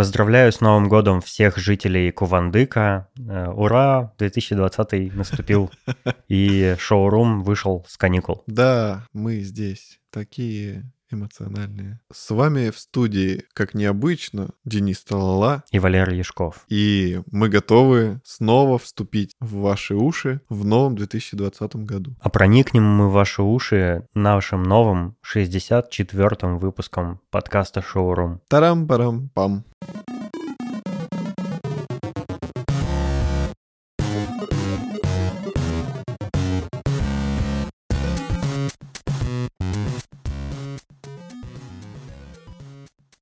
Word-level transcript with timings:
Поздравляю 0.00 0.50
с 0.50 0.62
Новым 0.62 0.88
годом 0.88 1.20
всех 1.20 1.58
жителей 1.58 2.10
Кувандыка. 2.10 3.08
Э, 3.18 3.48
ура, 3.48 4.14
2020 4.16 5.14
наступил, 5.14 5.70
и 6.26 6.74
шоурум 6.78 7.42
вышел 7.42 7.84
с 7.86 7.98
каникул. 7.98 8.42
Да, 8.46 9.06
мы 9.12 9.40
здесь 9.40 10.00
такие 10.08 10.90
эмоциональные. 11.10 12.00
С 12.12 12.30
вами 12.30 12.70
в 12.70 12.78
студии, 12.78 13.44
как 13.52 13.74
необычно, 13.74 14.50
Денис 14.64 15.02
Талала 15.02 15.64
и 15.70 15.78
Валерий 15.78 16.18
Яшков. 16.18 16.64
И 16.68 17.20
мы 17.30 17.48
готовы 17.48 18.20
снова 18.24 18.78
вступить 18.78 19.34
в 19.40 19.56
ваши 19.56 19.94
уши 19.94 20.40
в 20.48 20.64
новом 20.64 20.96
2020 20.96 21.76
году. 21.76 22.14
А 22.20 22.28
проникнем 22.28 22.84
мы 22.84 23.08
в 23.08 23.12
ваши 23.12 23.42
уши 23.42 24.06
нашим 24.14 24.62
новым 24.62 25.16
64-м 25.24 26.58
выпуском 26.58 27.20
подкаста 27.30 27.82
«Шоурум». 27.82 28.40
Тарам-парам-пам. 28.48 29.64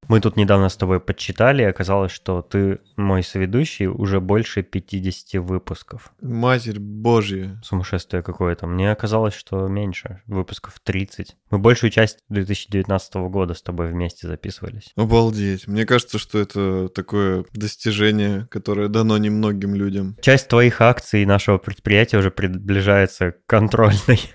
Мы 0.09 0.21
тут 0.21 0.37
недавно 0.37 0.71
с 0.71 0.77
тобой 0.77 1.01
подсчитали, 1.01 1.63
и 1.63 1.67
оказалось, 1.67 2.13
что 2.13 2.41
ты 2.41 2.79
мой 2.97 3.23
соведущий 3.23 3.87
уже 3.87 4.21
больше 4.21 4.63
50 4.63 5.43
выпусков. 5.43 6.13
Матерь 6.23 6.79
Божья. 6.79 7.61
Сумасшествие 7.63 8.23
какое-то. 8.23 8.67
Мне 8.67 8.91
оказалось, 8.91 9.35
что 9.35 9.69
меньше, 9.69 10.23
выпусков 10.27 10.81
30. 10.83 11.37
Мы 11.51 11.59
большую 11.59 11.91
часть 11.91 12.21
2019 12.31 13.15
года 13.29 13.53
с 13.53 13.61
тобой 13.61 13.89
вместе 13.89 14.27
записывались. 14.27 14.93
Обалдеть. 14.97 15.69
Мне 15.69 15.85
кажется, 15.85 16.19
что 16.19 16.39
это 16.39 16.89
такое 16.89 17.45
достижение, 17.53 18.49
которое 18.51 18.89
дано 18.89 19.19
немногим 19.19 19.75
людям. 19.75 20.17
Часть 20.23 20.49
твоих 20.49 20.81
акций 20.81 21.27
нашего 21.27 21.59
предприятия 21.59 22.17
уже 22.17 22.31
приближается 22.31 23.33
к 23.33 23.47
контрольной. 23.47 24.21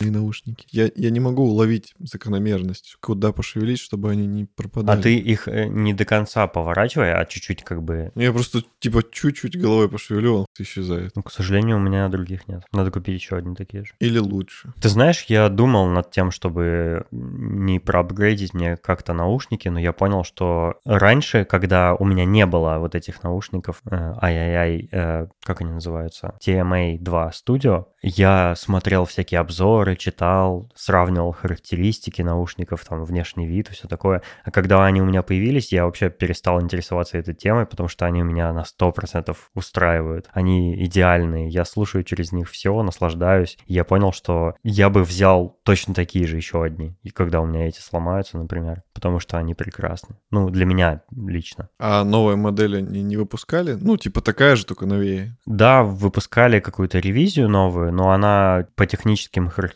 и 0.00 0.10
наушники. 0.10 0.66
Я, 0.70 0.90
я 0.94 1.10
не 1.10 1.20
могу 1.20 1.44
уловить 1.44 1.94
закономерность, 1.98 2.96
куда 3.00 3.32
пошевелить, 3.32 3.80
чтобы 3.80 4.10
они 4.10 4.26
не 4.26 4.44
пропадали. 4.44 4.98
А 4.98 5.02
ты 5.02 5.16
их 5.16 5.48
э, 5.48 5.66
не 5.66 5.94
до 5.94 6.04
конца 6.04 6.46
поворачивай, 6.46 7.12
а 7.12 7.24
чуть-чуть 7.24 7.62
как 7.64 7.82
бы... 7.82 8.12
Я 8.14 8.32
просто 8.32 8.62
типа 8.78 9.02
чуть-чуть 9.10 9.58
головой 9.58 9.88
пошевелю, 9.88 10.32
он 10.34 10.46
исчезает. 10.58 11.12
Ну, 11.14 11.22
к 11.22 11.32
сожалению, 11.32 11.76
у 11.76 11.80
меня 11.80 12.08
других 12.08 12.48
нет. 12.48 12.62
Надо 12.72 12.90
купить 12.90 13.20
еще 13.20 13.36
одни 13.36 13.54
такие 13.54 13.84
же. 13.84 13.92
Или 14.00 14.18
лучше. 14.18 14.72
Ты 14.80 14.88
знаешь, 14.88 15.24
я 15.28 15.48
думал 15.48 15.86
над 15.86 16.10
тем, 16.10 16.30
чтобы 16.30 17.06
не 17.10 17.78
проапгрейдить 17.78 18.54
мне 18.54 18.76
как-то 18.76 19.12
наушники, 19.12 19.68
но 19.68 19.78
я 19.78 19.92
понял, 19.92 20.24
что 20.24 20.74
раньше, 20.84 21.44
когда 21.44 21.94
у 21.94 22.04
меня 22.04 22.24
не 22.24 22.46
было 22.46 22.78
вот 22.78 22.94
этих 22.94 23.22
наушников, 23.22 23.80
э, 23.90 24.14
ай-яй-яй, 24.20 24.88
э, 24.90 25.26
как 25.42 25.60
они 25.60 25.72
называются, 25.72 26.36
TMA 26.44 26.98
2 26.98 27.30
Studio, 27.30 27.86
я 28.02 28.54
смотрел 28.56 29.04
всякие 29.04 29.40
обзоры, 29.40 29.85
читал, 29.94 30.72
сравнивал 30.74 31.32
характеристики 31.32 32.22
наушников, 32.22 32.84
там, 32.84 33.04
внешний 33.04 33.46
вид 33.46 33.70
и 33.70 33.72
все 33.72 33.86
такое. 33.86 34.22
А 34.44 34.50
когда 34.50 34.84
они 34.84 35.00
у 35.00 35.04
меня 35.04 35.22
появились, 35.22 35.72
я 35.72 35.84
вообще 35.84 36.10
перестал 36.10 36.60
интересоваться 36.60 37.18
этой 37.18 37.34
темой, 37.34 37.66
потому 37.66 37.88
что 37.88 38.06
они 38.06 38.22
у 38.22 38.24
меня 38.24 38.52
на 38.52 38.64
100% 38.64 39.36
устраивают. 39.54 40.28
Они 40.32 40.74
идеальные, 40.84 41.48
я 41.48 41.64
слушаю 41.64 42.02
через 42.02 42.32
них 42.32 42.50
все, 42.50 42.82
наслаждаюсь. 42.82 43.58
И 43.66 43.74
я 43.74 43.84
понял, 43.84 44.12
что 44.12 44.54
я 44.62 44.90
бы 44.90 45.04
взял 45.04 45.58
точно 45.62 45.94
такие 45.94 46.26
же 46.26 46.36
еще 46.36 46.64
одни, 46.64 46.96
и 47.02 47.10
когда 47.10 47.40
у 47.40 47.46
меня 47.46 47.68
эти 47.68 47.80
сломаются, 47.80 48.38
например, 48.38 48.82
потому 48.94 49.20
что 49.20 49.36
они 49.36 49.54
прекрасны. 49.54 50.16
Ну, 50.30 50.50
для 50.50 50.64
меня 50.64 51.02
лично. 51.14 51.68
А 51.78 52.02
новые 52.04 52.36
модели 52.36 52.78
они 52.78 53.02
не 53.02 53.16
выпускали? 53.16 53.72
Ну, 53.72 53.96
типа 53.96 54.20
такая 54.22 54.56
же, 54.56 54.64
только 54.64 54.86
новее. 54.86 55.36
Да, 55.44 55.82
выпускали 55.82 56.60
какую-то 56.60 56.98
ревизию 56.98 57.48
новую, 57.48 57.92
но 57.92 58.10
она 58.10 58.66
по 58.74 58.86
техническим 58.86 59.48
характеристикам 59.48 59.75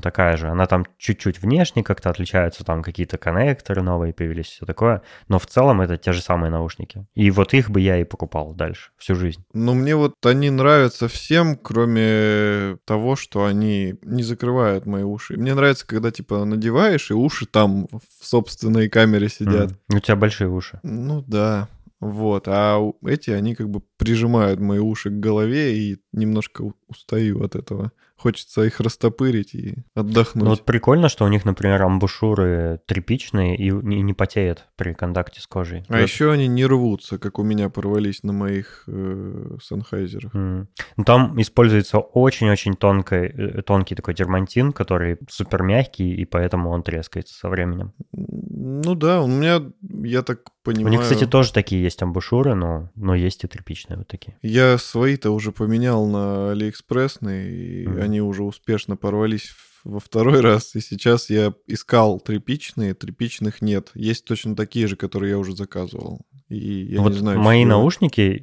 такая 0.00 0.36
же. 0.36 0.48
Она 0.48 0.66
там 0.66 0.86
чуть-чуть 0.98 1.40
внешне 1.40 1.82
как-то 1.82 2.10
отличается, 2.10 2.64
там 2.64 2.82
какие-то 2.82 3.18
коннекторы 3.18 3.82
новые 3.82 4.12
появились, 4.12 4.46
все 4.46 4.66
такое. 4.66 5.02
Но 5.28 5.38
в 5.38 5.46
целом 5.46 5.80
это 5.80 5.96
те 5.96 6.12
же 6.12 6.22
самые 6.22 6.50
наушники. 6.50 7.06
И 7.14 7.30
вот 7.30 7.54
их 7.54 7.70
бы 7.70 7.80
я 7.80 7.98
и 7.98 8.04
покупал 8.04 8.54
дальше, 8.54 8.90
всю 8.96 9.14
жизнь. 9.14 9.44
Ну, 9.52 9.74
мне 9.74 9.96
вот 9.96 10.14
они 10.24 10.50
нравятся 10.50 11.08
всем, 11.08 11.56
кроме 11.56 12.78
того, 12.84 13.16
что 13.16 13.44
они 13.44 13.96
не 14.02 14.22
закрывают 14.22 14.86
мои 14.86 15.02
уши. 15.02 15.36
Мне 15.36 15.54
нравится, 15.54 15.86
когда, 15.86 16.10
типа, 16.10 16.44
надеваешь, 16.44 17.10
и 17.10 17.14
уши 17.14 17.46
там 17.46 17.88
в 17.90 18.24
собственной 18.26 18.88
камере 18.88 19.28
сидят. 19.28 19.72
Mm. 19.72 19.96
У 19.96 20.00
тебя 20.00 20.16
большие 20.16 20.48
уши. 20.48 20.80
Ну, 20.82 21.24
да. 21.26 21.68
Вот, 22.00 22.44
а 22.48 22.80
эти, 23.04 23.30
они 23.30 23.54
как 23.54 23.68
бы 23.68 23.82
прижимают 23.98 24.58
мои 24.58 24.78
уши 24.78 25.10
к 25.10 25.20
голове 25.20 25.76
и 25.76 26.02
немножко 26.12 26.72
устаю 26.88 27.44
от 27.44 27.54
этого. 27.54 27.92
Хочется 28.20 28.64
их 28.64 28.80
растопырить 28.80 29.54
и 29.54 29.76
отдохнуть. 29.94 30.44
Ну 30.44 30.50
вот 30.50 30.66
прикольно, 30.66 31.08
что 31.08 31.24
у 31.24 31.28
них, 31.28 31.46
например, 31.46 31.82
амбушюры 31.82 32.80
тряпичные 32.86 33.56
и 33.56 33.70
не, 33.70 34.02
не 34.02 34.12
потеют 34.12 34.66
при 34.76 34.92
контакте 34.92 35.40
с 35.40 35.46
кожей. 35.46 35.84
А 35.88 35.94
вот. 35.94 36.02
еще 36.02 36.30
они 36.30 36.46
не 36.46 36.66
рвутся, 36.66 37.18
как 37.18 37.38
у 37.38 37.42
меня 37.42 37.70
порвались 37.70 38.22
на 38.22 38.34
моих 38.34 38.84
э, 38.88 39.56
санхайзерах. 39.62 40.34
Mm. 40.34 40.66
Ну, 40.98 41.04
там 41.04 41.40
используется 41.40 41.98
очень-очень 41.98 42.74
тонкий, 42.74 43.16
э, 43.16 43.62
тонкий 43.62 43.94
такой 43.94 44.12
дермантин, 44.12 44.72
который 44.72 45.16
супер 45.30 45.62
мягкий, 45.62 46.14
и 46.14 46.24
поэтому 46.24 46.70
он 46.70 46.82
трескается 46.82 47.34
со 47.34 47.48
временем. 47.48 47.94
Ну 48.12 48.94
да, 48.94 49.22
у 49.22 49.28
меня, 49.28 49.62
я 50.02 50.22
так 50.22 50.40
понимаю... 50.62 50.88
У 50.88 50.90
них, 50.90 51.02
кстати, 51.02 51.26
тоже 51.26 51.52
такие 51.52 51.82
есть 51.82 52.02
амбушюры, 52.02 52.54
но, 52.54 52.90
но 52.96 53.14
есть 53.14 53.44
и 53.44 53.46
тряпичные 53.46 53.98
вот 53.98 54.08
такие. 54.08 54.36
Я 54.42 54.76
свои-то 54.76 55.30
уже 55.30 55.52
поменял 55.52 56.06
на 56.06 56.50
Алиэкспрессные, 56.50 57.50
и 57.50 57.86
mm. 57.86 58.02
они 58.02 58.09
уже 58.18 58.42
успешно 58.42 58.96
порвались 58.96 59.52
во 59.84 60.00
второй 60.00 60.40
раз, 60.40 60.74
и 60.74 60.80
сейчас 60.80 61.30
я 61.30 61.54
искал 61.66 62.20
тряпичные, 62.20 62.94
тряпичных 62.94 63.62
нет. 63.62 63.90
Есть 63.94 64.24
точно 64.24 64.56
такие 64.56 64.86
же, 64.88 64.96
которые 64.96 65.30
я 65.30 65.38
уже 65.38 65.54
заказывал. 65.54 66.20
И 66.50 66.94
я 66.94 67.00
вот 67.00 67.12
не 67.12 67.18
знаю, 67.18 67.40
мои 67.40 67.62
что... 67.62 67.68
наушники 67.68 68.42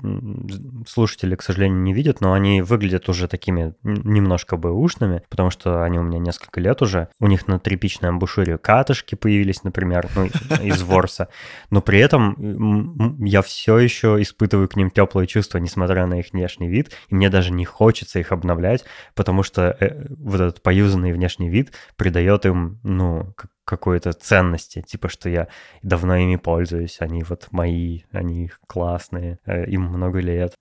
слушатели, 0.88 1.36
к 1.36 1.44
сожалению, 1.44 1.82
не 1.82 1.94
видят, 1.94 2.22
но 2.22 2.32
они 2.32 2.62
выглядят 2.62 3.10
уже 3.10 3.28
такими 3.28 3.76
немножко 3.84 4.56
бэушными, 4.56 5.24
потому 5.30 5.50
что 5.50 5.84
они 5.84 6.00
у 6.00 6.04
меня 6.04 6.18
несколько 6.18 6.62
лет 6.62 6.82
уже. 6.82 7.10
У 7.20 7.28
них 7.28 7.48
на 7.48 7.60
тряпичной 7.60 8.10
амбушюре 8.10 8.58
катышки 8.58 9.16
появились, 9.16 9.64
например, 9.64 10.10
ну, 10.16 10.26
из 10.64 10.82
ворса. 10.84 11.28
Но 11.70 11.82
при 11.82 12.00
этом 12.00 13.18
я 13.26 13.42
все 13.42 13.78
еще 13.78 14.22
испытываю 14.22 14.70
к 14.70 14.78
ним 14.78 14.90
теплые 14.90 15.28
чувства, 15.28 15.58
несмотря 15.58 16.08
на 16.08 16.20
их 16.20 16.32
внешний 16.32 16.70
вид. 16.70 16.92
И 17.10 17.16
мне 17.16 17.30
даже 17.30 17.52
не 17.52 17.66
хочется 17.66 18.20
их 18.20 18.32
обновлять, 18.32 18.86
потому 19.16 19.44
что 19.44 19.76
э, 19.80 20.08
вот 20.18 20.40
этот 20.40 20.64
поюзанный 20.64 21.12
внешний 21.12 21.50
вид 21.50 21.74
придает 21.98 22.46
им, 22.46 22.80
ну, 22.84 23.34
какой-то 23.68 24.14
ценности, 24.14 24.82
типа, 24.82 25.10
что 25.10 25.30
я 25.30 25.50
давно 25.84 26.16
ими 26.16 26.38
пользуюсь, 26.38 26.98
они 27.02 27.24
вот 27.24 27.50
мои, 27.52 28.04
они 28.12 28.50
классные, 28.66 29.40
э, 29.46 29.70
им 29.70 29.82
много 29.82 30.20
лет, 30.20 30.54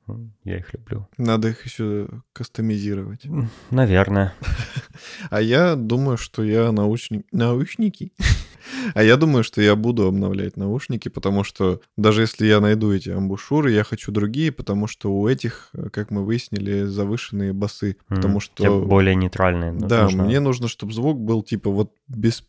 я 0.42 0.58
их 0.58 0.74
люблю. 0.74 1.08
Надо 1.16 1.48
их 1.48 1.64
еще 1.64 2.08
кастомизировать. 2.32 3.26
Наверное. 3.70 4.34
А 5.30 5.42
я 5.42 5.76
думаю, 5.76 6.16
что 6.16 6.42
я 6.42 6.72
научник... 6.72 7.26
научники. 7.30 8.12
А 8.94 9.02
я 9.02 9.16
думаю, 9.16 9.44
что 9.44 9.62
я 9.62 9.76
буду 9.76 10.06
обновлять 10.06 10.56
наушники, 10.56 11.08
потому 11.08 11.44
что 11.44 11.80
даже 11.96 12.22
если 12.22 12.46
я 12.46 12.60
найду 12.60 12.92
эти 12.92 13.10
амбушюры, 13.10 13.70
я 13.70 13.84
хочу 13.84 14.10
другие, 14.12 14.50
потому 14.50 14.86
что 14.86 15.12
у 15.12 15.28
этих, 15.28 15.70
как 15.92 16.10
мы 16.10 16.24
выяснили, 16.24 16.84
завышенные 16.84 17.52
басы. 17.52 17.96
Потому 18.08 18.40
что... 18.40 18.80
более 18.80 19.14
нейтральные. 19.14 19.72
Да, 19.72 20.08
мне 20.08 20.40
нужно, 20.40 20.66
чтобы 20.66 20.92
звук 20.92 21.20
был 21.20 21.42
типа 21.42 21.70
вот 21.70 21.92
без 22.08 22.40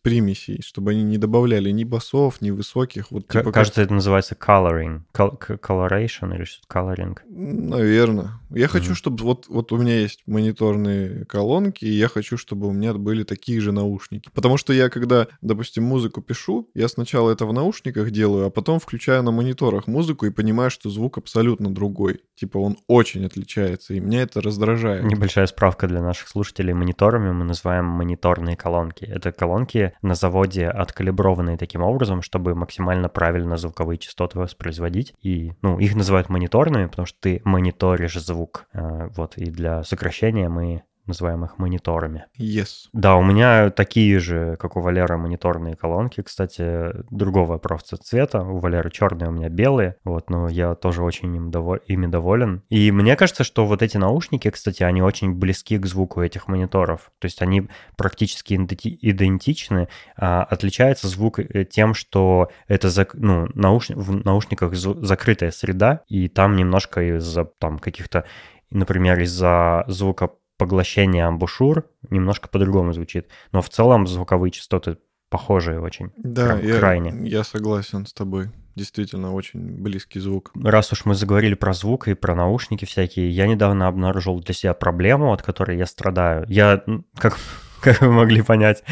примесей, 0.48 0.62
чтобы 0.62 0.92
они 0.92 1.04
не 1.04 1.18
добавляли 1.18 1.70
ни 1.72 1.84
басов, 1.84 2.42
ни 2.42 2.52
высоких. 2.52 3.12
Вот, 3.12 3.28
типа, 3.28 3.52
Кажется, 3.52 3.82
как... 3.82 3.86
это 3.86 3.94
называется 3.94 4.36
coloring. 4.36 5.02
Coloration 5.14 6.36
или 6.36 6.44
что-то 6.44 6.68
coloring. 6.68 7.18
Наверное. 7.30 8.40
Я 8.50 8.66
mm-hmm. 8.66 8.68
хочу, 8.68 8.96
чтобы 8.96 9.24
вот, 9.24 9.48
вот 9.50 9.72
у 9.72 9.78
меня 9.78 10.00
есть 10.00 10.24
мониторные 10.26 11.26
колонки, 11.26 11.86
и 11.86 11.92
я 11.92 12.08
хочу, 12.08 12.38
чтобы 12.38 12.68
у 12.68 12.72
меня 12.72 12.94
были 12.94 13.24
такие 13.24 13.60
же 13.60 13.72
наушники. 13.72 14.30
Потому 14.34 14.58
что 14.58 14.74
я, 14.74 14.90
когда, 14.90 15.28
допустим, 15.42 15.84
музыку 15.84 16.22
пишу, 16.22 16.70
я 16.74 16.88
сначала 16.88 17.32
это 17.32 17.46
в 17.46 17.54
наушниках 17.54 18.12
делаю, 18.12 18.48
а 18.48 18.50
потом 18.50 18.80
включаю 18.80 19.24
на 19.24 19.32
мониторах 19.32 19.88
музыку 19.88 20.26
и 20.26 20.32
понимаю, 20.32 20.72
что 20.72 20.90
звук 20.90 21.18
абсолютно 21.18 21.74
другой. 21.74 22.22
Типа 22.36 22.58
он 22.60 22.78
очень 22.88 23.26
отличается, 23.26 23.94
и 23.94 24.00
меня 24.00 24.22
это 24.22 24.42
раздражает. 24.42 25.04
Небольшая 25.04 25.48
справка 25.48 25.88
для 25.88 26.02
наших 26.02 26.28
слушателей. 26.30 26.74
Мониторами 26.74 27.32
мы 27.32 27.44
называем 27.44 27.86
мониторные 27.86 28.56
колонки. 28.56 29.04
Это 29.04 29.32
колонки 29.32 29.94
на 30.02 30.16
заводе 30.38 30.68
откалиброванные 30.68 31.58
таким 31.58 31.82
образом, 31.82 32.22
чтобы 32.22 32.54
максимально 32.56 33.10
правильно 33.10 33.58
звуковые 33.58 33.98
частоты 33.98 34.40
воспроизводить. 34.40 35.14
И, 35.22 35.54
ну, 35.62 35.80
их 35.80 35.96
называют 35.96 36.30
мониторными, 36.30 36.86
потому 36.86 37.06
что 37.06 37.18
ты 37.20 37.42
мониторишь 37.44 38.20
звук. 38.20 38.68
Э, 38.74 39.10
вот, 39.16 39.38
и 39.38 39.46
для 39.46 39.84
сокращения 39.84 40.50
мы 40.50 40.84
называемых 41.08 41.58
мониторами. 41.58 42.26
Yes. 42.40 42.90
Да, 42.94 43.16
у 43.16 43.24
меня 43.24 43.70
такие 43.70 44.20
же, 44.20 44.56
как 44.58 44.78
у 44.78 44.82
Валеры, 44.82 45.18
мониторные 45.18 45.76
колонки, 45.76 46.22
кстати, 46.22 46.94
другого 47.10 47.58
просто 47.58 47.98
цвета. 47.98 48.42
У 48.42 48.60
Валеры 48.60 48.92
черные, 48.92 49.30
у 49.30 49.34
меня 49.34 49.50
белые. 49.50 49.96
Вот, 50.04 50.30
но 50.30 50.48
я 50.50 50.76
тоже 50.76 51.04
очень 51.04 51.36
им 51.36 51.52
доволь... 51.52 51.80
ими 51.88 52.08
доволен. 52.08 52.64
И 52.70 52.92
мне 52.92 53.16
кажется, 53.16 53.44
что 53.44 53.66
вот 53.66 53.82
эти 53.82 53.98
наушники, 53.98 54.50
кстати, 54.50 54.84
они 54.84 55.02
очень 55.02 55.34
близки 55.34 55.78
к 55.78 55.86
звуку 55.86 56.22
этих 56.22 56.48
мониторов. 56.48 57.12
То 57.20 57.26
есть 57.26 57.42
они 57.42 57.70
практически 57.98 58.56
идентичны. 58.56 59.88
А 60.18 60.44
отличается 60.44 61.08
звук 61.08 61.40
э, 61.40 61.66
тем, 61.66 61.94
что 61.94 62.50
это 62.68 62.90
зак... 62.90 63.14
ну, 63.14 63.48
науш... 63.54 63.90
в 63.90 64.26
наушниках 64.26 64.76
закрытая 64.76 65.52
среда, 65.52 66.02
и 66.08 66.28
там 66.28 66.56
немножко 66.56 67.18
из-за 67.18 67.46
там 67.46 67.80
каких-то, 67.80 68.26
например, 68.70 69.20
из-за 69.20 69.84
звука 69.88 70.32
поглощения 70.58 71.28
амбушюр 71.28 71.86
немножко 72.10 72.48
по-другому 72.50 72.94
звучит. 72.94 73.28
Но 73.52 73.62
в 73.62 73.70
целом 73.70 74.08
звуковые 74.08 74.52
частоты 74.52 74.98
похожие 75.30 75.80
очень. 75.80 76.12
Да, 76.18 76.58
я, 76.60 76.80
крайне. 76.80 77.28
я 77.28 77.44
согласен 77.44 78.06
с 78.06 78.14
тобой. 78.14 78.50
Действительно, 78.76 79.34
очень 79.34 79.82
близкий 79.82 80.20
звук. 80.20 80.52
Раз 80.56 80.92
уж 80.94 81.06
мы 81.06 81.16
заговорили 81.16 81.56
про 81.56 81.74
звук 81.74 82.08
и 82.08 82.14
про 82.14 82.36
наушники 82.36 82.86
всякие, 82.86 83.30
я 83.30 83.48
недавно 83.48 83.88
обнаружил 83.88 84.40
для 84.40 84.54
себя 84.54 84.74
проблему, 84.76 85.34
от 85.34 85.42
которой 85.42 85.78
я 85.78 85.88
страдаю. 85.88 86.46
Я, 86.48 86.84
как 87.18 87.38
как 87.82 88.02
вы 88.02 88.12
могли 88.12 88.42
понять, 88.42 88.84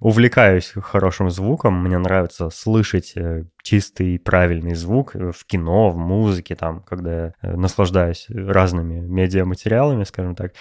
увлекаюсь 0.00 0.72
хорошим 0.76 1.30
звуком. 1.30 1.82
Мне 1.82 1.98
нравится 1.98 2.50
слышать 2.50 3.12
э, 3.16 3.44
чистый 3.62 4.18
правильный 4.18 4.74
звук 4.74 5.14
в 5.14 5.44
кино, 5.46 5.90
в 5.90 5.96
музыке, 5.96 6.54
там, 6.54 6.82
когда 6.82 7.12
я 7.12 7.32
э, 7.42 7.56
наслаждаюсь 7.56 8.26
разными 8.28 9.00
медиаматериалами, 9.00 10.04
скажем 10.04 10.34
так. 10.34 10.52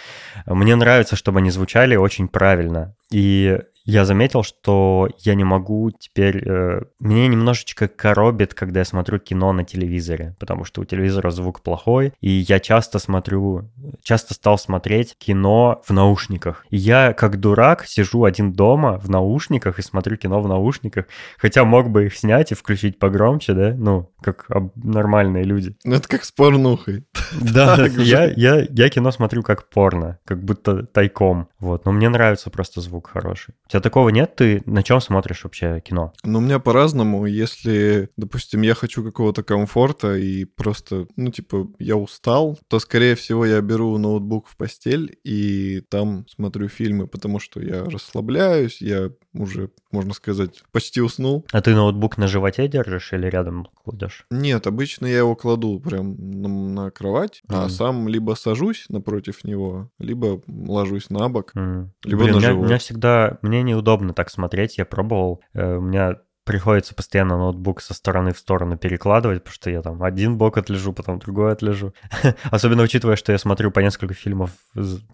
Мне 0.45 0.75
нравится, 0.75 1.15
чтобы 1.15 1.39
они 1.39 1.49
звучали 1.51 1.95
очень 1.95 2.27
правильно. 2.27 2.95
И 3.11 3.59
я 3.85 4.05
заметил, 4.05 4.43
что 4.43 5.09
я 5.19 5.35
не 5.35 5.43
могу 5.43 5.91
теперь... 5.91 6.47
Э, 6.47 6.83
мне 6.99 7.27
немножечко 7.27 7.87
коробит, 7.89 8.53
когда 8.53 8.79
я 8.79 8.85
смотрю 8.85 9.19
кино 9.19 9.51
на 9.51 9.65
телевизоре, 9.65 10.35
потому 10.39 10.63
что 10.63 10.81
у 10.81 10.85
телевизора 10.85 11.31
звук 11.31 11.61
плохой, 11.61 12.13
и 12.21 12.29
я 12.29 12.59
часто 12.59 12.99
смотрю, 12.99 13.69
часто 14.01 14.33
стал 14.35 14.57
смотреть 14.57 15.17
кино 15.17 15.81
в 15.85 15.91
наушниках. 15.91 16.65
И 16.69 16.77
я, 16.77 17.13
как 17.13 17.39
дурак, 17.39 17.85
сижу 17.85 18.23
один 18.23 18.53
дома 18.53 18.99
в 18.99 19.09
наушниках 19.09 19.79
и 19.79 19.81
смотрю 19.81 20.15
кино 20.15 20.41
в 20.41 20.47
наушниках, 20.47 21.05
хотя 21.37 21.65
мог 21.65 21.89
бы 21.89 22.05
их 22.05 22.15
снять 22.15 22.53
и 22.53 22.55
включить 22.55 22.99
погромче, 22.99 23.53
да, 23.53 23.73
ну, 23.77 24.09
как 24.21 24.47
нормальные 24.75 25.43
люди. 25.43 25.75
Ну, 25.83 25.95
это 25.95 26.07
как 26.07 26.23
с 26.23 26.31
порнухой. 26.31 27.03
Да, 27.33 27.85
я, 27.97 28.31
я, 28.31 28.65
я 28.69 28.89
кино 28.89 29.11
смотрю 29.11 29.43
как 29.43 29.69
порно, 29.69 30.19
как 30.23 30.41
будто 30.41 30.83
тайком, 30.85 31.49
вот, 31.59 31.83
но 31.83 31.91
мне 31.91 32.07
нравится 32.07 32.49
просто 32.49 32.79
звук 32.79 33.09
хороший 33.09 33.53
тебя 33.73 33.81
такого 33.81 34.09
нет? 34.09 34.35
Ты 34.35 34.61
на 34.65 34.83
чем 34.83 35.01
смотришь 35.01 35.43
вообще 35.43 35.81
кино? 35.83 36.13
Ну, 36.23 36.37
у 36.37 36.41
меня 36.41 36.59
по-разному. 36.59 37.25
Если, 37.25 38.09
допустим, 38.17 38.61
я 38.61 38.75
хочу 38.75 39.03
какого-то 39.03 39.43
комфорта 39.43 40.15
и 40.15 40.45
просто, 40.45 41.07
ну, 41.15 41.31
типа, 41.31 41.67
я 41.79 41.97
устал, 41.97 42.59
то, 42.67 42.79
скорее 42.79 43.15
всего, 43.15 43.45
я 43.45 43.59
беру 43.61 43.97
ноутбук 43.97 44.47
в 44.47 44.55
постель 44.57 45.17
и 45.23 45.81
там 45.89 46.27
смотрю 46.27 46.67
фильмы, 46.67 47.07
потому 47.07 47.39
что 47.39 47.61
я 47.61 47.83
расслабляюсь, 47.85 48.79
я 48.79 49.09
уже, 49.33 49.71
можно 49.93 50.13
сказать, 50.13 50.63
почти 50.71 51.01
уснул. 51.01 51.45
А 51.51 51.61
ты 51.61 51.73
ноутбук 51.73 52.17
на 52.17 52.27
животе 52.27 52.67
держишь 52.67 53.13
или 53.13 53.27
рядом 53.27 53.67
кладешь? 53.83 54.25
Нет, 54.29 54.67
обычно 54.67 55.05
я 55.05 55.19
его 55.19 55.35
кладу 55.35 55.79
прям 55.79 56.15
на, 56.17 56.49
на 56.49 56.91
кровать, 56.91 57.41
mm. 57.47 57.55
а 57.55 57.69
сам 57.69 58.07
либо 58.07 58.33
сажусь 58.33 58.85
напротив 58.89 59.43
него, 59.43 59.89
либо 59.99 60.41
ложусь 60.47 61.09
на 61.09 61.29
бок, 61.29 61.53
mm. 61.55 61.87
либо 62.03 62.23
Блин, 62.23 62.35
на 62.35 62.39
меня, 62.39 62.49
живот. 62.49 62.65
Меня 62.65 62.77
всегда, 62.79 63.37
мне 63.41 63.63
неудобно 63.63 64.13
так 64.13 64.29
смотреть, 64.29 64.77
я 64.77 64.85
пробовал. 64.85 65.41
Э, 65.53 65.77
у 65.77 65.81
меня 65.81 66.17
приходится 66.43 66.93
постоянно 66.93 67.37
ноутбук 67.37 67.81
со 67.81 67.93
стороны 67.93 68.33
в 68.33 68.37
сторону 68.37 68.77
перекладывать, 68.77 69.39
потому 69.39 69.53
что 69.53 69.69
я 69.69 69.81
там 69.81 70.03
один 70.03 70.37
бок 70.37 70.57
отлежу, 70.57 70.93
потом 70.93 71.19
другой 71.19 71.53
отлежу. 71.53 71.93
Особенно 72.51 72.83
учитывая, 72.83 73.15
что 73.15 73.31
я 73.31 73.37
смотрю 73.37 73.71
по 73.71 73.79
несколько 73.79 74.13
фильмов 74.13 74.51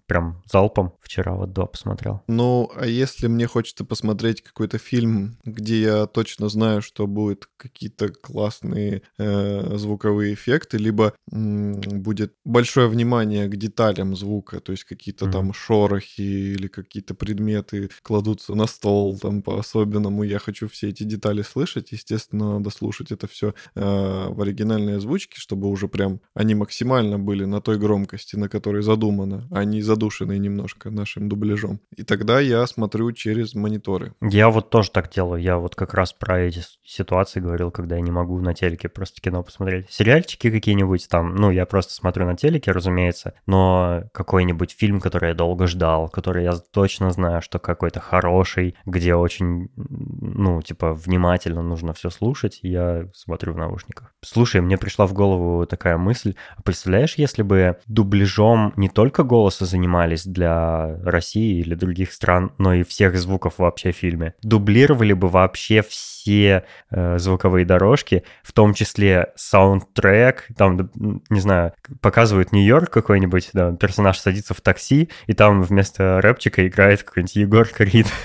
прям 0.06 0.42
залпом. 0.50 0.92
Вчера 1.00 1.34
вот 1.34 1.52
до 1.52 1.66
посмотрел. 1.66 2.22
Ну, 2.26 2.70
а 2.76 2.86
если 2.86 3.28
мне 3.28 3.46
хочется 3.46 3.84
посмотреть 3.84 4.42
какой-то 4.42 4.78
фильм, 4.78 5.36
где 5.44 5.80
я 5.82 6.06
точно 6.06 6.48
знаю, 6.48 6.82
что 6.82 7.06
будут 7.06 7.48
какие-то 7.56 8.08
классные 8.08 9.02
э, 9.18 9.76
звуковые 9.76 10.34
эффекты, 10.34 10.78
либо 10.78 11.14
м- 11.32 11.80
будет 11.80 12.34
большое 12.44 12.88
внимание 12.88 13.46
к 13.48 13.56
деталям 13.56 14.16
звука, 14.16 14.60
то 14.60 14.72
есть 14.72 14.84
какие-то 14.84 15.26
mm-hmm. 15.26 15.32
там 15.32 15.52
шорохи 15.52 16.20
или 16.20 16.68
какие-то 16.68 17.14
предметы 17.14 17.90
кладутся 18.02 18.54
на 18.54 18.66
стол 18.66 19.18
там 19.18 19.42
по-особенному, 19.42 20.24
я 20.24 20.38
хочу 20.38 20.68
все 20.68 20.88
эти 20.88 21.04
детали 21.04 21.19
детали 21.20 21.42
слышать, 21.42 21.92
естественно, 21.92 22.54
надо 22.54 22.70
слушать 22.70 23.12
это 23.12 23.26
все 23.26 23.54
э, 23.74 24.28
в 24.30 24.40
оригинальной 24.40 24.96
озвучке, 24.96 25.38
чтобы 25.38 25.68
уже 25.68 25.86
прям 25.86 26.20
они 26.34 26.54
максимально 26.54 27.18
были 27.18 27.44
на 27.44 27.60
той 27.60 27.78
громкости, 27.78 28.36
на 28.36 28.48
которой 28.48 28.82
задумано, 28.82 29.46
а 29.50 29.64
не 29.64 29.82
задушенные 29.82 30.38
немножко 30.38 30.90
нашим 30.90 31.28
дубляжом. 31.28 31.80
И 31.94 32.04
тогда 32.04 32.40
я 32.40 32.66
смотрю 32.66 33.12
через 33.12 33.54
мониторы. 33.54 34.14
Я 34.22 34.48
вот 34.48 34.70
тоже 34.70 34.90
так 34.90 35.10
делаю. 35.10 35.42
Я 35.42 35.58
вот 35.58 35.74
как 35.74 35.92
раз 35.92 36.14
про 36.14 36.40
эти 36.40 36.62
ситуации 36.84 37.40
говорил, 37.40 37.70
когда 37.70 37.96
я 37.96 38.00
не 38.00 38.10
могу 38.10 38.40
на 38.40 38.54
телеке 38.54 38.88
просто 38.88 39.20
кино 39.20 39.42
посмотреть. 39.42 39.86
Сериальчики 39.90 40.50
какие-нибудь 40.50 41.06
там, 41.08 41.34
ну, 41.34 41.50
я 41.50 41.66
просто 41.66 41.92
смотрю 41.92 42.24
на 42.24 42.36
телеке, 42.36 42.72
разумеется, 42.72 43.34
но 43.46 44.04
какой-нибудь 44.12 44.74
фильм, 44.78 45.00
который 45.00 45.30
я 45.30 45.34
долго 45.34 45.66
ждал, 45.66 46.08
который 46.08 46.44
я 46.44 46.52
точно 46.72 47.10
знаю, 47.10 47.42
что 47.42 47.58
какой-то 47.58 48.00
хороший, 48.00 48.74
где 48.86 49.14
очень, 49.14 49.68
ну, 49.76 50.62
типа, 50.62 50.94
в 50.94 51.09
внимательно 51.10 51.62
нужно 51.62 51.92
все 51.92 52.08
слушать, 52.08 52.60
я 52.62 53.08
смотрю 53.12 53.52
в 53.52 53.56
наушниках. 53.56 54.14
Слушай, 54.22 54.60
мне 54.60 54.78
пришла 54.78 55.06
в 55.06 55.12
голову 55.12 55.66
такая 55.66 55.98
мысль. 55.98 56.34
А 56.56 56.62
представляешь, 56.62 57.14
если 57.16 57.42
бы 57.42 57.78
дубляжом 57.86 58.72
не 58.76 58.88
только 58.88 59.24
голоса 59.24 59.64
занимались 59.64 60.24
для 60.24 60.98
России 61.02 61.58
или 61.58 61.74
других 61.74 62.12
стран, 62.12 62.52
но 62.58 62.74
и 62.74 62.84
всех 62.84 63.18
звуков 63.18 63.54
вообще 63.58 63.90
в 63.90 63.96
фильме, 63.96 64.34
дублировали 64.42 65.12
бы 65.12 65.28
вообще 65.28 65.82
все 65.82 66.64
э, 66.90 67.18
звуковые 67.18 67.64
дорожки, 67.66 68.22
в 68.44 68.52
том 68.52 68.72
числе 68.72 69.32
саундтрек, 69.34 70.46
там, 70.56 70.90
не 71.28 71.40
знаю, 71.40 71.72
показывают 72.00 72.52
Нью-Йорк 72.52 72.90
какой-нибудь, 72.90 73.50
да, 73.52 73.72
персонаж 73.72 74.18
садится 74.18 74.54
в 74.54 74.60
такси, 74.60 75.10
и 75.26 75.32
там 75.32 75.62
вместо 75.62 76.20
рэпчика 76.20 76.68
играет 76.68 77.02
какой-нибудь 77.02 77.36
Егор 77.36 77.66
Крид. 77.66 78.06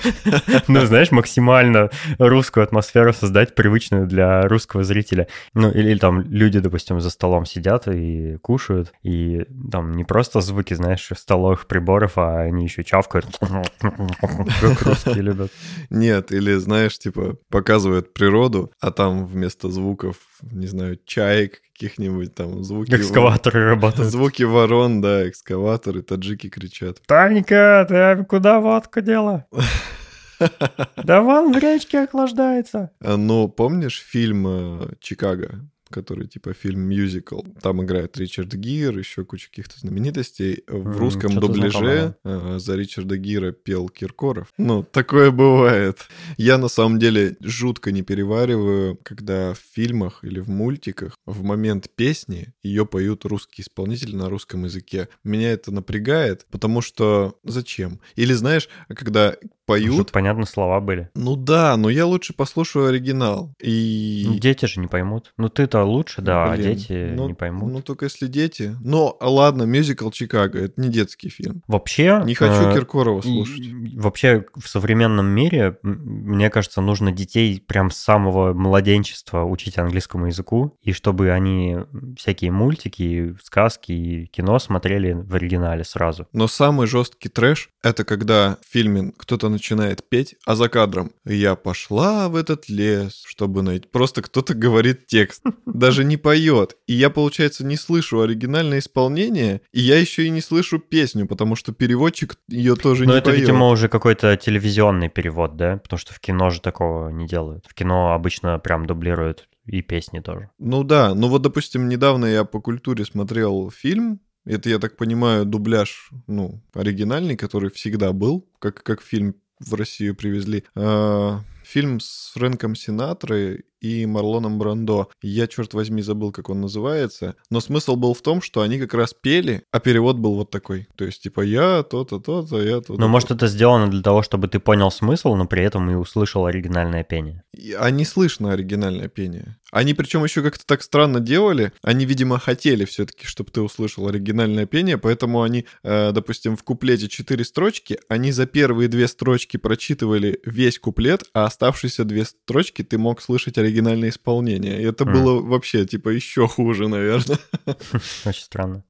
Ну, 0.67 0.85
знаешь, 0.85 1.11
максимально 1.11 1.89
русскую 2.17 2.63
атмосферу 2.63 2.75
создать 2.81 3.56
привычную 3.56 4.07
для 4.07 4.44
русского 4.44 4.83
зрителя. 4.83 5.27
Ну, 5.54 5.69
или, 5.72 5.92
или 5.92 6.00
там 6.00 6.22
люди, 6.22 6.60
допустим, 6.60 7.00
за 7.00 7.10
столом 7.10 7.46
сидят 7.46 7.88
и 7.88 8.38
кушают, 8.41 8.94
и 9.03 9.46
там 9.72 9.94
не 9.94 10.03
просто 10.03 10.41
звуки, 10.41 10.74
знаешь, 10.74 11.10
столовых 11.15 11.67
приборов, 11.67 12.17
а 12.17 12.41
они 12.41 12.63
еще 12.63 12.84
чавкают, 12.84 13.27
как 13.39 14.82
русские 14.82 15.22
любят. 15.22 15.51
Нет, 15.89 16.32
или, 16.32 16.55
знаешь, 16.55 16.98
типа, 16.98 17.38
показывают 17.50 18.13
природу, 18.13 18.72
а 18.79 18.91
там 18.91 19.25
вместо 19.25 19.70
звуков, 19.70 20.17
не 20.41 20.67
знаю, 20.67 21.00
чаек 21.05 21.62
каких-нибудь 21.74 22.34
там 22.34 22.63
звуки... 22.63 22.96
Экскаваторы 22.96 23.65
работают. 23.65 24.10
Звуки 24.10 24.44
ворон, 24.44 25.01
да, 25.01 25.27
экскаваторы, 25.27 26.01
таджики 26.01 26.50
кричат. 26.50 27.01
Танька, 27.05 27.86
ты 27.88 28.24
куда 28.24 28.60
водку 28.60 29.01
дела? 29.01 29.46
Да 31.04 31.22
вон 31.22 31.54
в 31.54 31.58
речке 31.58 32.00
охлаждается. 32.00 32.92
Ну, 33.00 33.48
помнишь 33.48 34.01
фильм 34.01 34.48
э, 34.48 34.94
«Чикаго»? 35.00 35.62
который 35.89 36.27
типа 36.27 36.54
фильм-мюзикл. 36.54 37.42
Там 37.62 37.84
играет 37.84 38.18
Ричард 38.18 38.54
Гир, 38.54 38.98
еще 38.98 39.24
куча 39.24 39.50
каких-то 39.50 39.80
знаменитостей. 39.80 40.63
В 40.68 40.98
русском 40.98 41.36
дубляже 41.36 42.15
э, 42.24 42.58
за 42.60 42.75
Ричарда 42.75 43.18
Гира 43.18 43.51
пел 43.51 43.89
Киркоров. 43.89 44.48
Ну, 44.58 44.84
такое 44.84 45.32
бывает. 45.32 46.00
Я 46.38 46.58
на 46.58 46.68
самом 46.68 47.00
деле 47.00 47.38
жутко 47.39 47.92
не 47.92 48.01
перевариваю, 48.01 49.00
когда 49.04 49.54
в 49.54 49.60
фильмах 49.74 50.24
или 50.24 50.39
в 50.39 50.50
мультиках 50.50 51.18
в 51.25 51.44
момент 51.44 51.89
песни 51.96 52.54
ее 52.63 52.86
поют 52.86 53.25
русские 53.25 53.63
исполнители 53.63 54.15
на 54.15 54.30
русском 54.30 54.65
языке. 54.65 55.08
Меня 55.24 55.51
это 55.51 55.72
напрягает, 55.72 56.46
потому 56.51 56.82
что 56.82 57.38
зачем? 57.44 58.01
Или 58.15 58.34
знаешь, 58.34 58.70
когда 58.89 59.36
поют. 59.65 59.93
Чтобы 59.93 60.12
понятно 60.12 60.45
слова 60.45 60.79
были. 60.79 61.10
Ну 61.15 61.36
да, 61.36 61.75
но 61.77 61.89
я 61.89 62.05
лучше 62.05 62.34
послушаю 62.34 62.88
оригинал. 62.88 63.53
И... 63.62 64.24
Ну, 64.27 64.36
дети 64.36 64.65
же 64.65 64.79
не 64.79 64.88
поймут. 64.88 65.34
Ну 65.38 65.50
ты-то 65.50 65.84
лучше, 65.84 66.22
да, 66.22 66.45
а 66.45 66.55
Блин, 66.55 66.75
дети 66.75 67.12
ну- 67.15 67.27
не 67.27 67.34
поймут. 67.34 67.72
Ну 67.72 67.81
только 67.81 68.05
если 68.05 68.27
дети. 68.27 68.75
Но 68.81 69.17
ладно, 69.19 69.63
мюзикл 69.63 70.10
Чикаго, 70.10 70.60
это 70.60 70.79
не 70.81 70.89
детский 70.89 71.29
фильм. 71.29 71.63
Вообще... 71.67 72.22
Не 72.25 72.36
хочу 72.36 72.69
э, 72.69 72.74
Киркорова 72.74 73.22
слушать. 73.22 73.65
Вообще 73.95 74.45
в 74.55 74.67
современном 74.67 75.27
мире, 75.27 75.77
мне 75.81 76.50
кажется, 76.50 76.81
нужно 76.81 77.12
детей 77.12 77.62
прям 77.65 77.91
с 77.91 77.98
самого 77.98 78.53
младенчества 78.53 79.43
учить 79.43 79.77
английскому 79.77 80.27
языку, 80.27 80.77
и 80.81 80.91
чтобы 80.91 81.31
они 81.31 81.77
всякие 82.17 82.51
мультики, 82.51 83.36
сказки 83.43 83.91
и 83.91 84.25
кино 84.27 84.60
смотрели 84.60 85.13
в 85.13 85.36
оригинале 85.36 85.84
сразу. 85.84 86.27
Но 86.34 86.48
самый 86.48 86.88
жесткий 86.88 87.29
трэш— 87.29 87.69
это 87.84 88.03
когда 88.03 88.57
в 88.62 88.72
фильме 88.72 89.12
кто-то 89.17 89.50
начинает 89.55 90.07
петь, 90.07 90.35
а 90.45 90.55
за 90.55 90.69
кадром 90.69 91.12
«Я 91.25 91.55
пошла 91.55 92.29
в 92.29 92.35
этот 92.35 92.69
лес, 92.69 93.24
чтобы 93.25 93.62
найти...» 93.62 93.88
Просто 93.91 94.21
кто-то 94.21 94.53
говорит 94.53 95.07
текст, 95.07 95.43
даже 95.65 96.03
не 96.03 96.17
поет. 96.17 96.75
И 96.88 96.93
я, 96.93 97.09
получается, 97.09 97.65
не 97.65 97.77
слышу 97.77 98.21
оригинальное 98.21 98.79
исполнение, 98.79 99.62
и 99.71 99.81
я 99.81 100.00
еще 100.00 100.25
и 100.25 100.29
не 100.29 100.41
слышу 100.41 100.79
песню, 100.79 101.27
потому 101.27 101.55
что 101.55 101.74
переводчик 101.74 102.35
ее 102.47 102.75
тоже 102.75 103.05
Но 103.05 103.13
не 103.13 103.19
это, 103.19 103.31
поет. 103.31 103.41
видимо, 103.41 103.69
уже 103.69 103.88
какой-то 103.89 104.35
телевизионный 104.38 105.09
перевод, 105.09 105.55
да? 105.55 105.77
Потому 105.77 105.97
что 106.00 106.13
в 106.13 106.19
кино 106.19 106.50
же 106.50 106.62
такого 106.62 107.09
не 107.09 107.27
делают. 107.27 107.65
В 107.67 107.74
кино 107.74 108.13
обычно 108.13 108.59
прям 108.59 108.85
дублируют 108.85 109.47
и 109.65 109.81
песни 109.81 110.19
тоже. 110.19 110.50
Ну 110.59 110.83
да, 110.83 111.15
ну 111.15 111.27
вот, 111.27 111.41
допустим, 111.41 111.89
недавно 111.89 112.25
я 112.25 112.43
по 112.43 112.62
культуре 112.62 113.05
смотрел 113.05 113.71
фильм, 113.71 114.19
это, 114.45 114.69
я 114.69 114.77
так 114.77 114.95
понимаю, 114.95 115.43
дубляж, 115.45 116.12
ну, 116.27 116.62
оригинальный, 116.74 117.35
который 117.35 117.71
всегда 117.71 118.13
был, 118.13 118.47
как, 118.59 118.83
как 118.83 119.01
фильм 119.01 119.35
в 119.59 119.74
Россию 119.75 120.15
привезли. 120.15 120.63
А, 120.75 121.41
Фильм 121.63 122.00
с 122.00 122.31
Фрэнком 122.33 122.75
Синатрой 122.75 123.65
и 123.86 124.06
Марлоном 124.06 124.58
Брандо. 124.58 125.10
Я, 125.22 125.48
черт 125.48 125.74
возьми, 125.74 126.01
забыл, 126.01 126.32
как 126.32 126.50
он 126.50 126.62
называется. 126.62 127.36
Но 127.51 127.60
смысл 127.60 127.96
был 127.96 128.13
в 128.13 128.22
том, 128.22 128.42
что 128.42 128.62
они 128.62 128.80
как 128.80 128.94
раз 128.94 129.13
пели, 129.13 129.63
а 129.72 129.80
перевод 129.80 130.18
был 130.18 130.36
вот 130.36 130.50
такой. 130.50 130.88
То 130.96 131.06
есть, 131.06 131.22
типа, 131.22 131.42
я 131.42 131.84
то-то, 131.84 132.20
то-то, 132.20 132.62
я 132.62 132.82
то-то. 132.82 133.00
Ну, 133.00 133.08
может, 133.08 133.32
это 133.32 133.48
сделано 133.48 133.89
для 133.92 134.01
того, 134.01 134.24
чтобы 134.24 134.48
ты 134.48 134.60
понял 134.60 134.89
смысл, 134.89 135.36
но 135.36 135.46
при 135.46 135.63
этом 135.63 135.89
и 135.92 135.96
услышал 135.96 136.46
оригинальное 136.46 137.04
пение. 137.04 137.44
А 137.80 137.92
не 137.92 138.06
слышно 138.06 138.54
оригинальное 138.54 139.08
пение. 139.08 139.58
Они 139.72 139.94
причем 139.94 140.24
еще 140.24 140.42
как-то 140.42 140.65
так 140.65 140.82
странно 140.82 141.20
делали. 141.20 141.74
Они, 141.82 142.06
видимо, 142.06 142.39
хотели 142.39 142.86
все-таки, 142.86 143.25
чтобы 143.25 143.51
ты 143.51 143.62
услышал 143.62 144.08
оригинальное 144.08 144.65
пение, 144.65 144.98
поэтому 144.98 145.42
они, 145.42 145.65
э, 145.84 146.12
допустим, 146.13 146.56
в 146.56 146.63
куплете 146.63 147.10
четыре 147.10 147.44
строчки, 147.44 148.00
они 148.08 148.32
за 148.32 148.46
первые 148.46 148.88
две 148.88 149.08
строчки 149.08 149.58
прочитывали 149.58 150.39
весь 150.46 150.80
куплет, 150.80 151.24
а 151.34 151.46
оставшиеся 151.46 152.06
две 152.06 152.25
строчки 152.25 152.84
ты 152.84 152.98
мог 152.98 153.22
слышать 153.22 153.58
оригинальное 153.58 153.75
исполнение. 154.10 154.82
И 154.82 154.86
это 154.86 155.03
М. 155.05 155.13
было 155.13 155.41
вообще, 155.41 155.86
типа, 155.86 156.10
еще 156.10 156.48
хуже, 156.48 156.88
наверное. 156.88 157.38
Очень 158.25 158.44
странно. 158.44 158.84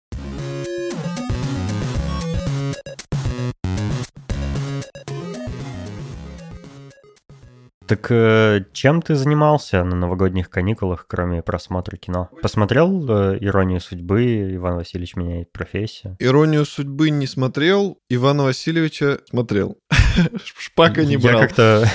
Так 7.87 8.07
э, 8.09 8.65
чем 8.73 9.01
ты 9.01 9.13
занимался 9.13 9.83
на 9.83 9.95
новогодних 9.95 10.49
каникулах, 10.49 11.05
кроме 11.07 11.43
просмотра 11.43 11.97
кино? 11.97 12.29
Посмотрел 12.41 13.07
э, 13.07 13.37
«Иронию 13.41 13.79
судьбы», 13.79 14.55
Иван 14.55 14.77
Васильевич 14.77 15.15
меняет 15.15 15.51
профессию? 15.51 16.15
Иронию 16.19 16.65
судьбы 16.65 17.11
не 17.11 17.27
смотрел, 17.27 17.99
Ивана 18.09 18.43
Васильевича 18.43 19.19
смотрел. 19.29 19.77
Шпака 20.57 21.05
не 21.05 21.17
брал. 21.17 21.39
Я 21.41 21.47
как-то 21.47 21.87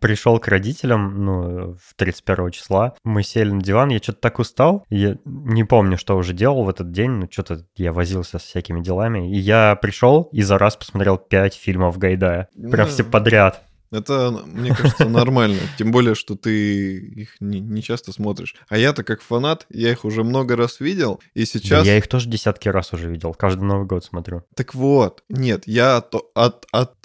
пришел 0.00 0.38
к 0.38 0.48
родителям, 0.48 1.24
ну, 1.24 1.74
в 1.74 1.94
31 1.96 2.50
числа. 2.50 2.94
Мы 3.04 3.22
сели 3.22 3.50
на 3.50 3.62
диван, 3.62 3.90
я 3.90 3.98
что-то 3.98 4.20
так 4.20 4.38
устал. 4.38 4.84
Я 4.90 5.16
не 5.24 5.64
помню, 5.64 5.98
что 5.98 6.16
уже 6.16 6.32
делал 6.32 6.64
в 6.64 6.68
этот 6.68 6.92
день, 6.92 7.10
ну, 7.10 7.28
что-то 7.30 7.64
я 7.76 7.92
возился 7.92 8.38
с 8.38 8.42
всякими 8.42 8.80
делами. 8.80 9.34
И 9.34 9.38
я 9.38 9.76
пришел 9.76 10.28
и 10.32 10.42
за 10.42 10.58
раз 10.58 10.76
посмотрел 10.76 11.18
5 11.18 11.54
фильмов 11.54 11.98
Гайдая. 11.98 12.48
Прям 12.54 12.86
Ну, 12.86 12.92
все 12.92 13.04
подряд. 13.04 13.62
Это, 13.94 14.42
мне 14.46 14.74
кажется, 14.74 15.08
нормально. 15.08 15.60
Тем 15.78 15.92
более, 15.92 16.16
что 16.16 16.34
ты 16.34 16.96
их 16.96 17.36
не, 17.38 17.60
не 17.60 17.80
часто 17.80 18.10
смотришь. 18.10 18.56
А 18.68 18.76
я-то 18.76 19.04
как 19.04 19.22
фанат, 19.22 19.66
я 19.70 19.92
их 19.92 20.04
уже 20.04 20.24
много 20.24 20.56
раз 20.56 20.80
видел, 20.80 21.20
и 21.34 21.40
Да 21.40 21.46
сейчас... 21.46 21.86
я 21.86 21.96
их 21.96 22.08
тоже 22.08 22.28
десятки 22.28 22.68
раз 22.68 22.92
уже 22.92 23.08
видел, 23.08 23.34
каждый 23.34 23.62
Новый 23.62 23.86
год 23.86 24.04
смотрю. 24.04 24.42
Так 24.56 24.74
вот, 24.74 25.22
нет, 25.28 25.62
я 25.66 26.00
то, 26.00 26.28
от, 26.34 26.66
от, 26.72 27.03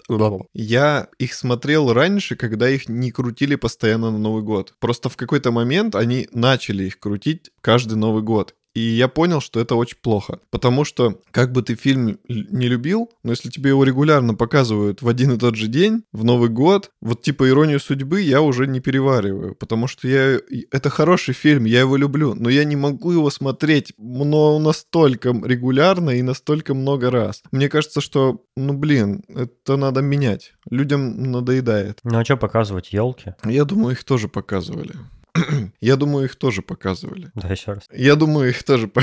я 0.54 1.10
их 1.20 1.34
смотрел 1.34 1.94
раньше, 1.94 2.36
когда 2.36 2.70
их 2.70 2.90
не 2.90 3.12
крутили 3.12 3.56
постоянно 3.56 4.12
на 4.12 4.18
Новый 4.18 4.44
год. 4.44 4.74
Просто 4.80 5.10
в 5.10 5.18
какой-то 5.18 5.52
момент 5.52 5.96
они 5.96 6.28
начали 6.34 6.86
их 6.86 7.00
крутить 7.00 7.52
каждый 7.62 7.96
Новый 7.96 8.24
год. 8.24 8.56
И 8.80 8.96
я 8.96 9.08
понял, 9.08 9.42
что 9.42 9.60
это 9.60 9.76
очень 9.76 9.98
плохо. 10.02 10.40
Потому 10.50 10.86
что, 10.86 11.20
как 11.32 11.52
бы 11.52 11.62
ты 11.62 11.76
фильм 11.76 12.20
не 12.28 12.68
любил, 12.68 13.10
но 13.24 13.32
если 13.32 13.50
тебе 13.50 13.70
его 13.70 13.84
регулярно 13.84 14.36
показывают 14.36 15.02
в 15.02 15.08
один 15.08 15.34
и 15.34 15.38
тот 15.38 15.56
же 15.56 15.68
день, 15.68 16.04
в 16.14 16.24
Новый 16.24 16.50
год, 16.50 16.92
вот 17.02 17.22
типа 17.22 17.50
«Иронию 17.50 17.80
судьбы» 17.80 18.22
я 18.22 18.42
уже 18.42 18.68
не 18.68 18.80
перевариваю. 18.80 19.56
Потому 19.56 19.88
что 19.88 20.08
я... 20.08 20.40
это 20.72 20.90
хороший 20.90 21.34
фильм, 21.34 21.66
я 21.66 21.82
его 21.82 21.98
люблю, 21.98 22.34
но 22.36 22.50
я 22.50 22.64
не 22.64 22.76
могу 22.76 23.12
его 23.12 23.30
смотреть 23.30 23.94
но 23.98 24.60
настолько 24.60 25.30
регулярно 25.30 26.12
и 26.12 26.22
настолько 26.22 26.74
много 26.74 27.12
раз. 27.12 27.44
Мне 27.52 27.70
кажется, 27.70 28.02
что, 28.02 28.44
ну 28.56 28.74
блин, 28.74 29.24
это 29.28 29.78
надо 29.78 30.02
менять. 30.02 30.54
Людям 30.70 31.32
надоедает. 31.32 32.00
Ну 32.04 32.18
а 32.18 32.26
что 32.26 32.38
показывать, 32.38 32.94
елки? 32.94 33.34
Я 33.46 33.66
думаю, 33.66 33.94
их 33.94 34.04
тоже 34.04 34.28
показывали. 34.28 34.94
Я 35.82 35.96
думаю, 35.96 36.26
их 36.26 36.36
тоже 36.36 36.62
показывали. 36.62 37.32
Да, 37.36 37.48
еще 37.50 37.74
раз. 37.74 37.84
Я 37.92 38.16
думаю, 38.16 38.50
их 38.50 38.64
тоже 38.64 38.92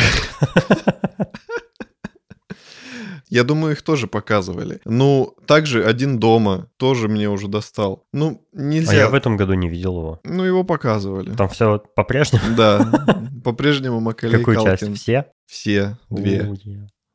Я 3.28 3.42
думаю, 3.42 3.72
их 3.72 3.82
тоже 3.82 4.06
показывали. 4.06 4.80
Ну, 4.84 5.34
также 5.46 5.84
«Один 5.84 6.20
дома» 6.20 6.68
тоже 6.76 7.08
мне 7.08 7.28
уже 7.28 7.48
достал. 7.48 8.06
Ну, 8.12 8.46
нельзя. 8.52 8.92
А 8.92 8.94
я 8.94 9.08
в 9.08 9.14
этом 9.14 9.36
году 9.36 9.54
не 9.54 9.68
видел 9.68 9.98
его. 9.98 10.20
Ну, 10.22 10.44
его 10.44 10.62
показывали. 10.62 11.34
Там 11.34 11.48
все 11.48 11.78
по-прежнему. 11.78 12.56
Да, 12.56 12.88
по-прежнему 13.44 14.00
Макалей 14.00 14.38
Какую 14.38 14.56
часть? 14.62 14.80
Калкин. 14.80 14.94
Все? 14.94 15.26
Все, 15.46 15.98
две. 16.08 16.48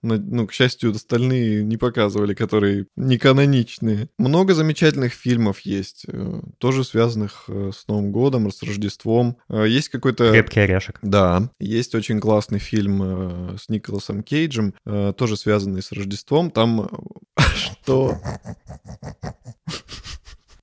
Ну, 0.03 0.47
к 0.47 0.53
счастью, 0.53 0.91
остальные 0.91 1.63
не 1.63 1.77
показывали, 1.77 2.33
которые 2.33 2.87
не 2.95 3.17
каноничные. 3.17 4.09
Много 4.17 4.55
замечательных 4.55 5.13
фильмов 5.13 5.59
есть, 5.59 6.05
э, 6.07 6.41
тоже 6.57 6.83
связанных 6.83 7.43
э, 7.47 7.71
с 7.73 7.87
Новым 7.87 8.11
годом, 8.11 8.51
с 8.51 8.63
Рождеством. 8.63 9.37
Э, 9.47 9.65
Есть 9.67 9.89
какой-то... 9.89 10.31
Крепкий 10.31 10.61
орешек. 10.61 10.97
Да, 11.03 11.51
есть 11.59 11.93
очень 11.93 12.19
классный 12.19 12.59
фильм 12.59 13.57
с 13.57 13.69
Николасом 13.69 14.23
Кейджем, 14.23 14.73
тоже 14.83 15.37
связанный 15.37 15.81
с 15.83 15.91
Рождеством. 15.91 16.49
Там 16.49 16.89
что? 17.37 18.17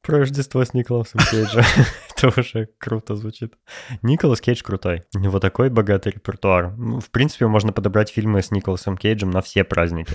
Про 0.03 0.19
Рождество 0.19 0.65
с 0.65 0.75
Николасом 0.75 1.21
Кейджем. 1.31 1.65
Это 2.19 2.41
уже 2.41 2.69
круто 2.79 3.15
звучит. 3.15 3.55
Николас 4.03 4.41
Кейдж 4.41 4.63
крутой. 4.63 5.05
У 5.15 5.21
него 5.21 5.39
такой 5.39 5.71
богатый 5.71 6.13
репертуар. 6.13 6.75
Ну, 6.77 6.99
В 6.99 7.11
принципе, 7.11 7.47
можно 7.47 7.73
подобрать 7.73 8.11
фильмы 8.11 8.43
с 8.43 8.51
Николасом 8.51 8.97
Кейджем 8.97 9.31
на 9.31 9.41
все 9.41 9.63
праздники. 9.63 10.13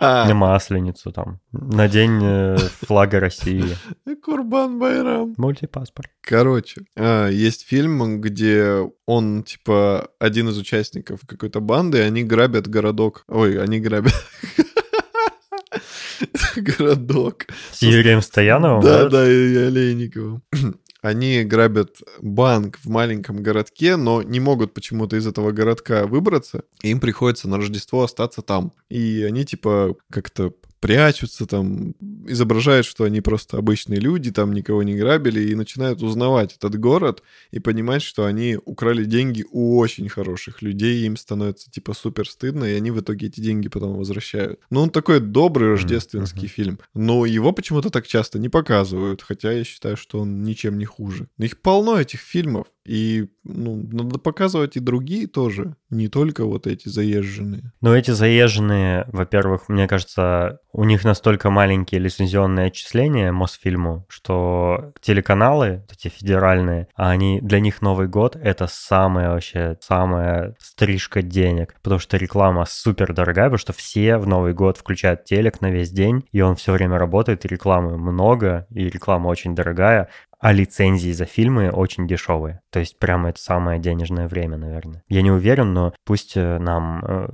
На 0.00 0.30
Масленицу 0.34 1.12
там. 1.12 1.40
На 1.52 1.88
день 1.88 2.18
э, 2.22 2.56
флага 2.56 3.20
России. 3.20 3.76
Курбан 4.24 4.78
Байрам. 4.78 5.34
Мультипаспорт. 5.36 6.10
Короче, 6.22 6.82
а, 6.96 7.28
есть 7.28 7.68
фильм, 7.68 8.20
где 8.20 8.90
он, 9.04 9.42
типа, 9.42 10.08
один 10.18 10.48
из 10.48 10.58
участников 10.58 11.20
какой-то 11.26 11.60
банды, 11.60 11.98
и 11.98 12.02
они 12.02 12.22
грабят 12.24 12.68
городок. 12.68 13.24
Ой, 13.28 13.62
они 13.62 13.80
грабят... 13.80 14.14
Городок. 16.56 17.46
С 17.72 17.82
Юрием 17.82 18.22
Стояновым? 18.22 18.82
Да, 18.82 19.08
да, 19.08 19.30
и 19.30 19.56
Олейниковым. 19.56 20.42
Они 21.06 21.44
грабят 21.44 21.98
банк 22.20 22.80
в 22.82 22.88
маленьком 22.88 23.40
городке, 23.40 23.94
но 23.94 24.22
не 24.22 24.40
могут 24.40 24.74
почему-то 24.74 25.14
из 25.14 25.24
этого 25.24 25.52
городка 25.52 26.04
выбраться. 26.04 26.64
И 26.82 26.90
им 26.90 26.98
приходится 26.98 27.48
на 27.48 27.58
Рождество 27.58 28.02
остаться 28.02 28.42
там. 28.42 28.72
И 28.88 29.22
они 29.22 29.44
типа 29.44 29.94
как-то 30.10 30.52
прячутся 30.80 31.46
там, 31.46 31.94
изображают, 32.26 32.86
что 32.86 33.04
они 33.04 33.20
просто 33.20 33.56
обычные 33.56 34.00
люди, 34.00 34.30
там 34.30 34.52
никого 34.52 34.82
не 34.82 34.94
грабили, 34.94 35.40
и 35.40 35.54
начинают 35.54 36.02
узнавать 36.02 36.54
этот 36.54 36.78
город 36.78 37.22
и 37.50 37.58
понимать, 37.58 38.02
что 38.02 38.24
они 38.24 38.58
украли 38.64 39.04
деньги 39.04 39.44
у 39.50 39.78
очень 39.78 40.08
хороших 40.08 40.62
людей, 40.62 41.04
им 41.06 41.16
становится 41.16 41.70
типа 41.70 41.94
супер 41.94 42.28
стыдно, 42.28 42.64
и 42.64 42.74
они 42.74 42.90
в 42.90 43.00
итоге 43.00 43.28
эти 43.28 43.40
деньги 43.40 43.68
потом 43.68 43.96
возвращают. 43.96 44.60
Ну, 44.70 44.82
он 44.82 44.90
такой 44.90 45.20
добрый 45.20 45.70
рождественский 45.70 46.42
мгм. 46.42 46.48
фильм, 46.48 46.78
но 46.94 47.26
его 47.26 47.52
почему-то 47.52 47.90
так 47.90 48.06
часто 48.06 48.38
не 48.38 48.48
показывают, 48.48 49.22
хотя 49.22 49.52
я 49.52 49.64
считаю, 49.64 49.96
что 49.96 50.20
он 50.20 50.42
ничем 50.42 50.78
не 50.78 50.84
хуже. 50.84 51.28
Их 51.38 51.60
полно 51.60 52.00
этих 52.00 52.20
фильмов. 52.20 52.66
И 52.86 53.28
ну, 53.44 53.86
надо 53.90 54.18
показывать 54.18 54.76
и 54.76 54.80
другие 54.80 55.26
тоже, 55.26 55.76
не 55.90 56.08
только 56.08 56.44
вот 56.44 56.66
эти 56.66 56.88
заезженные. 56.88 57.72
Но 57.80 57.96
эти 57.96 58.10
заезженные, 58.10 59.06
во-первых, 59.08 59.68
мне 59.68 59.86
кажется, 59.88 60.60
у 60.72 60.84
них 60.84 61.04
настолько 61.04 61.50
маленькие 61.50 62.00
лицензионные 62.00 62.66
отчисления 62.66 63.32
Мосфильму, 63.32 64.06
что 64.08 64.92
телеканалы, 65.00 65.84
эти 65.90 66.08
федеральные, 66.08 66.88
они 66.94 67.40
для 67.40 67.60
них 67.60 67.82
Новый 67.82 68.08
год— 68.08 68.36
это 68.42 68.66
самая 68.68 69.30
вообще, 69.30 69.78
самая 69.80 70.54
стрижка 70.60 71.22
денег, 71.22 71.74
потому 71.82 71.98
что 71.98 72.16
реклама 72.16 72.66
супер 72.68 73.12
дорогая, 73.12 73.46
потому 73.46 73.58
что 73.58 73.72
все 73.72 74.16
в 74.18 74.26
Новый 74.26 74.54
год 74.54 74.76
включают 74.76 75.24
телек 75.24 75.60
на 75.60 75.70
весь 75.70 75.90
день, 75.90 76.24
и 76.32 76.40
он 76.40 76.56
все 76.56 76.72
время 76.72 76.98
работает, 76.98 77.44
и 77.44 77.48
рекламы 77.48 77.96
много, 77.96 78.66
и 78.70 78.88
реклама 78.88 79.28
очень 79.28 79.54
дорогая, 79.54 80.08
а 80.38 80.52
лицензии 80.52 81.12
за 81.12 81.24
фильмы 81.24 81.70
очень 81.70 82.06
дешевые. 82.06 82.60
То 82.70 82.80
есть 82.80 82.98
прямо 82.98 83.30
это 83.30 83.40
самое 83.40 83.80
денежное 83.80 84.28
время, 84.28 84.56
наверное. 84.56 85.02
Я 85.08 85.22
не 85.22 85.30
уверен, 85.30 85.72
но 85.72 85.94
пусть 86.04 86.36
э, 86.36 86.58
нам... 86.58 87.02
Э, 87.04 87.28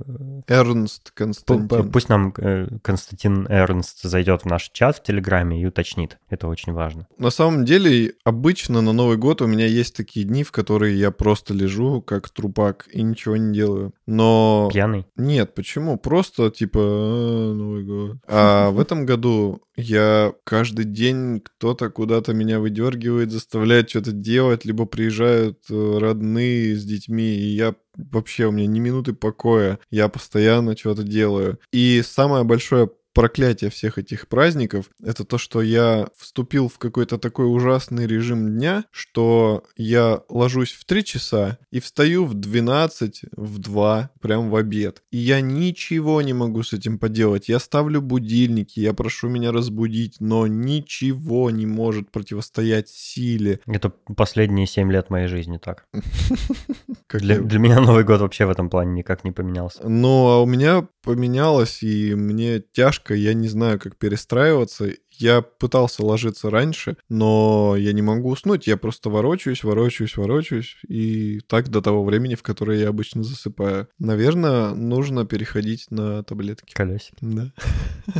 Эрнст 0.47 1.11
Константин. 1.11 1.91
Пусть 1.91 2.09
нам 2.09 2.33
э, 2.37 2.67
Константин 2.81 3.45
Эрнст 3.49 4.03
зайдет 4.03 4.43
в 4.43 4.45
наш 4.45 4.69
чат 4.71 4.97
в 4.97 5.03
Телеграме 5.03 5.61
и 5.61 5.65
уточнит. 5.65 6.17
Это 6.29 6.47
очень 6.47 6.73
важно. 6.73 7.07
На 7.17 7.29
самом 7.29 7.65
деле, 7.65 8.13
обычно 8.23 8.81
на 8.81 8.93
Новый 8.93 9.17
год 9.17 9.41
у 9.41 9.47
меня 9.47 9.65
есть 9.65 9.95
такие 9.95 10.25
дни, 10.25 10.43
в 10.43 10.51
которые 10.51 10.97
я 10.97 11.11
просто 11.11 11.53
лежу 11.53 12.01
как 12.01 12.29
трупак 12.29 12.87
и 12.91 13.01
ничего 13.01 13.35
не 13.35 13.53
делаю. 13.53 13.93
Но... 14.05 14.69
Пьяный? 14.71 15.05
Нет, 15.17 15.53
почему? 15.55 15.97
Просто 15.97 16.49
типа 16.49 16.79
Новый 16.79 17.83
год. 17.83 18.17
А 18.27 18.71
в 18.71 18.79
этом 18.79 19.05
году 19.05 19.61
я 19.75 20.33
каждый 20.43 20.85
день 20.85 21.41
кто-то 21.41 21.89
куда-то 21.89 22.33
меня 22.33 22.59
выдергивает, 22.59 22.92
заставляет 23.31 23.89
что-то 23.89 24.11
делать, 24.11 24.65
либо 24.65 24.85
приезжают 24.85 25.59
э, 25.69 25.97
родные 25.99 26.75
с 26.75 26.83
детьми, 26.83 27.35
и 27.35 27.55
я 27.55 27.75
вообще 27.95 28.45
у 28.45 28.51
меня 28.51 28.67
ни 28.67 28.79
минуты 28.79 29.13
покоя, 29.13 29.79
я 29.91 30.07
постоянно 30.09 30.75
что-то 30.77 31.03
делаю. 31.03 31.59
И 31.71 32.01
самое 32.03 32.43
большое 32.43 32.89
проклятие 33.13 33.69
всех 33.69 33.97
этих 33.97 34.27
праздников, 34.27 34.89
это 35.03 35.23
то, 35.23 35.37
что 35.37 35.61
я 35.61 36.07
вступил 36.17 36.67
в 36.67 36.77
какой-то 36.77 37.17
такой 37.17 37.45
ужасный 37.45 38.07
режим 38.07 38.49
дня, 38.49 38.85
что 38.91 39.63
я 39.77 40.21
ложусь 40.29 40.71
в 40.71 40.85
3 40.85 41.03
часа 41.03 41.57
и 41.71 41.79
встаю 41.79 42.25
в 42.25 42.33
12, 42.33 43.21
в 43.35 43.59
2, 43.59 44.09
прям 44.19 44.49
в 44.49 44.55
обед. 44.55 45.03
И 45.11 45.17
я 45.17 45.41
ничего 45.41 46.21
не 46.21 46.33
могу 46.33 46.63
с 46.63 46.73
этим 46.73 46.97
поделать. 46.97 47.49
Я 47.49 47.59
ставлю 47.59 48.01
будильники, 48.01 48.79
я 48.79 48.93
прошу 48.93 49.29
меня 49.29 49.51
разбудить, 49.51 50.17
но 50.19 50.47
ничего 50.47 51.51
не 51.51 51.65
может 51.65 52.11
противостоять 52.11 52.89
силе. 52.89 53.59
Это 53.65 53.89
последние 54.15 54.67
7 54.67 54.91
лет 54.91 55.09
моей 55.09 55.27
жизни 55.27 55.57
так. 55.57 55.85
Для, 57.09 57.39
для 57.39 57.59
меня 57.59 57.79
Новый 57.79 58.03
год 58.03 58.21
вообще 58.21 58.45
в 58.47 58.49
этом 58.49 58.71
плане 58.71 58.93
никак 58.93 59.23
не 59.23 59.31
поменялся. 59.31 59.87
Ну, 59.87 60.29
а 60.29 60.41
у 60.41 60.47
меня 60.47 60.87
поменялось, 61.03 61.83
и 61.83 62.15
мне 62.15 62.59
тяжко, 62.59 63.13
я 63.13 63.33
не 63.33 63.47
знаю, 63.47 63.79
как 63.79 63.97
перестраиваться. 63.97 64.91
Я 65.11 65.41
пытался 65.41 66.03
ложиться 66.03 66.49
раньше, 66.49 66.97
но 67.09 67.75
я 67.77 67.93
не 67.93 68.01
могу 68.01 68.31
уснуть. 68.31 68.65
Я 68.65 68.77
просто 68.77 69.09
ворочаюсь, 69.09 69.63
ворочаюсь, 69.63 70.17
ворочаюсь. 70.17 70.77
И 70.87 71.41
так 71.47 71.69
до 71.69 71.81
того 71.81 72.03
времени, 72.03 72.35
в 72.35 72.41
которое 72.41 72.79
я 72.79 72.89
обычно 72.89 73.23
засыпаю. 73.23 73.87
Наверное, 73.99 74.73
нужно 74.73 75.25
переходить 75.25 75.91
на 75.91 76.23
таблетки. 76.23 76.73
Колесик. 76.73 77.15
Да. 77.21 77.51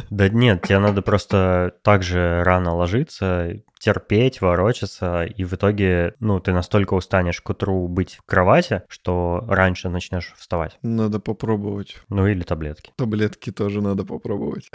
Да 0.10 0.30
нет, 0.30 0.62
тебе 0.62 0.80
надо 0.80 1.02
просто 1.02 1.74
так 1.82 2.04
же 2.04 2.44
рано 2.44 2.76
ложиться, 2.76 3.62
терпеть, 3.84 4.40
ворочаться, 4.40 5.26
и 5.26 5.44
в 5.44 5.54
итоге, 5.54 6.16
ну, 6.22 6.40
ты 6.40 6.54
настолько 6.54 6.94
устанешь 6.94 7.42
к 7.42 7.50
утру 7.50 7.90
быть 7.90 8.14
в 8.14 8.24
кровати, 8.26 8.84
что 8.88 9.44
раньше 9.46 9.90
начнешь 9.90 10.34
вставать. 10.38 10.80
Надо 10.84 11.20
попробовать. 11.20 11.98
Ну 12.08 12.26
или 12.26 12.44
таблетки. 12.44 12.94
Таблетки 12.96 13.52
тоже 13.52 13.82
надо 13.82 14.06
попробовать. 14.06 14.70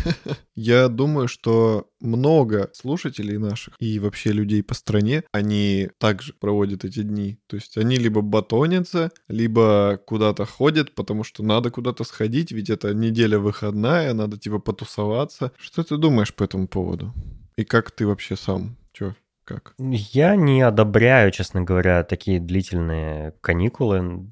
Я 0.54 0.88
думаю, 0.88 1.28
что 1.28 1.88
много 2.00 2.70
слушателей 2.72 3.36
наших 3.36 3.74
и 3.78 3.98
вообще 3.98 4.32
людей 4.32 4.62
по 4.62 4.74
стране, 4.74 5.24
они 5.32 5.90
также 5.98 6.32
проводят 6.32 6.86
эти 6.86 7.02
дни. 7.02 7.38
То 7.48 7.56
есть 7.56 7.76
они 7.76 7.96
либо 7.96 8.22
батонятся, 8.22 9.10
либо 9.28 10.00
куда-то 10.06 10.46
ходят, 10.46 10.94
потому 10.94 11.24
что 11.24 11.42
надо 11.42 11.70
куда-то 11.70 12.04
сходить, 12.04 12.52
ведь 12.52 12.70
это 12.70 12.94
неделя 12.94 13.38
выходная, 13.38 14.14
надо 14.14 14.38
типа 14.38 14.60
потусоваться. 14.60 15.52
Что 15.58 15.82
ты 15.84 15.98
думаешь 15.98 16.34
по 16.34 16.44
этому 16.44 16.68
поводу? 16.68 17.12
И 17.58 17.64
как 17.64 17.90
ты 17.90 18.06
вообще 18.06 18.36
сам? 18.36 18.76
Чё? 18.92 19.14
Как? 19.46 19.74
Я 19.78 20.34
не 20.34 20.60
одобряю, 20.60 21.30
честно 21.30 21.62
говоря, 21.62 22.02
такие 22.02 22.40
длительные 22.40 23.32
каникулы 23.40 24.26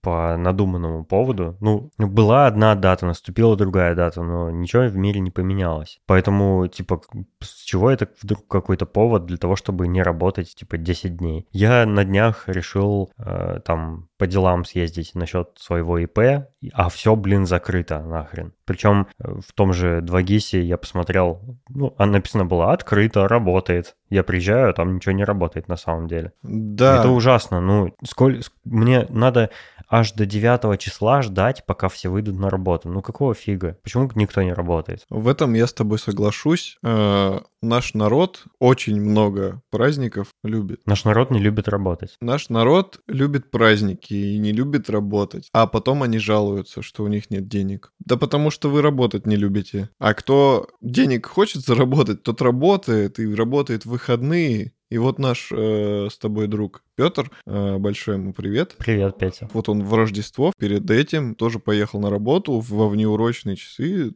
по 0.00 0.38
надуманному 0.38 1.04
поводу. 1.04 1.58
Ну, 1.60 1.90
была 1.98 2.46
одна 2.46 2.74
дата, 2.74 3.04
наступила 3.04 3.56
другая 3.56 3.94
дата, 3.94 4.22
но 4.22 4.50
ничего 4.50 4.84
в 4.84 4.96
мире 4.96 5.20
не 5.20 5.30
поменялось. 5.30 6.00
Поэтому, 6.06 6.66
типа, 6.66 7.02
с 7.40 7.62
чего 7.62 7.90
это 7.90 8.08
вдруг 8.22 8.48
какой-то 8.48 8.86
повод 8.86 9.26
для 9.26 9.36
того, 9.36 9.54
чтобы 9.54 9.86
не 9.86 10.02
работать, 10.02 10.54
типа, 10.54 10.78
10 10.78 11.18
дней? 11.18 11.46
Я 11.52 11.84
на 11.84 12.06
днях 12.06 12.44
решил 12.48 13.12
э, 13.18 13.60
там 13.66 14.08
по 14.16 14.26
делам 14.26 14.64
съездить 14.64 15.14
насчет 15.14 15.50
своего 15.58 15.98
ИП, 15.98 16.46
а 16.72 16.88
все, 16.88 17.14
блин, 17.16 17.44
закрыто 17.44 18.00
нахрен. 18.00 18.54
Причем 18.64 19.08
э, 19.18 19.40
в 19.46 19.52
том 19.52 19.74
же 19.74 20.00
2GIS 20.00 20.60
я 20.60 20.78
посмотрел, 20.78 21.58
ну, 21.68 21.94
а 21.98 22.06
написано 22.06 22.46
было 22.46 22.72
«открыто, 22.72 23.28
работает». 23.28 23.96
Я 24.10 24.22
приезжаю, 24.22 24.70
а 24.70 24.72
там 24.72 24.94
ничего 24.94 25.12
не 25.12 25.24
работает 25.24 25.68
на 25.68 25.76
самом 25.76 26.08
деле. 26.08 26.32
Да. 26.42 26.98
Это 26.98 27.08
ужасно. 27.10 27.60
Ну, 27.60 27.94
сколь... 28.04 28.42
мне 28.64 29.06
надо 29.08 29.50
аж 29.88 30.12
до 30.12 30.26
9 30.26 30.80
числа 30.80 31.22
ждать, 31.22 31.64
пока 31.66 31.88
все 31.88 32.08
выйдут 32.08 32.36
на 32.36 32.50
работу. 32.50 32.88
Ну 32.88 33.02
какого 33.02 33.34
фига? 33.34 33.78
Почему 33.82 34.10
никто 34.14 34.42
не 34.42 34.52
работает? 34.52 35.04
В 35.08 35.28
этом 35.28 35.54
я 35.54 35.66
с 35.66 35.72
тобой 35.72 35.98
соглашусь. 35.98 36.78
Э, 36.82 37.40
наш 37.62 37.94
народ 37.94 38.44
очень 38.58 39.00
много 39.00 39.62
праздников 39.70 40.28
любит. 40.42 40.80
Наш 40.86 41.04
народ 41.04 41.30
не 41.30 41.38
любит 41.38 41.68
работать. 41.68 42.16
Наш 42.20 42.48
народ 42.48 43.00
любит 43.06 43.50
праздники 43.50 44.14
и 44.14 44.38
не 44.38 44.52
любит 44.52 44.90
работать. 44.90 45.48
А 45.52 45.66
потом 45.66 46.02
они 46.02 46.18
жалуются, 46.18 46.82
что 46.82 47.04
у 47.04 47.08
них 47.08 47.30
нет 47.30 47.48
денег. 47.48 47.92
Да 48.04 48.16
потому 48.16 48.50
что 48.50 48.70
вы 48.70 48.82
работать 48.82 49.26
не 49.26 49.36
любите. 49.36 49.90
А 49.98 50.14
кто 50.14 50.68
денег 50.80 51.26
хочет 51.26 51.62
заработать, 51.62 52.22
тот 52.22 52.42
работает 52.42 53.18
и 53.18 53.34
работает 53.34 53.84
в 53.84 53.93
выходные. 53.94 54.72
И 54.90 54.98
вот 54.98 55.18
наш 55.18 55.50
э, 55.52 56.08
с 56.10 56.18
тобой 56.18 56.46
друг 56.46 56.83
Петр, 56.96 57.30
э, 57.46 57.76
большой 57.78 58.14
ему 58.14 58.32
привет. 58.32 58.76
Привет, 58.78 59.18
Петя. 59.18 59.48
Вот 59.52 59.68
он 59.68 59.82
в 59.82 59.92
Рождество 59.94 60.52
перед 60.56 60.88
этим 60.90 61.34
тоже 61.34 61.58
поехал 61.58 61.98
на 61.98 62.08
работу 62.08 62.60
во 62.60 62.88
внеурочные 62.88 63.56
часы. 63.56 64.12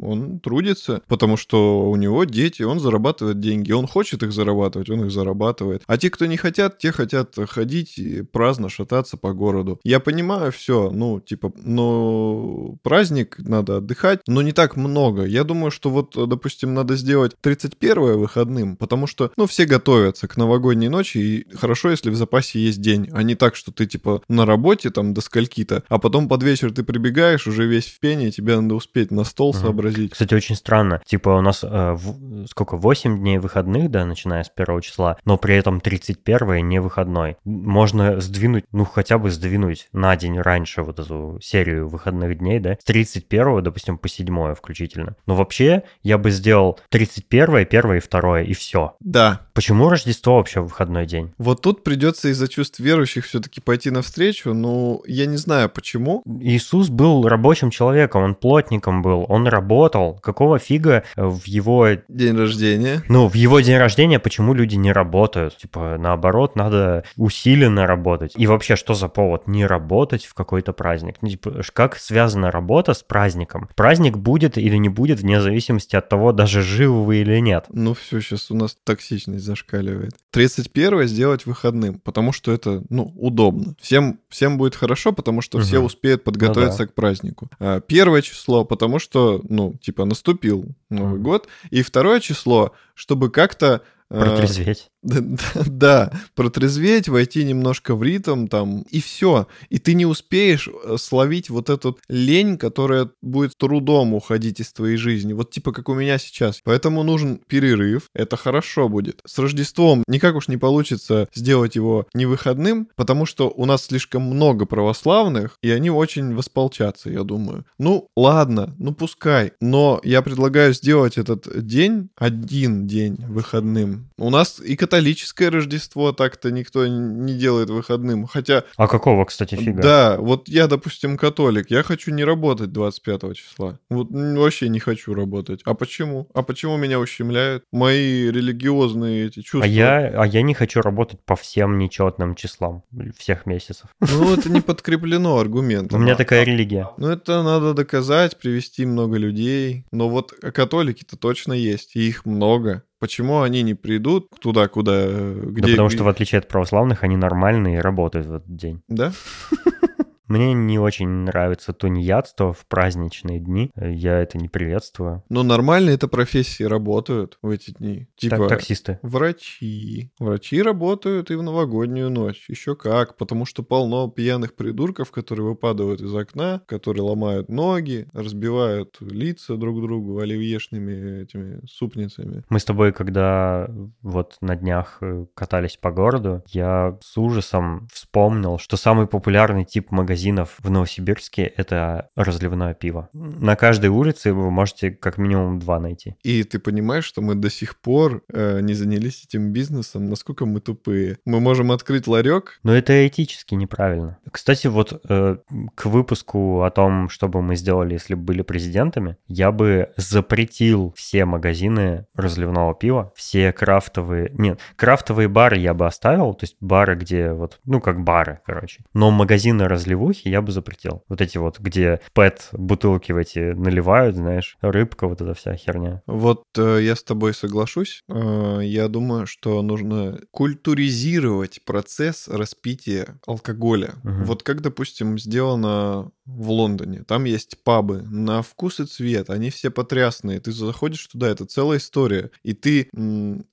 Он 0.00 0.40
трудится, 0.40 1.02
потому 1.08 1.36
что 1.36 1.90
у 1.90 1.96
него 1.96 2.24
дети, 2.24 2.62
он 2.62 2.80
зарабатывает 2.80 3.38
деньги. 3.38 3.72
Он 3.72 3.86
хочет 3.86 4.22
их 4.22 4.32
зарабатывать, 4.32 4.88
он 4.88 5.04
их 5.04 5.10
зарабатывает. 5.10 5.82
А 5.86 5.98
те, 5.98 6.08
кто 6.08 6.24
не 6.24 6.38
хотят, 6.38 6.78
те 6.78 6.90
хотят 6.90 7.36
ходить 7.50 7.98
и 7.98 8.22
праздно 8.22 8.70
шататься 8.70 9.18
по 9.18 9.34
городу. 9.34 9.78
Я 9.84 10.00
понимаю 10.00 10.52
все, 10.52 10.90
ну, 10.90 11.20
типа, 11.20 11.52
но 11.56 12.76
праздник, 12.82 13.36
надо 13.38 13.76
отдыхать, 13.76 14.20
но 14.26 14.40
не 14.40 14.52
так 14.52 14.76
много. 14.76 15.24
Я 15.24 15.44
думаю, 15.44 15.70
что 15.70 15.90
вот, 15.90 16.14
допустим, 16.28 16.72
надо 16.72 16.96
сделать 16.96 17.36
31 17.42 18.18
выходным, 18.18 18.76
потому 18.76 19.06
что, 19.06 19.32
ну, 19.36 19.46
все 19.46 19.66
готовятся 19.66 20.28
к 20.28 20.38
новогодней 20.38 20.88
ночи, 20.88 21.18
и 21.18 21.54
хорошо, 21.54 21.90
если 21.90 22.08
в 22.08 22.21
запасе 22.22 22.60
есть 22.60 22.80
день, 22.80 23.08
а 23.12 23.22
не 23.22 23.34
так, 23.34 23.56
что 23.56 23.72
ты 23.72 23.86
типа 23.86 24.22
на 24.28 24.46
работе 24.46 24.90
там 24.90 25.14
до 25.14 25.20
скольки-то, 25.20 25.84
а 25.88 25.98
потом 25.98 26.28
под 26.28 26.42
вечер 26.42 26.72
ты 26.72 26.82
прибегаешь 26.82 27.46
уже 27.46 27.66
весь 27.66 27.86
в 27.86 28.00
пене, 28.00 28.30
тебе 28.30 28.58
надо 28.58 28.74
успеть 28.74 29.10
на 29.10 29.24
стол 29.24 29.50
угу. 29.50 29.58
сообразить. 29.58 30.12
Кстати, 30.12 30.34
очень 30.34 30.56
странно. 30.56 31.02
Типа 31.04 31.30
у 31.30 31.40
нас 31.40 31.64
э, 31.64 31.92
в, 31.92 32.46
сколько, 32.46 32.76
8 32.76 33.18
дней 33.18 33.38
выходных, 33.38 33.90
да, 33.90 34.04
начиная 34.04 34.44
с 34.44 34.48
первого 34.48 34.82
числа, 34.82 35.16
но 35.24 35.36
при 35.36 35.56
этом 35.56 35.80
31 35.80 36.68
не 36.68 36.80
выходной. 36.80 37.36
Можно 37.44 38.20
сдвинуть, 38.20 38.64
ну 38.72 38.84
хотя 38.84 39.18
бы 39.18 39.30
сдвинуть 39.30 39.88
на 39.92 40.16
день 40.16 40.38
раньше 40.38 40.82
вот 40.82 40.98
эту 40.98 41.38
серию 41.42 41.88
выходных 41.88 42.38
дней, 42.38 42.60
да, 42.60 42.76
с 42.80 42.84
31, 42.84 43.62
допустим, 43.62 43.98
по 43.98 44.08
7 44.08 44.54
включительно. 44.54 45.16
Но 45.26 45.34
вообще 45.34 45.82
я 46.02 46.18
бы 46.18 46.30
сделал 46.30 46.78
31, 46.90 47.56
1 47.56 47.92
и 47.94 48.00
2 48.00 48.40
и 48.42 48.52
все. 48.54 48.96
Да. 49.00 49.46
Почему 49.54 49.88
Рождество 49.88 50.36
вообще 50.36 50.60
выходной 50.60 51.06
день? 51.06 51.32
Вот 51.38 51.60
тут 51.60 51.84
придется 51.84 52.28
из-за 52.28 52.48
чувств 52.48 52.80
верующих 52.80 53.26
все-таки 53.26 53.60
пойти 53.60 53.90
навстречу. 53.90 54.54
Ну, 54.54 55.02
я 55.06 55.26
не 55.26 55.36
знаю 55.36 55.68
почему. 55.68 56.22
Иисус 56.40 56.88
был 56.88 57.28
рабочим 57.28 57.70
человеком, 57.70 58.22
он 58.22 58.34
плотником 58.34 59.02
был, 59.02 59.26
он 59.28 59.46
работал. 59.46 60.18
Какого 60.22 60.58
фига 60.58 61.04
в 61.16 61.44
его... 61.46 61.88
День 62.08 62.36
рождения. 62.36 63.02
Ну, 63.08 63.28
в 63.28 63.34
его 63.34 63.60
день 63.60 63.76
рождения 63.76 64.18
почему 64.18 64.54
люди 64.54 64.76
не 64.76 64.92
работают? 64.92 65.58
Типа, 65.58 65.96
наоборот, 65.98 66.56
надо 66.56 67.04
усиленно 67.16 67.86
работать. 67.86 68.32
И 68.36 68.46
вообще, 68.46 68.76
что 68.76 68.94
за 68.94 69.08
повод 69.08 69.46
не 69.46 69.66
работать 69.66 70.24
в 70.24 70.34
какой-то 70.34 70.72
праздник? 70.72 71.16
Ну, 71.20 71.28
типа, 71.28 71.60
как 71.74 71.96
связана 71.96 72.50
работа 72.50 72.94
с 72.94 73.02
праздником? 73.02 73.68
Праздник 73.76 74.16
будет 74.16 74.56
или 74.56 74.76
не 74.76 74.88
будет 74.88 75.20
вне 75.20 75.40
зависимости 75.40 75.94
от 75.94 76.08
того, 76.08 76.32
даже 76.32 76.62
живы 76.62 77.04
вы 77.04 77.16
или 77.18 77.38
нет. 77.40 77.66
Ну, 77.68 77.94
все, 77.94 78.20
сейчас 78.20 78.50
у 78.50 78.54
нас 78.54 78.76
токсичность 78.84 79.41
ревность 79.42 79.46
зашкаливает. 79.46 80.12
31 80.30 81.06
сделать 81.06 81.46
выходным, 81.46 81.98
потому 82.00 82.32
что 82.32 82.52
это, 82.52 82.82
ну, 82.88 83.12
удобно. 83.16 83.74
Всем, 83.80 84.20
всем 84.28 84.58
будет 84.58 84.74
хорошо, 84.74 85.12
потому 85.12 85.42
что 85.42 85.58
угу. 85.58 85.64
все 85.64 85.80
успеют 85.80 86.24
подготовиться 86.24 86.82
ну, 86.82 86.86
да. 86.86 86.92
к 86.92 86.94
празднику. 86.94 87.50
А, 87.58 87.80
первое 87.80 88.22
число, 88.22 88.64
потому 88.64 88.98
что, 88.98 89.42
ну, 89.48 89.74
типа, 89.80 90.04
наступил 90.04 90.64
Новый 90.90 91.16
угу. 91.16 91.24
год. 91.24 91.48
И 91.70 91.82
второе 91.82 92.20
число, 92.20 92.72
чтобы 92.94 93.30
как-то 93.30 93.82
Протрезветь. 94.08 94.90
Да, 95.66 96.12
протрезветь, 96.34 97.08
войти 97.08 97.44
немножко 97.44 97.94
в 97.96 98.02
ритм 98.02 98.46
там, 98.46 98.82
и 98.82 99.00
все. 99.00 99.48
И 99.68 99.78
ты 99.78 99.94
не 99.94 100.06
успеешь 100.06 100.68
э, 100.68 100.96
словить 100.98 101.50
вот 101.50 101.70
эту 101.70 101.98
лень, 102.08 102.56
которая 102.56 103.10
будет 103.20 103.56
трудом 103.56 104.14
уходить 104.14 104.60
из 104.60 104.72
твоей 104.72 104.96
жизни. 104.96 105.32
Вот 105.32 105.50
типа 105.50 105.72
как 105.72 105.88
у 105.88 105.94
меня 105.94 106.18
сейчас. 106.18 106.60
Поэтому 106.64 107.02
нужен 107.02 107.40
перерыв. 107.46 108.08
Это 108.14 108.36
хорошо 108.36 108.88
будет. 108.88 109.20
С 109.26 109.38
Рождеством 109.38 110.04
никак 110.06 110.36
уж 110.36 110.48
не 110.48 110.56
получится 110.56 111.28
сделать 111.34 111.74
его 111.74 112.06
не 112.14 112.26
выходным, 112.26 112.88
потому 112.94 113.26
что 113.26 113.48
у 113.48 113.66
нас 113.66 113.86
слишком 113.86 114.22
много 114.22 114.66
православных, 114.66 115.58
и 115.62 115.70
они 115.70 115.90
очень 115.90 116.34
восполчатся, 116.34 117.10
я 117.10 117.24
думаю. 117.24 117.64
Ну, 117.78 118.08
ладно, 118.16 118.74
ну 118.78 118.94
пускай. 118.94 119.52
Но 119.60 120.00
я 120.04 120.22
предлагаю 120.22 120.74
сделать 120.74 121.18
этот 121.18 121.66
день, 121.66 122.10
один 122.16 122.86
день 122.86 123.16
выходным. 123.26 124.10
У 124.18 124.30
нас 124.30 124.60
и 124.60 124.76
католическое 124.92 125.50
Рождество 125.50 126.12
так-то 126.12 126.50
никто 126.50 126.86
не 126.86 127.34
делает 127.34 127.70
выходным. 127.70 128.26
Хотя... 128.26 128.64
А 128.76 128.86
какого, 128.86 129.24
кстати, 129.24 129.54
фига? 129.54 129.80
Да, 129.80 130.16
вот 130.18 130.48
я, 130.48 130.66
допустим, 130.66 131.16
католик. 131.16 131.70
Я 131.70 131.82
хочу 131.82 132.10
не 132.10 132.24
работать 132.24 132.72
25 132.72 133.34
числа. 133.34 133.78
Вот 133.88 134.08
вообще 134.10 134.68
не 134.68 134.80
хочу 134.80 135.14
работать. 135.14 135.62
А 135.64 135.72
почему? 135.72 136.28
А 136.34 136.42
почему 136.42 136.76
меня 136.76 137.00
ущемляют? 137.00 137.64
Мои 137.72 138.30
религиозные 138.30 139.28
эти 139.28 139.40
чувства. 139.40 139.64
А 139.64 139.66
я, 139.66 140.12
а 140.14 140.26
я 140.26 140.42
не 140.42 140.52
хочу 140.52 140.82
работать 140.82 141.20
по 141.24 141.36
всем 141.36 141.78
нечетным 141.78 142.34
числам 142.34 142.82
всех 143.16 143.46
месяцев. 143.46 143.86
Ну, 144.00 144.34
это 144.34 144.50
не 144.50 144.60
подкреплено 144.60 145.38
аргументом. 145.38 146.00
У 146.00 146.02
меня 146.02 146.16
такая 146.16 146.44
религия. 146.44 146.90
Ну, 146.98 147.08
это 147.08 147.42
надо 147.42 147.72
доказать, 147.72 148.38
привести 148.38 148.84
много 148.84 149.16
людей. 149.16 149.86
Но 149.90 150.10
вот 150.10 150.32
католики-то 150.32 151.16
точно 151.16 151.54
есть, 151.54 151.96
и 151.96 152.06
их 152.06 152.26
много. 152.26 152.82
Почему 153.02 153.42
они 153.42 153.62
не 153.62 153.74
придут 153.74 154.30
туда, 154.40 154.68
куда... 154.68 155.04
Где... 155.04 155.62
Да 155.62 155.68
потому 155.70 155.90
что, 155.90 156.04
в 156.04 156.08
отличие 156.08 156.38
от 156.38 156.46
православных, 156.46 157.02
они 157.02 157.16
нормальные 157.16 157.78
и 157.78 157.80
работают 157.80 158.28
в 158.28 158.34
этот 158.34 158.54
день. 158.54 158.80
Да? 158.86 159.12
Мне 160.32 160.54
не 160.54 160.78
очень 160.78 161.08
нравится 161.08 161.74
тунеядство 161.74 162.54
в 162.54 162.64
праздничные 162.66 163.38
дни. 163.38 163.70
Я 163.76 164.18
это 164.18 164.38
не 164.38 164.48
приветствую. 164.48 165.22
Но 165.28 165.42
нормально 165.42 165.90
это 165.90 166.08
профессии 166.08 166.62
работают 166.62 167.36
в 167.42 167.50
эти 167.50 167.72
дни. 167.72 168.08
Типа 168.16 168.38
так, 168.38 168.48
таксисты. 168.48 168.98
Врачи. 169.02 170.10
Врачи 170.18 170.62
работают 170.62 171.30
и 171.30 171.34
в 171.34 171.42
новогоднюю 171.42 172.08
ночь. 172.08 172.46
Еще 172.48 172.74
как. 172.76 173.18
Потому 173.18 173.44
что 173.44 173.62
полно 173.62 174.08
пьяных 174.08 174.54
придурков, 174.56 175.10
которые 175.10 175.48
выпадают 175.48 176.00
из 176.00 176.14
окна, 176.14 176.62
которые 176.64 177.02
ломают 177.02 177.50
ноги, 177.50 178.08
разбивают 178.14 178.96
лица 179.02 179.58
друг 179.58 179.82
другу 179.82 180.18
оливьешными 180.20 181.24
этими 181.24 181.60
супницами. 181.66 182.42
Мы 182.48 182.58
с 182.58 182.64
тобой, 182.64 182.94
когда 182.94 183.68
вот 184.00 184.38
на 184.40 184.56
днях 184.56 184.96
э, 185.02 185.26
катались 185.34 185.76
по 185.76 185.90
городу, 185.90 186.42
я 186.48 186.96
с 187.02 187.18
ужасом 187.18 187.86
вспомнил, 187.92 188.56
что 188.56 188.78
самый 188.78 189.06
популярный 189.06 189.66
тип 189.66 189.90
магазина 189.90 190.21
магазинов 190.22 190.56
в 190.58 190.70
Новосибирске 190.70 191.42
это 191.42 192.08
разливное 192.16 192.74
пиво. 192.74 193.08
На 193.12 193.56
каждой 193.56 193.90
улице 193.90 194.32
вы 194.32 194.50
можете 194.50 194.90
как 194.90 195.18
минимум 195.18 195.58
два 195.58 195.80
найти. 195.80 196.14
И 196.22 196.44
ты 196.44 196.58
понимаешь, 196.58 197.04
что 197.04 197.22
мы 197.22 197.34
до 197.34 197.50
сих 197.50 197.80
пор 197.80 198.22
э, 198.32 198.60
не 198.60 198.74
занялись 198.74 199.24
этим 199.24 199.52
бизнесом, 199.52 200.08
насколько 200.08 200.46
мы 200.46 200.60
тупые. 200.60 201.18
Мы 201.24 201.40
можем 201.40 201.72
открыть 201.72 202.06
ларек. 202.06 202.60
Но 202.62 202.74
это 202.74 203.06
этически 203.06 203.54
неправильно. 203.54 204.18
Кстати, 204.30 204.68
вот 204.68 205.00
э, 205.08 205.36
к 205.74 205.86
выпуску 205.86 206.62
о 206.62 206.70
том, 206.70 207.08
что 207.08 207.28
бы 207.28 207.42
мы 207.42 207.56
сделали, 207.56 207.94
если 207.94 208.14
бы 208.14 208.22
были 208.22 208.42
президентами, 208.42 209.16
я 209.26 209.50
бы 209.50 209.92
запретил 209.96 210.92
все 210.96 211.24
магазины 211.24 212.06
разливного 212.14 212.74
пива, 212.74 213.12
все 213.16 213.52
крафтовые... 213.52 214.30
Нет, 214.38 214.60
крафтовые 214.76 215.28
бары 215.28 215.58
я 215.58 215.74
бы 215.74 215.86
оставил, 215.86 216.34
то 216.34 216.44
есть 216.44 216.56
бары, 216.60 216.94
где 216.94 217.32
вот, 217.32 217.60
ну, 217.64 217.80
как 217.80 218.04
бары, 218.04 218.40
короче. 218.46 218.84
Но 218.94 219.10
магазины 219.10 219.68
разливные 219.68 220.11
пивухи 220.12 220.28
я 220.28 220.42
бы 220.42 220.52
запретил. 220.52 221.04
Вот 221.08 221.20
эти 221.20 221.38
вот, 221.38 221.58
где 221.58 222.00
пэт 222.12 222.48
бутылки 222.52 223.12
в 223.12 223.16
эти 223.16 223.52
наливают, 223.52 224.16
знаешь, 224.16 224.56
рыбка, 224.60 225.06
вот 225.06 225.20
эта 225.20 225.34
вся 225.34 225.56
херня. 225.56 226.02
Вот 226.06 226.44
э, 226.56 226.80
я 226.82 226.96
с 226.96 227.02
тобой 227.02 227.34
соглашусь. 227.34 228.02
Э, 228.08 228.60
я 228.62 228.88
думаю, 228.88 229.26
что 229.26 229.62
нужно 229.62 230.20
культуризировать 230.30 231.64
процесс 231.64 232.28
распития 232.28 233.18
алкоголя. 233.26 233.94
Угу. 234.04 234.24
Вот 234.24 234.42
как, 234.42 234.60
допустим, 234.60 235.18
сделано 235.18 236.10
в 236.24 236.50
Лондоне. 236.50 237.02
Там 237.04 237.24
есть 237.24 237.56
пабы 237.64 238.02
на 238.02 238.42
вкус 238.42 238.80
и 238.80 238.86
цвет. 238.86 239.30
Они 239.30 239.50
все 239.50 239.70
потрясные. 239.70 240.40
Ты 240.40 240.52
заходишь 240.52 241.06
туда, 241.06 241.28
это 241.28 241.44
целая 241.46 241.78
история. 241.78 242.30
И 242.42 242.52
ты, 242.52 242.88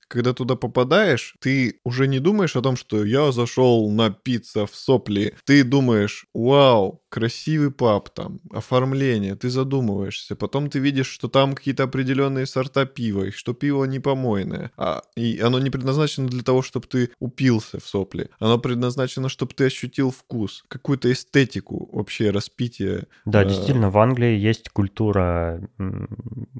когда 0.08 0.32
туда 0.32 0.56
попадаешь, 0.56 1.34
ты 1.40 1.80
уже 1.84 2.06
не 2.06 2.20
думаешь 2.20 2.56
о 2.56 2.62
том, 2.62 2.76
что 2.76 3.04
я 3.04 3.32
зашел 3.32 3.90
на 3.90 4.10
пицца 4.10 4.66
в 4.66 4.74
сопли. 4.74 5.34
Ты 5.44 5.64
думаешь, 5.64 6.26
вау, 6.32 6.99
красивый 7.10 7.70
паб 7.70 8.08
там, 8.10 8.40
оформление, 8.52 9.34
ты 9.34 9.50
задумываешься. 9.50 10.36
Потом 10.36 10.70
ты 10.70 10.78
видишь, 10.78 11.08
что 11.08 11.28
там 11.28 11.54
какие-то 11.54 11.82
определенные 11.82 12.46
сорта 12.46 12.86
пива, 12.86 13.24
и 13.24 13.30
что 13.30 13.52
пиво 13.52 13.84
не 13.84 13.98
помойное. 13.98 14.70
А, 14.76 15.02
и 15.16 15.40
оно 15.40 15.58
не 15.58 15.70
предназначено 15.70 16.28
для 16.28 16.42
того, 16.42 16.62
чтобы 16.62 16.86
ты 16.86 17.10
упился 17.18 17.80
в 17.80 17.86
сопли. 17.86 18.30
Оно 18.38 18.58
предназначено, 18.58 19.28
чтобы 19.28 19.54
ты 19.54 19.66
ощутил 19.66 20.10
вкус, 20.10 20.64
какую-то 20.68 21.12
эстетику 21.12 21.90
вообще 21.92 22.30
распития. 22.30 23.06
Да, 23.24 23.42
э... 23.42 23.48
действительно, 23.48 23.90
в 23.90 23.98
Англии 23.98 24.38
есть 24.38 24.68
культура 24.68 25.60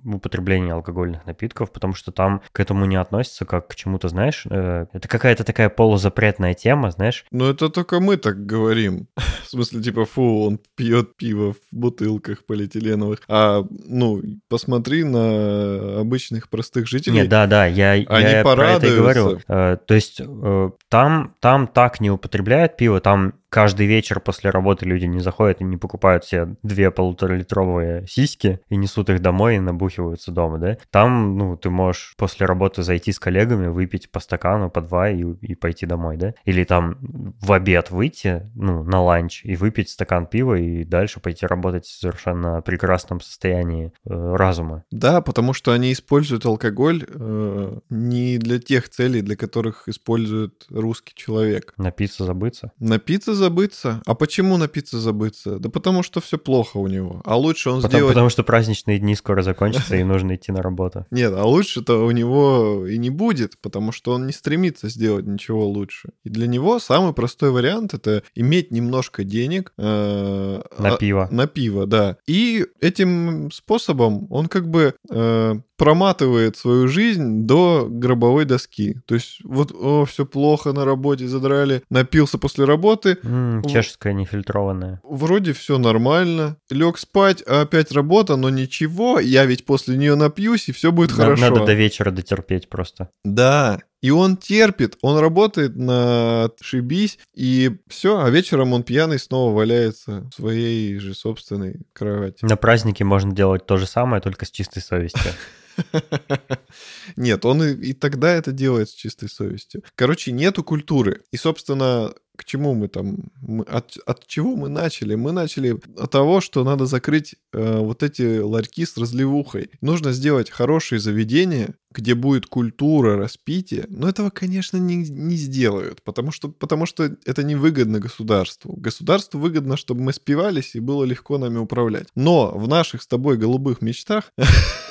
употребления 0.05 0.73
алкогольных 0.73 1.27
напитков, 1.27 1.73
потому 1.73 1.95
что 1.95 2.11
там 2.11 2.43
к 2.53 2.61
этому 2.61 2.87
не 2.87 2.97
относятся 2.97 3.45
как 3.45 3.69
к 3.69 3.75
чему-то, 3.77 4.09
знаешь, 4.09 4.45
э, 4.51 4.87
это 4.93 5.07
какая-то 5.09 5.45
такая 5.45 5.69
полузапретная 5.69 6.55
тема, 6.55 6.91
знаешь. 6.91 7.25
Но 7.31 7.51
это 7.51 7.69
только 7.69 8.01
мы 8.01 8.17
так 8.17 8.45
говорим. 8.47 9.07
в 9.45 9.49
смысле, 9.51 9.83
типа, 9.83 10.05
фу, 10.05 10.40
он 10.47 10.61
пьет 10.77 11.17
пиво 11.17 11.55
в 11.55 11.59
бутылках 11.71 12.45
полиэтиленовых. 12.45 13.21
А, 13.29 13.65
ну, 13.71 14.23
посмотри 14.49 15.05
на 15.05 16.01
обычных 16.01 16.49
простых 16.49 16.89
жителей. 16.89 17.17
Нет, 17.17 17.29
да, 17.29 17.47
да, 17.47 17.67
я, 17.67 17.93
Они 17.93 18.31
я 18.31 18.43
про 18.43 18.73
это 18.73 18.87
и 18.87 18.97
говорю. 18.97 19.41
Э, 19.49 19.77
то 19.85 19.95
есть 19.95 20.21
э, 20.21 20.71
там, 20.89 21.35
там 21.41 21.67
так 21.67 22.01
не 22.01 22.11
употребляют 22.11 22.77
пиво, 22.77 23.01
там 23.01 23.35
каждый 23.51 23.87
вечер 23.87 24.21
после 24.21 24.51
работы 24.51 24.87
люди 24.87 25.05
не 25.05 25.21
заходят 25.21 25.61
и 25.61 25.65
не 25.65 25.77
покупают 25.77 26.25
себе 26.25 26.57
две 26.63 26.91
полуторалитровые 26.91 28.07
сиськи 28.07 28.61
и 28.69 28.77
несут 28.77 29.11
их 29.11 29.21
домой 29.21 29.57
и 29.57 29.61
набухиваются 29.61 30.33
дома, 30.33 30.59
да? 30.59 30.79
Там, 30.91 31.37
ну, 31.37 31.57
ты 31.57 31.69
можешь 31.69 32.15
после 32.17 32.47
работы 32.47 32.83
зайти 32.83 33.13
с 33.13 33.19
коллегами, 33.19 33.67
выпить 33.67 34.11
по 34.11 34.21
стакану, 34.21 34.71
по 34.71 34.81
два 34.81 35.11
и, 35.11 35.23
и 35.23 35.55
пойти 35.55 35.85
домой, 35.87 36.17
да? 36.17 36.35
Или 36.45 36.65
там 36.65 36.97
в 37.41 37.53
обед 37.53 37.91
выйти, 37.91 38.51
ну, 38.55 38.83
на 38.85 39.03
ланч 39.03 39.45
и 39.45 39.57
выпить 39.57 39.91
стакан 39.91 40.27
пива 40.27 40.55
и 40.55 40.85
дальше 40.85 41.21
пойти 41.21 41.47
работать 41.47 41.87
в 41.87 42.01
совершенно 42.01 42.63
прекрасном 42.63 43.21
состоянии 43.21 43.93
э, 44.05 44.37
разума. 44.37 44.85
Да, 44.91 45.21
потому 45.21 45.53
что 45.53 45.73
они 45.73 45.93
используют 45.93 46.47
алкоголь 46.47 47.05
э, 47.09 47.79
не 47.91 48.39
для 48.39 48.61
тех 48.61 48.89
целей, 48.89 49.23
для 49.23 49.37
которых 49.37 49.89
использует 49.89 50.67
русский 50.71 51.15
человек. 51.15 51.75
Напиться, 51.77 52.25
забыться? 52.25 52.73
Напиться, 52.79 53.35
забыться. 53.41 54.03
А 54.07 54.15
почему 54.15 54.57
напиться 54.57 55.01
забыться? 55.01 55.59
Да 55.59 55.69
потому 55.71 56.03
что 56.03 56.21
все 56.21 56.39
плохо 56.39 56.77
у 56.77 56.87
него. 56.87 57.23
А 57.25 57.37
лучше 57.37 57.71
он 57.71 57.77
потому, 57.77 57.91
сделать... 57.91 58.13
Потому 58.13 58.29
что 58.29 58.45
праздничные 58.45 58.99
дни 58.99 59.17
скоро 59.17 59.43
закончатся, 59.43 59.97
и 59.97 60.05
нужно 60.05 60.37
идти 60.37 60.53
на 60.53 60.63
работу. 60.63 61.07
Нет, 61.11 61.33
а 61.35 61.45
лучше-то 61.45 62.05
у 62.05 62.11
него 62.11 62.87
и 62.87 62.99
не 62.99 63.11
будет, 63.11 63.59
потому 63.61 63.93
что 63.93 64.13
он 64.13 64.27
не 64.27 64.33
стремится 64.33 64.89
сделать 64.89 65.27
ничего 65.27 65.67
лучше. 65.67 66.11
И 66.25 66.29
для 66.29 66.47
него 66.47 66.79
самый 66.79 67.15
простой 67.15 67.51
вариант— 67.51 67.95
это 67.95 68.23
иметь 68.35 68.71
немножко 68.71 69.25
денег... 69.25 69.73
Э, 69.79 70.61
на 70.79 70.97
пиво. 70.97 71.29
На 71.31 71.47
пиво, 71.47 71.87
да. 71.87 72.17
И 72.27 72.67
этим 72.81 73.51
способом 73.53 74.27
он 74.31 74.47
как 74.47 74.69
бы 74.69 74.95
э, 75.11 75.55
проматывает 75.81 76.59
свою 76.59 76.89
жизнь 76.89 77.47
до 77.47 77.87
гробовой 77.89 78.45
доски. 78.45 79.01
То 79.07 79.15
есть 79.15 79.39
вот, 79.45 79.73
о, 79.73 80.05
все 80.05 80.27
плохо 80.27 80.75
на 80.75 80.85
работе, 80.85 81.27
задрали, 81.27 81.83
напился 81.89 82.37
после 82.37 82.67
работы. 82.67 83.17
Mm, 83.23 83.67
чешская 83.67 84.13
нефильтрованная. 84.13 85.01
Вроде 85.03 85.55
все 85.55 85.79
нормально. 85.79 86.59
Лег 86.69 86.99
спать, 86.99 87.43
а 87.47 87.63
опять 87.63 87.93
работа, 87.93 88.37
но 88.37 88.51
ничего, 88.51 89.21
я 89.21 89.47
ведь 89.47 89.65
после 89.65 89.97
нее 89.97 90.17
напьюсь, 90.17 90.69
и 90.69 90.73
все 90.73 90.93
будет 90.93 91.13
хорошо. 91.13 91.49
Надо 91.49 91.65
до 91.65 91.73
вечера 91.73 92.11
дотерпеть 92.11 92.69
просто. 92.69 93.09
Да, 93.25 93.81
и 94.03 94.11
он 94.11 94.37
терпит, 94.37 94.99
он 95.01 95.19
работает 95.19 95.77
на 95.77 96.51
шибись, 96.61 97.19
и 97.35 97.79
все, 97.89 98.21
а 98.21 98.29
вечером 98.29 98.75
он 98.75 98.83
пьяный 98.83 99.19
снова 99.19 99.55
валяется 99.55 100.29
в 100.31 100.35
своей 100.35 100.99
же 100.99 101.15
собственной 101.15 101.81
кровати. 101.95 102.45
На 102.45 102.57
празднике 102.57 103.05
можно 103.05 103.35
делать 103.35 103.65
то 103.65 103.79
же 103.79 103.87
самое, 103.87 104.21
только 104.21 104.45
с 104.45 104.51
чистой 104.51 104.81
совестью. 104.81 105.33
Нет, 107.17 107.45
он 107.45 107.63
и, 107.63 107.75
и 107.89 107.93
тогда 107.93 108.33
это 108.33 108.53
делает 108.53 108.89
с 108.89 108.93
чистой 108.93 109.29
совестью. 109.29 109.83
Короче, 109.95 110.33
нету 110.33 110.63
культуры. 110.65 111.23
И, 111.33 111.37
собственно, 111.37 112.13
к 112.41 112.45
чему 112.47 112.75
мы 112.75 112.89
там, 112.89 113.31
мы, 113.43 113.65
от, 113.65 113.99
от 114.07 114.27
чего 114.27 114.57
мы 114.57 114.71
начали? 114.71 115.15
Мы 115.15 115.31
начали 115.31 115.79
от 115.99 116.11
того, 116.11 116.41
что 116.41 116.65
надо 116.65 116.87
закрыть 116.87 117.35
э, 117.53 117.79
вот 117.81 118.03
эти 118.03 118.39
ларьки 118.39 118.87
с 118.87 118.97
разливухой. 118.97 119.69
Нужно 119.83 120.13
сделать 120.13 120.49
хорошие 120.49 121.01
заведения, 121.01 121.75
где 121.93 122.15
будет 122.15 122.47
культура 122.47 123.19
распития. 123.19 123.85
Но 123.91 124.09
этого, 124.09 124.31
конечно, 124.31 124.79
не, 124.79 124.97
не 124.97 125.37
сделают, 125.37 126.03
потому 126.03 126.33
что, 126.33 126.49
потому 126.49 126.87
что 126.87 127.15
это 127.27 127.43
невыгодно 127.43 128.01
государству. 128.01 128.75
Государству 128.75 129.39
выгодно, 129.39 129.77
чтобы 129.77 130.01
мы 130.01 130.15
спивались 130.15 130.75
и 130.75 130.81
было 130.81 131.05
легко 131.05 131.37
нами 131.37 131.59
управлять. 131.59 132.09
Но 132.15 132.53
в 132.57 132.67
наших 132.69 133.03
с 133.03 133.07
тобой 133.07 133.37
голубых 133.37 133.83
мечтах... 133.83 134.33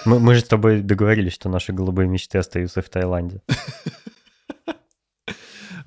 Мы, 0.05 0.19
мы 0.19 0.35
же 0.35 0.41
с 0.41 0.45
тобой 0.45 0.81
договорились, 0.81 1.33
что 1.33 1.49
наши 1.49 1.73
голубые 1.73 2.07
мечты 2.07 2.37
остаются 2.37 2.81
в 2.81 2.89
Таиланде. 2.89 3.41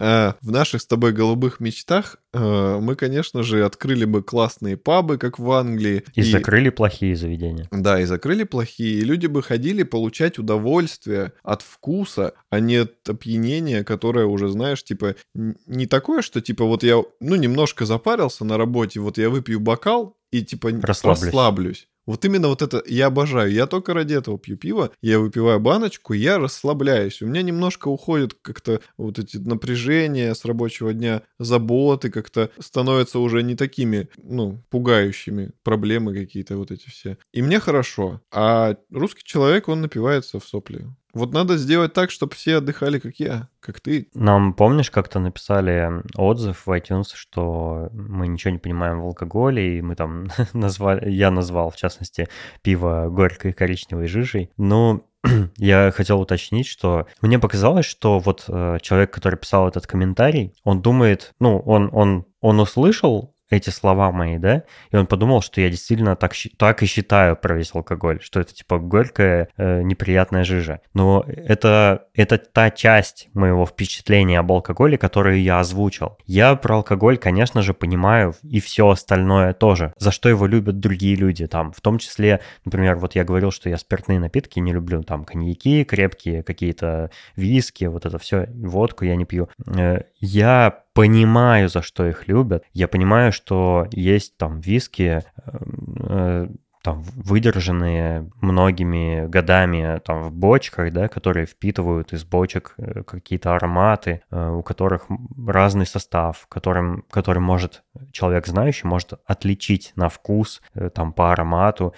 Э, 0.02 0.32
в 0.40 0.50
наших 0.50 0.82
с 0.82 0.86
тобой 0.86 1.12
голубых 1.12 1.60
мечтах 1.60 2.16
э, 2.32 2.78
мы, 2.80 2.96
конечно 2.96 3.44
же, 3.44 3.64
открыли 3.64 4.04
бы 4.04 4.24
классные 4.24 4.76
пабы, 4.76 5.16
как 5.16 5.38
в 5.38 5.48
Англии. 5.52 6.02
И, 6.14 6.22
и 6.22 6.24
закрыли 6.24 6.70
плохие 6.70 7.14
заведения. 7.14 7.68
Да, 7.70 8.00
и 8.00 8.04
закрыли 8.04 8.42
плохие. 8.42 8.98
И 8.98 9.02
люди 9.02 9.28
бы 9.28 9.44
ходили 9.44 9.84
получать 9.84 10.40
удовольствие 10.40 11.34
от 11.44 11.62
вкуса, 11.62 12.32
а 12.50 12.58
не 12.58 12.78
от 12.78 13.08
опьянения, 13.08 13.84
которое 13.84 14.26
уже, 14.26 14.48
знаешь, 14.48 14.82
типа, 14.82 15.14
не 15.34 15.86
такое, 15.86 16.22
что 16.22 16.40
типа 16.40 16.64
вот 16.64 16.82
я, 16.82 17.00
ну, 17.20 17.36
немножко 17.36 17.86
запарился 17.86 18.44
на 18.44 18.58
работе, 18.58 18.98
вот 18.98 19.18
я 19.18 19.30
выпью 19.30 19.60
бокал 19.60 20.16
и 20.32 20.42
типа 20.42 20.70
расслаблюсь. 20.82 21.26
расслаблюсь. 21.26 21.88
Вот 22.06 22.24
именно 22.24 22.48
вот 22.48 22.62
это 22.62 22.82
я 22.86 23.06
обожаю. 23.06 23.52
Я 23.52 23.66
только 23.66 23.94
ради 23.94 24.14
этого 24.14 24.38
пью 24.38 24.56
пиво. 24.56 24.90
Я 25.00 25.20
выпиваю 25.20 25.60
баночку, 25.60 26.12
я 26.12 26.38
расслабляюсь. 26.38 27.22
У 27.22 27.26
меня 27.26 27.42
немножко 27.42 27.88
уходят 27.88 28.34
как-то 28.42 28.80
вот 28.96 29.18
эти 29.18 29.36
напряжения 29.36 30.34
с 30.34 30.44
рабочего 30.44 30.92
дня, 30.92 31.22
заботы 31.38 32.10
как-то 32.10 32.50
становятся 32.58 33.18
уже 33.18 33.42
не 33.42 33.54
такими, 33.54 34.08
ну, 34.16 34.62
пугающими. 34.70 35.52
Проблемы 35.62 36.14
какие-то 36.14 36.56
вот 36.56 36.70
эти 36.70 36.88
все. 36.88 37.18
И 37.32 37.42
мне 37.42 37.60
хорошо. 37.60 38.20
А 38.32 38.76
русский 38.90 39.22
человек, 39.24 39.68
он 39.68 39.82
напивается 39.82 40.40
в 40.40 40.44
сопли. 40.44 40.86
Вот 41.14 41.32
надо 41.32 41.56
сделать 41.58 41.92
так, 41.92 42.10
чтобы 42.10 42.34
все 42.34 42.56
отдыхали, 42.56 42.98
как 42.98 43.16
я, 43.16 43.48
как 43.60 43.80
ты. 43.80 44.08
Нам, 44.14 44.54
помнишь, 44.54 44.90
как-то 44.90 45.18
написали 45.18 46.02
отзыв 46.16 46.66
в 46.66 46.70
iTunes, 46.70 47.08
что 47.14 47.90
мы 47.92 48.28
ничего 48.28 48.52
не 48.52 48.58
понимаем 48.58 49.00
в 49.00 49.06
алкоголе, 49.06 49.78
и 49.78 49.82
мы 49.82 49.94
там 49.94 50.28
назвали, 50.52 51.10
я 51.10 51.30
назвал, 51.30 51.70
в 51.70 51.76
частности, 51.76 52.28
пиво 52.62 53.08
горькой 53.10 53.52
коричневой 53.52 54.06
жижей. 54.06 54.50
Ну, 54.56 55.06
я 55.56 55.92
хотел 55.94 56.20
уточнить, 56.20 56.66
что 56.66 57.06
мне 57.20 57.38
показалось, 57.38 57.86
что 57.86 58.18
вот 58.18 58.44
э, 58.48 58.78
человек, 58.80 59.12
который 59.12 59.38
писал 59.38 59.68
этот 59.68 59.86
комментарий, 59.86 60.54
он 60.64 60.80
думает, 60.80 61.34
ну, 61.38 61.58
он, 61.58 61.90
он, 61.92 62.24
он 62.40 62.60
услышал 62.60 63.34
эти 63.52 63.70
слова 63.70 64.10
мои, 64.12 64.38
да, 64.38 64.64
и 64.90 64.96
он 64.96 65.06
подумал, 65.06 65.42
что 65.42 65.60
я 65.60 65.70
действительно 65.70 66.16
так, 66.16 66.32
так 66.56 66.82
и 66.82 66.86
считаю 66.86 67.36
про 67.36 67.54
весь 67.54 67.74
алкоголь, 67.74 68.20
что 68.22 68.40
это 68.40 68.54
типа 68.54 68.78
горькая, 68.78 69.48
э, 69.56 69.82
неприятная 69.82 70.44
жижа. 70.44 70.80
Но 70.94 71.24
это, 71.26 72.06
это 72.14 72.38
та 72.38 72.70
часть 72.70 73.28
моего 73.34 73.66
впечатления 73.66 74.38
об 74.38 74.50
алкоголе, 74.52 74.98
которую 74.98 75.42
я 75.42 75.60
озвучил. 75.60 76.18
Я 76.26 76.54
про 76.56 76.76
алкоголь, 76.76 77.18
конечно 77.18 77.62
же, 77.62 77.74
понимаю 77.74 78.34
и 78.42 78.60
все 78.60 78.88
остальное 78.88 79.52
тоже, 79.52 79.92
за 79.98 80.10
что 80.10 80.28
его 80.28 80.46
любят 80.46 80.80
другие 80.80 81.16
люди, 81.16 81.46
там, 81.46 81.72
в 81.72 81.80
том 81.80 81.98
числе, 81.98 82.40
например, 82.64 82.96
вот 82.96 83.14
я 83.14 83.24
говорил, 83.24 83.50
что 83.50 83.68
я 83.68 83.76
спиртные 83.76 84.18
напитки 84.18 84.58
не 84.58 84.72
люблю, 84.72 85.02
там, 85.02 85.24
коньяки 85.24 85.84
крепкие, 85.84 86.42
какие-то 86.42 87.10
виски, 87.36 87.84
вот 87.84 88.06
это 88.06 88.18
все, 88.18 88.48
водку 88.54 89.04
я 89.04 89.16
не 89.16 89.24
пью. 89.24 89.48
Э, 89.66 90.02
я 90.20 90.81
понимаю, 90.94 91.68
за 91.68 91.82
что 91.82 92.06
их 92.06 92.28
любят. 92.28 92.64
Я 92.72 92.88
понимаю, 92.88 93.32
что 93.32 93.86
есть 93.90 94.36
там 94.36 94.60
виски, 94.60 95.22
э, 95.46 96.48
там, 96.82 97.02
выдержанные 97.16 98.30
многими 98.40 99.26
годами 99.26 100.00
там, 100.04 100.22
в 100.24 100.32
бочках, 100.32 100.92
да, 100.92 101.08
которые 101.08 101.46
впитывают 101.46 102.12
из 102.12 102.24
бочек 102.24 102.74
э, 102.76 103.02
какие-то 103.04 103.54
ароматы, 103.54 104.22
э, 104.30 104.50
у 104.50 104.62
которых 104.62 105.06
разный 105.46 105.86
состав, 105.86 106.46
которым, 106.48 107.04
который 107.10 107.38
может 107.38 107.84
человек 108.10 108.46
знающий 108.46 108.88
может 108.88 109.14
отличить 109.26 109.92
на 109.94 110.08
вкус, 110.08 110.60
э, 110.74 110.90
там, 110.90 111.12
по 111.12 111.32
аромату. 111.32 111.94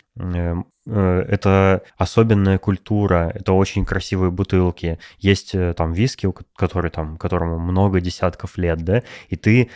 Это 0.87 1.83
особенная 1.97 2.59
культура, 2.59 3.33
это 3.35 3.55
очень 3.55 3.87
красивые 3.87 4.31
бутылки. 4.31 4.99
Есть 5.19 5.55
там 5.77 5.95
виски, 5.95 6.31
который 6.57 6.91
там, 6.91 7.17
которому 7.17 7.59
много 7.59 8.03
десятков 8.03 8.59
лет, 8.59 8.83
да, 8.83 9.03
и 9.31 9.37
ты 9.37 9.71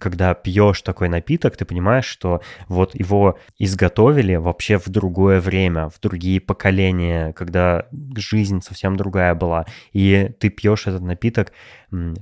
когда 0.00 0.34
пьешь 0.34 0.82
такой 0.82 1.08
напиток, 1.08 1.56
ты 1.56 1.64
понимаешь, 1.64 2.06
что 2.06 2.40
вот 2.68 2.94
его 2.94 3.38
изготовили 3.58 4.36
вообще 4.36 4.78
в 4.78 4.88
другое 4.88 5.40
время, 5.40 5.88
в 5.88 6.00
другие 6.00 6.40
поколения, 6.40 7.32
когда 7.32 7.86
жизнь 8.16 8.62
совсем 8.62 8.96
другая 8.96 9.34
была. 9.34 9.66
И 9.92 10.30
ты 10.38 10.48
пьешь 10.48 10.86
этот 10.86 11.02
напиток 11.02 11.52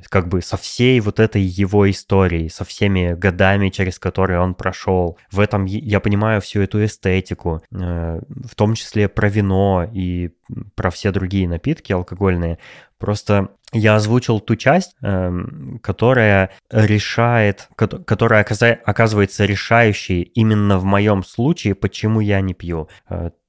как 0.09 0.29
бы 0.29 0.43
со 0.43 0.57
всей 0.57 1.01
вот 1.01 1.19
этой 1.19 1.43
его 1.43 1.91
историей, 1.91 2.49
со 2.49 2.65
всеми 2.65 3.15
годами, 3.15 3.69
через 3.71 3.99
которые 3.99 4.39
он 4.39 4.55
прошел. 4.55 5.19
В 5.33 5.41
этом 5.41 5.65
я 5.65 5.99
понимаю 5.99 6.41
всю 6.41 6.61
эту 6.61 6.85
эстетику, 6.85 7.63
э, 7.73 8.21
в 8.29 8.55
том 8.55 8.75
числе 8.75 9.09
про 9.09 9.29
вино 9.29 9.89
и 9.93 10.31
про 10.77 10.91
все 10.91 11.11
другие 11.11 11.49
напитки 11.49 11.93
алкогольные. 11.93 12.59
Просто 12.99 13.51
я 13.73 13.97
озвучил 13.97 14.41
ту 14.41 14.57
часть, 14.57 14.97
эм, 15.03 15.79
которая 15.83 16.51
решает, 16.71 17.69
которая 17.77 18.43
оказывается 18.43 19.45
решающей 19.45 20.23
именно 20.23 20.79
в 20.79 20.85
моем 20.85 21.23
случае, 21.23 21.75
почему 21.75 22.21
я 22.21 22.41
не 22.41 22.55
пью. 22.55 22.89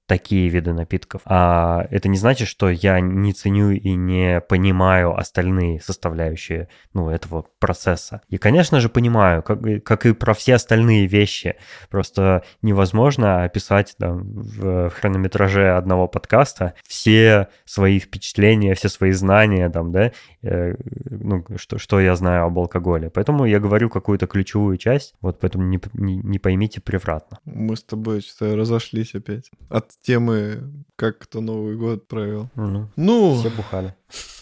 Такие 0.08 0.48
виды 0.48 0.74
напитков. 0.74 1.22
А 1.26 1.86
это 1.92 2.08
не 2.08 2.18
значит, 2.18 2.48
что 2.48 2.70
я 2.70 3.00
не 3.02 3.34
ценю 3.34 3.72
и 3.72 3.94
не 3.96 4.42
понимаю 4.42 5.18
остальные 5.18 5.82
составляющие 5.82 6.70
ну, 6.94 7.10
этого 7.10 7.46
процесса. 7.60 8.22
И, 8.30 8.38
конечно 8.38 8.80
же, 8.80 8.88
понимаю, 8.88 9.44
как, 9.44 9.60
как 9.84 10.06
и 10.06 10.14
про 10.14 10.34
все 10.34 10.56
остальные 10.56 11.08
вещи. 11.08 11.58
Просто 11.90 12.44
невозможно 12.62 13.44
описать 13.44 13.96
там, 14.00 14.24
в 14.32 14.90
хронометраже 14.92 15.76
одного 15.76 16.08
подкаста 16.08 16.74
все 16.88 17.50
свои 17.66 18.00
впечатления, 18.00 18.76
все 18.76 18.88
свои 18.88 19.12
знания, 19.12 19.70
там, 19.70 19.92
да, 19.92 20.14
э, 20.42 20.76
ну, 21.10 21.44
что, 21.58 21.78
что 21.78 22.00
я 22.00 22.16
знаю 22.16 22.46
об 22.46 22.58
алкоголе. 22.58 23.10
Поэтому 23.10 23.46
я 23.46 23.60
говорю 23.60 23.90
какую-то 23.90 24.28
ключевую 24.28 24.78
часть, 24.78 25.16
вот 25.20 25.40
поэтому 25.40 25.66
не, 25.66 25.82
не, 25.94 26.16
не 26.16 26.40
поймите 26.40 26.80
превратно. 26.80 27.40
Мы 27.44 27.76
с 27.76 27.84
тобой 27.84 28.22
что-то 28.22 28.56
разошлись 28.56 29.14
опять. 29.14 29.52
От 29.70 29.97
темы, 30.02 30.86
как 30.96 31.20
кто 31.20 31.42
Новый 31.42 31.76
год 31.76 32.08
провел. 32.08 32.50
Ну, 32.56 32.90
ну 32.96 33.40
все 33.40 33.50
бухали. 33.50 33.96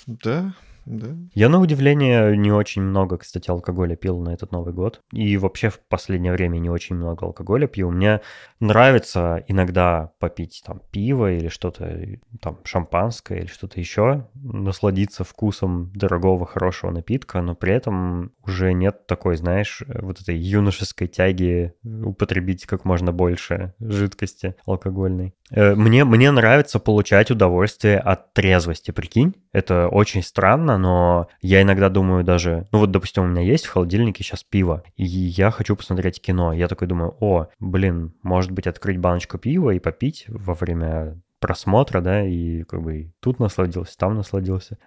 Да, 0.07 0.53
да. 0.85 1.07
Я 1.33 1.49
на 1.49 1.59
удивление 1.59 2.37
не 2.37 2.51
очень 2.51 2.83
много, 2.83 3.17
кстати, 3.17 3.49
алкоголя 3.49 3.95
пил 3.95 4.19
на 4.19 4.29
этот 4.29 4.51
Новый 4.51 4.73
год. 4.73 5.01
И 5.11 5.35
вообще 5.37 5.69
в 5.69 5.79
последнее 5.79 6.31
время 6.31 6.59
не 6.59 6.69
очень 6.69 6.95
много 6.95 7.25
алкоголя 7.25 7.67
пью. 7.67 7.89
Мне 7.89 8.21
нравится 8.59 9.43
иногда 9.47 10.11
попить 10.19 10.61
там 10.65 10.81
пиво 10.91 11.31
или 11.31 11.47
что-то, 11.47 11.99
там 12.39 12.59
шампанское 12.63 13.39
или 13.39 13.47
что-то 13.47 13.79
еще, 13.79 14.27
насладиться 14.35 15.23
вкусом 15.23 15.91
дорогого, 15.95 16.45
хорошего 16.45 16.91
напитка, 16.91 17.41
но 17.41 17.55
при 17.55 17.73
этом 17.73 18.31
уже 18.43 18.73
нет 18.73 19.07
такой, 19.07 19.37
знаешь, 19.37 19.83
вот 19.87 20.21
этой 20.21 20.37
юношеской 20.37 21.07
тяги 21.07 21.73
употребить 21.83 22.65
как 22.65 22.85
можно 22.85 23.11
больше 23.11 23.73
жидкости 23.79 24.55
алкогольной. 24.65 25.33
Э, 25.51 25.75
мне, 25.75 26.05
мне 26.05 26.31
нравится 26.31 26.79
получать 26.79 27.31
удовольствие 27.31 27.99
от 27.99 28.33
трезвости, 28.33 28.91
прикинь. 28.91 29.35
Это 29.51 29.87
очень 29.87 30.23
странно, 30.23 30.74
но 30.77 31.27
я 31.41 31.61
иногда 31.61 31.89
думаю 31.89 32.23
даже... 32.23 32.67
Ну 32.71 32.79
вот, 32.79 32.91
допустим, 32.91 33.23
у 33.23 33.27
меня 33.27 33.41
есть 33.41 33.65
в 33.65 33.71
холодильнике 33.71 34.23
сейчас 34.23 34.43
пиво, 34.43 34.83
и 34.95 35.05
я 35.05 35.51
хочу 35.51 35.75
посмотреть 35.75 36.21
кино. 36.21 36.53
Я 36.53 36.67
такой 36.67 36.87
думаю, 36.87 37.15
о, 37.19 37.47
блин, 37.59 38.13
может 38.23 38.51
быть, 38.51 38.67
открыть 38.67 38.97
баночку 38.97 39.37
пива 39.37 39.71
и 39.71 39.79
попить 39.79 40.25
во 40.27 40.53
время 40.53 41.19
просмотра, 41.39 42.01
да, 42.01 42.25
и 42.25 42.63
как 42.63 42.81
бы 42.81 43.11
тут 43.19 43.39
насладился, 43.39 43.95
там 43.97 44.15
насладился. 44.15 44.77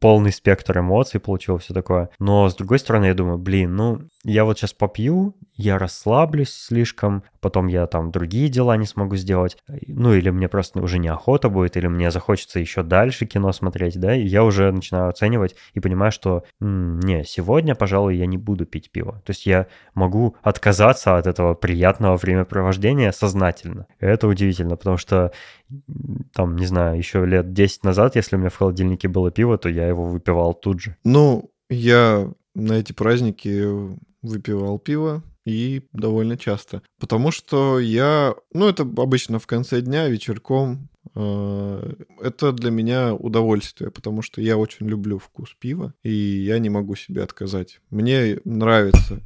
Полный 0.00 0.32
спектр 0.32 0.80
эмоций 0.80 1.20
получил, 1.20 1.58
все 1.58 1.72
такое. 1.72 2.10
Но, 2.18 2.48
с 2.48 2.56
другой 2.56 2.80
стороны, 2.80 3.06
я 3.06 3.14
думаю, 3.14 3.38
блин, 3.38 3.76
ну, 3.76 4.00
я 4.24 4.44
вот 4.44 4.58
сейчас 4.58 4.72
попью, 4.72 5.36
я 5.54 5.78
расслаблюсь 5.78 6.50
слишком, 6.50 7.22
потом 7.40 7.68
я 7.68 7.86
там 7.86 8.10
другие 8.10 8.48
дела 8.48 8.76
не 8.76 8.86
смогу 8.86 9.16
сделать, 9.16 9.56
ну, 9.86 10.14
или 10.14 10.30
мне 10.30 10.48
просто 10.48 10.80
уже 10.80 10.98
неохота 10.98 11.48
будет, 11.48 11.76
или 11.76 11.86
мне 11.86 12.10
захочется 12.10 12.58
еще 12.58 12.82
дальше 12.82 13.26
кино 13.26 13.52
смотреть, 13.52 13.98
да, 14.00 14.16
и 14.16 14.26
я 14.26 14.44
уже 14.44 14.72
начинаю 14.72 15.08
оценивать 15.08 15.54
и 15.74 15.80
понимаю, 15.80 16.10
что, 16.10 16.44
м-м, 16.60 16.98
не, 17.00 17.24
сегодня, 17.24 17.74
пожалуй, 17.74 18.16
я 18.16 18.26
не 18.26 18.36
буду 18.36 18.66
пить 18.66 18.90
пиво. 18.90 19.22
То 19.24 19.30
есть 19.30 19.46
я 19.46 19.66
могу 19.94 20.36
отказаться 20.42 21.16
от 21.16 21.26
этого 21.26 21.54
приятного 21.54 22.16
времяпровождения 22.16 23.12
сознательно. 23.12 23.86
Это 24.00 24.26
удивительно, 24.26 24.76
потому 24.76 24.96
что 24.96 25.32
там, 26.34 26.56
не 26.56 26.66
знаю, 26.66 26.96
еще 26.96 27.24
лет 27.26 27.52
10 27.52 27.84
назад, 27.84 28.16
если 28.16 28.36
у 28.36 28.38
меня 28.38 28.48
в 28.48 28.56
холодильнике 28.56 29.08
было 29.08 29.30
пиво, 29.30 29.58
то 29.58 29.67
я 29.68 29.86
его 29.86 30.06
выпивал 30.06 30.54
тут 30.54 30.80
же. 30.80 30.96
Ну, 31.04 31.50
я 31.70 32.32
на 32.54 32.72
эти 32.72 32.92
праздники 32.92 33.64
выпивал 34.22 34.78
пиво 34.78 35.22
и 35.44 35.82
довольно 35.92 36.36
часто. 36.36 36.82
Потому 37.00 37.30
что 37.30 37.78
я, 37.78 38.34
ну, 38.52 38.68
это 38.68 38.82
обычно 38.82 39.38
в 39.38 39.46
конце 39.46 39.80
дня, 39.80 40.08
вечерком, 40.08 40.90
э, 41.14 41.92
это 42.22 42.52
для 42.52 42.70
меня 42.70 43.14
удовольствие, 43.14 43.90
потому 43.90 44.22
что 44.22 44.40
я 44.42 44.58
очень 44.58 44.86
люблю 44.86 45.18
вкус 45.18 45.54
пива, 45.58 45.94
и 46.02 46.10
я 46.10 46.58
не 46.58 46.68
могу 46.68 46.96
себе 46.96 47.22
отказать. 47.22 47.80
Мне 47.90 48.40
нравится 48.44 49.22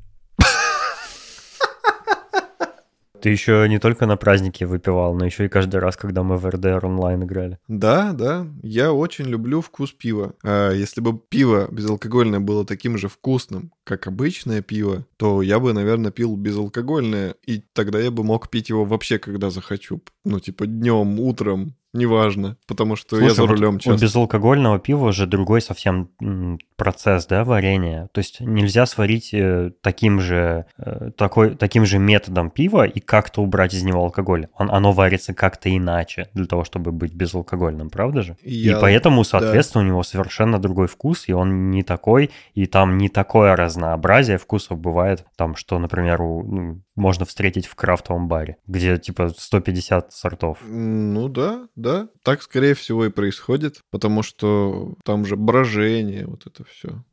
Ты 3.22 3.30
еще 3.30 3.66
не 3.68 3.78
только 3.78 4.06
на 4.06 4.16
празднике 4.16 4.66
выпивал, 4.66 5.14
но 5.14 5.24
еще 5.24 5.44
и 5.44 5.48
каждый 5.48 5.76
раз, 5.76 5.96
когда 5.96 6.24
мы 6.24 6.38
в 6.38 6.44
РДР 6.44 6.84
онлайн 6.84 7.22
играли. 7.22 7.58
Да, 7.68 8.12
да. 8.12 8.48
Я 8.62 8.92
очень 8.92 9.26
люблю 9.26 9.60
вкус 9.60 9.92
пива. 9.92 10.34
А 10.42 10.72
если 10.72 11.00
бы 11.00 11.16
пиво 11.16 11.68
безалкогольное 11.70 12.40
было 12.40 12.66
таким 12.66 12.98
же 12.98 13.06
вкусным, 13.06 13.70
как 13.84 14.08
обычное 14.08 14.60
пиво, 14.60 15.06
то 15.16 15.40
я 15.40 15.60
бы, 15.60 15.72
наверное, 15.72 16.10
пил 16.10 16.34
безалкогольное, 16.34 17.36
и 17.46 17.62
тогда 17.72 18.00
я 18.00 18.10
бы 18.10 18.24
мог 18.24 18.50
пить 18.50 18.70
его 18.70 18.84
вообще, 18.84 19.20
когда 19.20 19.50
захочу. 19.50 20.02
Ну, 20.24 20.40
типа 20.40 20.66
днем, 20.66 21.20
утром, 21.20 21.76
неважно, 21.92 22.56
потому 22.66 22.96
что 22.96 23.16
Слушай, 23.16 23.28
я 23.28 23.34
за 23.34 23.46
рулем 23.46 23.74
вот 23.74 23.82
часто. 23.82 24.04
У 24.04 24.04
безалкогольного 24.04 24.78
пива 24.78 25.06
уже 25.06 25.26
другой 25.26 25.60
совсем 25.60 26.10
процесс, 26.82 27.26
да, 27.26 27.44
варенья. 27.44 28.08
То 28.12 28.18
есть 28.18 28.40
нельзя 28.40 28.86
сварить 28.86 29.32
э, 29.32 29.70
таким 29.82 30.20
же, 30.20 30.66
э, 30.78 31.12
такой, 31.16 31.54
таким 31.54 31.86
же 31.86 32.00
методом 32.00 32.50
пива 32.50 32.84
и 32.84 32.98
как-то 32.98 33.40
убрать 33.40 33.72
из 33.72 33.84
него 33.84 34.00
алкоголь. 34.00 34.48
Он, 34.58 34.68
оно 34.68 34.90
варится 34.90 35.32
как-то 35.32 35.74
иначе 35.74 36.28
для 36.34 36.46
того, 36.46 36.64
чтобы 36.64 36.90
быть 36.90 37.14
безалкогольным, 37.14 37.88
правда 37.88 38.22
же? 38.22 38.36
Я... 38.42 38.78
И 38.78 38.80
поэтому, 38.80 39.22
соответственно, 39.22 39.84
да. 39.84 39.86
у 39.86 39.90
него 39.90 40.02
совершенно 40.02 40.58
другой 40.58 40.88
вкус, 40.88 41.28
и 41.28 41.32
он 41.32 41.70
не 41.70 41.84
такой, 41.84 42.32
и 42.54 42.66
там 42.66 42.98
не 42.98 43.08
такое 43.08 43.54
разнообразие 43.54 44.38
вкусов 44.38 44.80
бывает, 44.80 45.24
там, 45.36 45.54
что, 45.54 45.78
например, 45.78 46.20
у, 46.20 46.42
ну, 46.42 46.82
можно 46.94 47.24
встретить 47.24 47.66
в 47.66 47.74
крафтовом 47.74 48.28
баре, 48.28 48.56
где 48.66 48.98
типа 48.98 49.30
150 49.36 50.12
сортов. 50.12 50.58
Ну 50.62 51.28
да, 51.28 51.68
да. 51.76 52.08
Так, 52.22 52.42
скорее 52.42 52.74
всего, 52.74 53.06
и 53.06 53.10
происходит, 53.10 53.80
потому 53.90 54.22
что 54.22 54.94
там 55.04 55.24
же 55.24 55.36
брожение, 55.36 56.26
вот 56.26 56.46
это 56.46 56.64
все. 56.64 56.71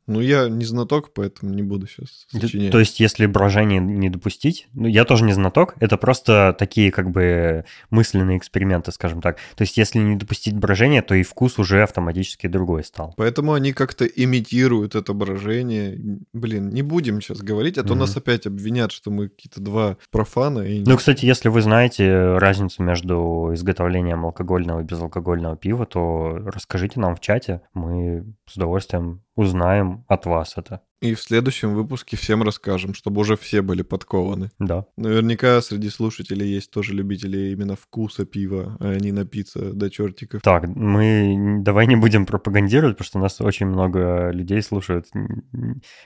Ну, 0.10 0.22
я 0.22 0.50
не 0.50 0.66
знаток, 0.66 1.14
поэтому 1.14 1.54
не 1.54 1.62
буду 1.62 1.86
сейчас 1.86 2.26
сочинять. 2.32 2.72
То 2.72 2.80
есть, 2.80 3.00
если 3.00 3.28
брожение 3.28 3.80
не 3.80 4.10
допустить, 4.10 4.68
ну, 4.74 4.88
я 4.88 5.06
тоже 5.06 5.24
не 5.24 5.34
знаток, 5.34 5.76
это 5.80 5.98
просто 5.98 6.56
такие 6.58 6.92
как 6.92 7.12
бы 7.12 7.64
мысленные 7.92 8.40
эксперименты, 8.40 8.92
скажем 8.92 9.22
так. 9.22 9.38
То 9.56 9.62
есть, 9.62 9.78
если 9.78 10.00
не 10.00 10.16
допустить 10.16 10.58
брожение, 10.58 11.04
то 11.04 11.14
и 11.14 11.22
вкус 11.22 11.60
уже 11.60 11.84
автоматически 11.84 12.48
другой 12.48 12.84
стал. 12.84 13.14
Поэтому 13.18 13.54
они 13.54 13.72
как-то 13.72 14.06
имитируют 14.06 14.96
это 14.96 15.14
брожение. 15.14 16.00
Блин, 16.34 16.70
не 16.70 16.82
будем 16.82 17.22
сейчас 17.22 17.42
говорить, 17.42 17.78
а 17.78 17.84
то 17.84 17.94
mm-hmm. 17.94 17.98
нас 17.98 18.18
опять 18.18 18.48
обвинят, 18.48 18.92
что 18.92 19.12
мы 19.12 19.30
какие-то 19.30 19.62
два 19.62 19.98
профана. 20.10 20.62
И... 20.62 20.84
Ну, 20.84 20.98
кстати, 20.98 21.26
если 21.28 21.50
вы 21.50 21.62
знаете 21.62 22.38
разницу 22.38 22.82
между 22.82 23.52
изготовлением 23.54 24.26
алкогольного 24.26 24.80
и 24.80 24.84
безалкогольного 24.84 25.56
пива, 25.56 25.86
то 25.86 26.40
расскажите 26.46 27.00
нам 27.00 27.16
в 27.16 27.20
чате, 27.20 27.62
мы 27.76 28.26
с 28.48 28.56
удовольствием 28.56 29.22
узнаем 29.40 30.04
от 30.08 30.26
вас 30.26 30.58
это. 30.58 30.82
И 31.02 31.14
в 31.14 31.22
следующем 31.22 31.76
выпуске 31.76 32.18
всем 32.18 32.44
расскажем, 32.44 32.94
чтобы 32.94 33.22
уже 33.22 33.38
все 33.38 33.62
были 33.62 33.84
подкованы. 33.84 34.52
Да. 34.60 34.86
Наверняка 34.98 35.62
среди 35.62 35.90
слушателей 35.90 36.48
есть 36.48 36.72
тоже 36.72 36.94
любители 36.94 37.52
именно 37.52 37.78
вкуса 37.78 38.26
пива, 38.26 38.76
а 38.82 38.98
не 38.98 39.14
напиться 39.14 39.72
до 39.74 39.90
чертиков. 39.90 40.42
Так, 40.42 40.68
мы 40.68 41.60
давай 41.62 41.88
не 41.88 41.96
будем 41.96 42.26
пропагандировать, 42.26 42.98
потому 42.98 43.06
что 43.06 43.20
нас 43.20 43.40
очень 43.40 43.68
много 43.68 44.32
людей 44.32 44.62
слушают, 44.62 45.08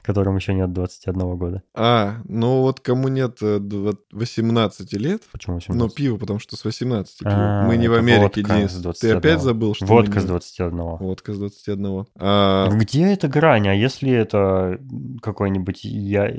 которым 0.03 0.35
еще 0.35 0.53
нет 0.53 0.71
21 0.71 1.37
года. 1.37 1.63
А, 1.73 2.17
ну 2.25 2.61
вот 2.61 2.79
кому 2.79 3.07
нет 3.07 3.39
18 3.41 4.93
э, 4.93 4.97
лет. 4.97 5.23
Почему 5.31 5.55
18? 5.55 5.81
Ну, 5.81 5.89
пиво, 5.89 6.17
потому 6.17 6.37
что 6.37 6.55
с 6.55 6.63
18 6.63 7.19
пиво. 7.19 7.31
А, 7.33 7.67
мы 7.67 7.77
не 7.77 7.87
в 7.87 7.93
Америке, 7.95 8.43
Денис. 8.43 8.79
Ты 8.99 9.11
опять 9.11 9.41
забыл, 9.41 9.73
что 9.73 9.87
Водка 9.87 10.19
с 10.19 10.25
21. 10.25 10.97
Водка 10.97 11.33
с 11.33 11.39
21. 11.39 12.05
А... 12.15 12.69
Где 12.69 13.11
эта 13.13 13.27
грань? 13.27 13.67
А 13.67 13.73
если 13.73 14.11
это 14.11 14.79
какой-нибудь 15.21 15.83
я... 15.83 16.31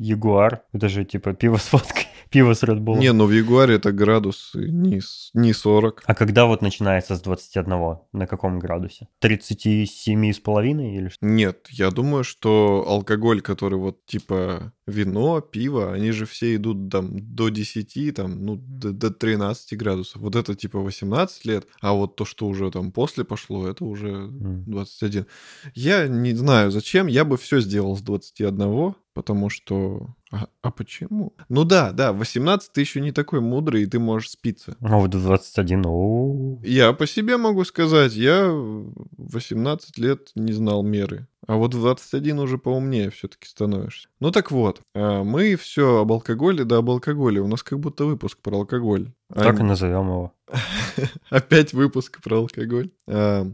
Ягуар. 0.00 0.62
Это 0.72 0.88
же 0.88 1.04
типа 1.04 1.32
пиво 1.34 1.56
с 1.56 1.72
водкой, 1.72 2.06
пиво 2.30 2.54
с 2.54 2.62
Red 2.62 2.78
Bull. 2.78 2.98
Не, 2.98 3.12
ну 3.12 3.26
в 3.26 3.32
Ягуаре 3.32 3.76
это 3.76 3.92
градус 3.92 4.52
не, 4.54 5.00
не 5.34 5.52
40. 5.52 6.02
А 6.06 6.14
когда 6.14 6.46
вот 6.46 6.62
начинается 6.62 7.16
с 7.16 7.20
21? 7.20 7.98
На 8.12 8.26
каком 8.26 8.58
градусе? 8.58 9.08
37,5 9.22 10.96
или 10.96 11.08
что? 11.08 11.26
Нет, 11.26 11.66
я 11.70 11.90
думаю, 11.90 12.24
что 12.24 12.84
алкоголь, 12.86 13.40
который 13.40 13.78
вот 13.78 14.04
типа 14.06 14.72
вино, 14.88 15.40
пиво, 15.40 15.92
они 15.92 16.10
же 16.12 16.24
все 16.26 16.54
идут 16.56 16.90
там 16.90 17.34
до 17.34 17.48
10, 17.48 18.14
там, 18.14 18.44
ну, 18.44 18.56
до, 18.56 18.92
до 18.92 19.10
13 19.10 19.76
градусов. 19.78 20.22
Вот 20.22 20.36
это 20.36 20.54
типа 20.54 20.80
18 20.80 21.44
лет, 21.44 21.66
а 21.80 21.92
вот 21.92 22.16
то, 22.16 22.24
что 22.24 22.46
уже 22.46 22.70
там 22.70 22.90
после 22.92 23.24
пошло, 23.24 23.68
это 23.68 23.84
уже 23.84 24.28
21. 24.30 25.26
Я 25.74 26.08
не 26.08 26.34
знаю, 26.34 26.70
зачем, 26.70 27.06
я 27.06 27.24
бы 27.24 27.36
все 27.36 27.60
сделал 27.60 27.96
с 27.96 28.00
21, 28.00 28.94
потому 29.14 29.50
что... 29.50 30.14
А, 30.30 30.46
а 30.62 30.70
почему? 30.70 31.32
Ну 31.48 31.64
да, 31.64 31.92
да, 31.92 32.12
18 32.12 32.72
ты 32.72 32.80
еще 32.80 33.00
не 33.00 33.12
такой 33.12 33.40
мудрый, 33.40 33.82
и 33.82 33.86
ты 33.86 33.98
можешь 33.98 34.30
спиться. 34.30 34.76
А 34.80 34.96
вот 34.96 35.10
21, 35.10 35.84
о 35.86 36.60
Я 36.62 36.92
по 36.92 37.06
себе 37.06 37.36
могу 37.36 37.64
сказать, 37.64 38.14
я 38.14 38.48
18 38.48 39.98
лет 39.98 40.30
не 40.34 40.52
знал 40.52 40.82
меры. 40.82 41.26
А 41.48 41.56
вот 41.56 41.74
в 41.74 41.80
21 41.80 42.40
уже 42.40 42.58
поумнее 42.58 43.10
все-таки 43.10 43.48
становишься. 43.48 44.10
Ну 44.20 44.30
так 44.30 44.50
вот, 44.50 44.82
а, 44.94 45.24
мы 45.24 45.56
все 45.56 46.00
об 46.00 46.12
алкоголе, 46.12 46.64
да 46.64 46.76
об 46.76 46.90
алкоголе. 46.90 47.40
У 47.40 47.48
нас 47.48 47.62
как 47.62 47.80
будто 47.80 48.04
выпуск 48.04 48.38
про 48.42 48.58
алкоголь. 48.58 49.10
Так 49.34 49.58
а... 49.58 49.62
и 49.62 49.64
назовем 49.64 50.08
его. 50.08 50.34
Опять 51.30 51.72
выпуск 51.72 52.22
про 52.22 52.36
алкоголь. 52.36 52.90
А, 53.06 53.50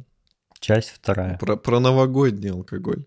Часть 0.59 0.90
вторая. 0.90 1.38
Про, 1.38 1.57
про 1.57 1.78
новогодний 1.78 2.50
алкоголь. 2.50 3.04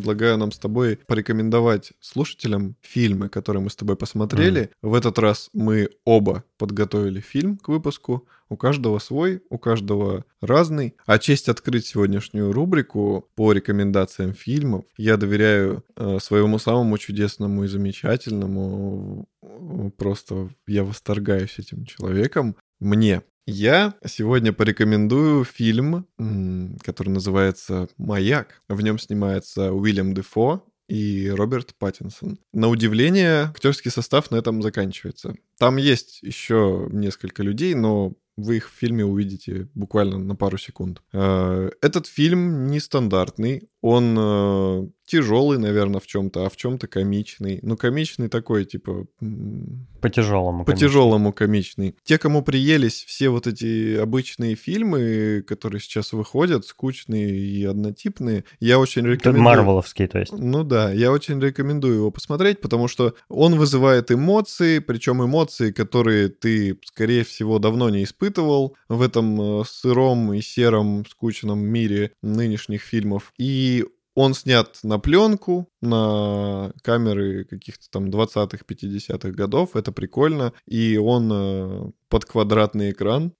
Предлагаю 0.00 0.38
нам 0.38 0.50
с 0.50 0.58
тобой 0.58 0.98
порекомендовать 1.06 1.92
слушателям 2.00 2.74
фильмы, 2.80 3.28
которые 3.28 3.62
мы 3.62 3.68
с 3.68 3.76
тобой 3.76 3.96
посмотрели. 3.96 4.62
Mm. 4.62 4.70
В 4.82 4.94
этот 4.94 5.18
раз 5.18 5.50
мы 5.52 5.90
оба 6.06 6.42
подготовили 6.56 7.20
фильм 7.20 7.58
к 7.58 7.68
выпуску. 7.68 8.26
У 8.48 8.56
каждого 8.56 8.98
свой, 8.98 9.42
у 9.50 9.58
каждого 9.58 10.24
разный. 10.40 10.94
А 11.06 11.18
честь 11.18 11.48
открыть 11.48 11.86
сегодняшнюю 11.86 12.50
рубрику 12.50 13.28
по 13.36 13.52
рекомендациям 13.52 14.32
фильмов 14.32 14.86
я 14.96 15.16
доверяю 15.16 15.84
э, 15.96 16.18
своему 16.20 16.58
самому 16.58 16.96
чудесному 16.98 17.64
и 17.64 17.68
замечательному. 17.68 19.28
Просто 19.98 20.48
я 20.66 20.82
восторгаюсь 20.82 21.58
этим 21.58 21.84
человеком. 21.84 22.56
Мне 22.80 23.22
я 23.46 23.94
сегодня 24.06 24.52
порекомендую 24.52 25.44
фильм, 25.44 26.06
который 26.82 27.08
называется 27.08 27.88
«Маяк». 27.96 28.62
В 28.68 28.80
нем 28.80 28.98
снимается 28.98 29.72
Уильям 29.72 30.14
Дефо 30.14 30.64
и 30.88 31.28
Роберт 31.28 31.74
Паттинсон. 31.78 32.38
На 32.52 32.68
удивление, 32.68 33.44
актерский 33.44 33.90
состав 33.90 34.30
на 34.30 34.36
этом 34.36 34.60
заканчивается. 34.60 35.36
Там 35.58 35.76
есть 35.76 36.20
еще 36.22 36.88
несколько 36.90 37.42
людей, 37.42 37.74
но 37.74 38.14
вы 38.36 38.56
их 38.56 38.70
в 38.70 38.74
фильме 38.74 39.04
увидите 39.04 39.68
буквально 39.74 40.18
на 40.18 40.34
пару 40.34 40.58
секунд. 40.58 41.02
Э, 41.12 41.70
этот 41.80 42.06
фильм 42.06 42.66
нестандартный, 42.66 43.68
Он 43.82 44.16
э, 44.18 44.86
тяжелый, 45.10 45.58
наверное, 45.58 46.00
в 46.00 46.06
чем-то, 46.06 46.46
а 46.46 46.48
в 46.48 46.56
чем-то 46.56 46.86
комичный. 46.86 47.58
Ну, 47.62 47.76
комичный 47.76 48.28
такой, 48.28 48.64
типа... 48.64 49.06
По 50.00 50.08
тяжелому. 50.08 50.64
По 50.64 50.76
тяжелому 50.76 51.32
комичный. 51.32 51.96
Те, 52.04 52.16
кому 52.16 52.42
приелись 52.42 53.04
все 53.04 53.28
вот 53.28 53.48
эти 53.48 53.96
обычные 53.96 54.54
фильмы, 54.54 55.42
которые 55.46 55.80
сейчас 55.80 56.12
выходят, 56.12 56.64
скучные 56.64 57.36
и 57.36 57.64
однотипные, 57.64 58.44
я 58.60 58.78
очень 58.78 59.04
рекомендую... 59.04 59.42
Марвеловские, 59.42 60.06
то 60.06 60.20
есть. 60.20 60.32
Ну 60.32 60.62
да, 60.62 60.92
я 60.92 61.10
очень 61.10 61.40
рекомендую 61.40 61.96
его 61.96 62.10
посмотреть, 62.12 62.60
потому 62.60 62.86
что 62.86 63.14
он 63.28 63.56
вызывает 63.56 64.12
эмоции, 64.12 64.78
причем 64.78 65.24
эмоции, 65.24 65.72
которые 65.72 66.28
ты, 66.28 66.78
скорее 66.84 67.24
всего, 67.24 67.58
давно 67.58 67.90
не 67.90 68.04
испытывал 68.04 68.76
в 68.88 69.02
этом 69.02 69.60
э, 69.60 69.64
сыром 69.66 70.32
и 70.34 70.40
сером 70.40 71.04
скучном 71.10 71.58
мире 71.58 72.12
нынешних 72.22 72.82
фильмов. 72.82 73.32
И 73.38 73.69
он 74.20 74.34
снят 74.34 74.78
на 74.82 74.98
пленку, 74.98 75.68
на 75.80 76.72
камеры 76.82 77.44
каких-то 77.44 77.88
там 77.90 78.10
20-х, 78.10 78.64
50-х 78.68 79.30
годов. 79.30 79.76
Это 79.76 79.92
прикольно. 79.92 80.52
И 80.66 80.98
он 80.98 81.30
э, 81.32 81.90
под 82.10 82.24
квадратный 82.24 82.90
экран. 82.90 83.32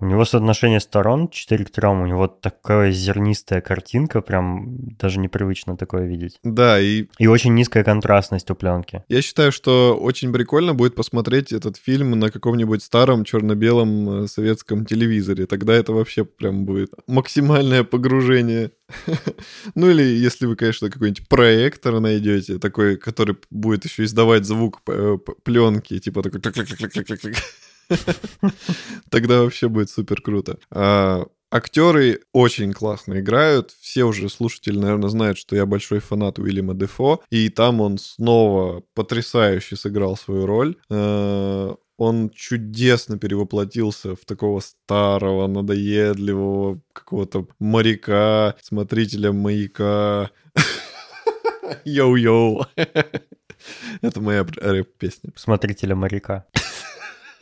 У 0.00 0.06
него 0.06 0.24
соотношение 0.24 0.80
сторон 0.80 1.28
4 1.28 1.64
к 1.66 1.70
3. 1.70 1.88
У 1.88 2.06
него 2.06 2.26
такая 2.26 2.90
зернистая 2.90 3.60
картинка, 3.60 4.22
прям 4.22 4.96
даже 4.98 5.20
непривычно 5.20 5.76
такое 5.76 6.06
видеть. 6.06 6.38
Да, 6.42 6.80
и... 6.80 7.06
И 7.18 7.26
очень 7.26 7.54
низкая 7.54 7.84
контрастность 7.84 8.50
у 8.50 8.54
пленки. 8.54 9.04
Я 9.08 9.22
считаю, 9.22 9.52
что 9.52 9.96
очень 9.96 10.32
прикольно 10.32 10.74
будет 10.74 10.94
посмотреть 10.94 11.52
этот 11.52 11.76
фильм 11.76 12.18
на 12.18 12.30
каком-нибудь 12.30 12.82
старом 12.82 13.24
черно-белом 13.24 14.24
э, 14.24 14.26
советском 14.26 14.86
телевизоре. 14.86 15.46
Тогда 15.46 15.74
это 15.74 15.92
вообще 15.92 16.24
прям 16.24 16.64
будет 16.64 16.90
максимальное 17.06 17.84
погружение. 17.84 18.72
Ну 19.74 19.90
или 19.90 20.02
если 20.02 20.46
вы, 20.46 20.56
конечно, 20.56 20.90
какой-нибудь 20.90 21.28
проектор 21.28 22.00
найдете, 22.00 22.58
такой, 22.58 22.96
который 22.96 23.36
будет 23.50 23.84
еще 23.84 24.04
издавать 24.04 24.46
звук 24.46 24.80
э, 24.88 25.18
пленки, 25.42 25.98
типа 25.98 26.22
такой... 26.22 26.40
Тогда 29.10 29.42
вообще 29.42 29.68
будет 29.68 29.90
супер 29.90 30.20
круто. 30.20 30.58
А, 30.70 31.26
актеры 31.50 32.20
очень 32.32 32.72
классно 32.72 33.20
играют. 33.20 33.74
Все 33.80 34.04
уже 34.04 34.28
слушатели, 34.28 34.78
наверное, 34.78 35.08
знают, 35.08 35.38
что 35.38 35.56
я 35.56 35.66
большой 35.66 36.00
фанат 36.00 36.38
Уильяма 36.38 36.74
Дефо. 36.74 37.22
И 37.30 37.48
там 37.48 37.80
он 37.80 37.98
снова 37.98 38.82
потрясающе 38.94 39.76
сыграл 39.76 40.16
свою 40.16 40.46
роль. 40.46 40.76
А, 40.90 41.74
он 41.96 42.30
чудесно 42.30 43.18
перевоплотился 43.18 44.14
в 44.14 44.24
такого 44.24 44.60
старого, 44.60 45.48
надоедливого 45.48 46.80
какого-то 46.92 47.48
моряка, 47.58 48.54
смотрителя 48.62 49.32
маяка. 49.32 50.30
Йоу-йоу. 51.84 52.66
Это 54.02 54.20
моя 54.20 54.44
рэп-песня. 54.44 55.32
Смотрителя 55.34 55.96
маяка. 55.96 56.46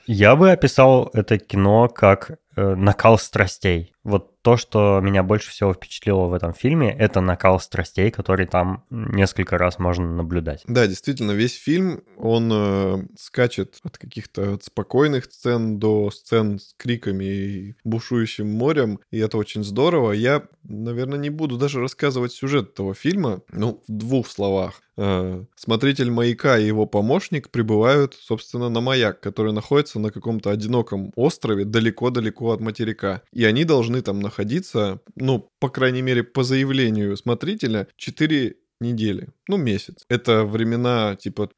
Я 0.07 0.37
бы 0.37 0.53
описал 0.53 1.11
это 1.15 1.37
кино 1.39 1.89
как 1.89 2.39
накал 2.57 3.19
страстей. 3.19 3.93
Вот 4.03 4.37
то, 4.47 4.57
что 4.57 5.01
меня 5.03 5.25
больше 5.25 5.51
всего 5.51 5.75
впечатлило 5.75 6.27
в 6.27 6.33
этом 6.33 6.55
фильме, 6.55 6.95
это 6.97 7.21
накал 7.21 7.59
страстей, 7.59 8.13
который 8.13 8.47
там 8.47 8.85
несколько 8.91 9.59
раз 9.59 9.81
можно 9.81 10.07
наблюдать. 10.15 10.63
Да, 10.69 10.87
действительно, 10.87 11.33
весь 11.33 11.55
фильм, 11.55 12.05
он 12.17 12.49
э, 12.53 13.07
скачет 13.19 13.81
от 13.83 13.99
каких-то 13.99 14.61
спокойных 14.63 15.25
сцен 15.25 15.81
до 15.81 16.13
сцен 16.13 16.61
с 16.61 16.75
криками 16.77 17.25
и 17.25 17.77
бушующим 17.83 18.49
морем, 18.49 19.01
и 19.11 19.19
это 19.19 19.37
очень 19.37 19.65
здорово. 19.65 20.13
Я, 20.13 20.45
наверное, 20.63 21.19
не 21.19 21.31
буду 21.31 21.57
даже 21.57 21.81
рассказывать 21.81 22.31
сюжет 22.31 22.71
этого 22.71 22.95
фильма, 22.95 23.41
ну, 23.51 23.83
в 23.89 23.93
двух 23.93 24.29
словах. 24.29 24.81
Э, 24.99 25.45
смотритель 25.57 26.11
маяка 26.11 26.57
и 26.57 26.67
его 26.67 26.87
помощник 26.87 27.51
прибывают, 27.51 28.15
собственно, 28.15 28.69
на 28.69 28.81
маяк, 28.81 29.21
который 29.21 29.53
находится 29.53 29.99
на 29.99 30.11
каком-то 30.11 30.51
одиноком 30.51 31.13
острове 31.17 31.65
далеко-далеко 31.65 32.46
от 32.53 32.61
материка. 32.61 33.23
И 33.33 33.45
они 33.45 33.65
должны 33.65 34.03
там 34.03 34.21
находиться, 34.21 35.01
ну, 35.15 35.51
по 35.59 35.69
крайней 35.69 36.03
мере, 36.03 36.23
по 36.23 36.45
заявлению 36.45 37.17
смотрителя, 37.17 37.89
4 37.97 38.57
недели, 38.81 39.29
ну, 39.49 39.57
месяц. 39.57 40.05
Это 40.09 40.45
времена 40.45 41.17
типа 41.17 41.51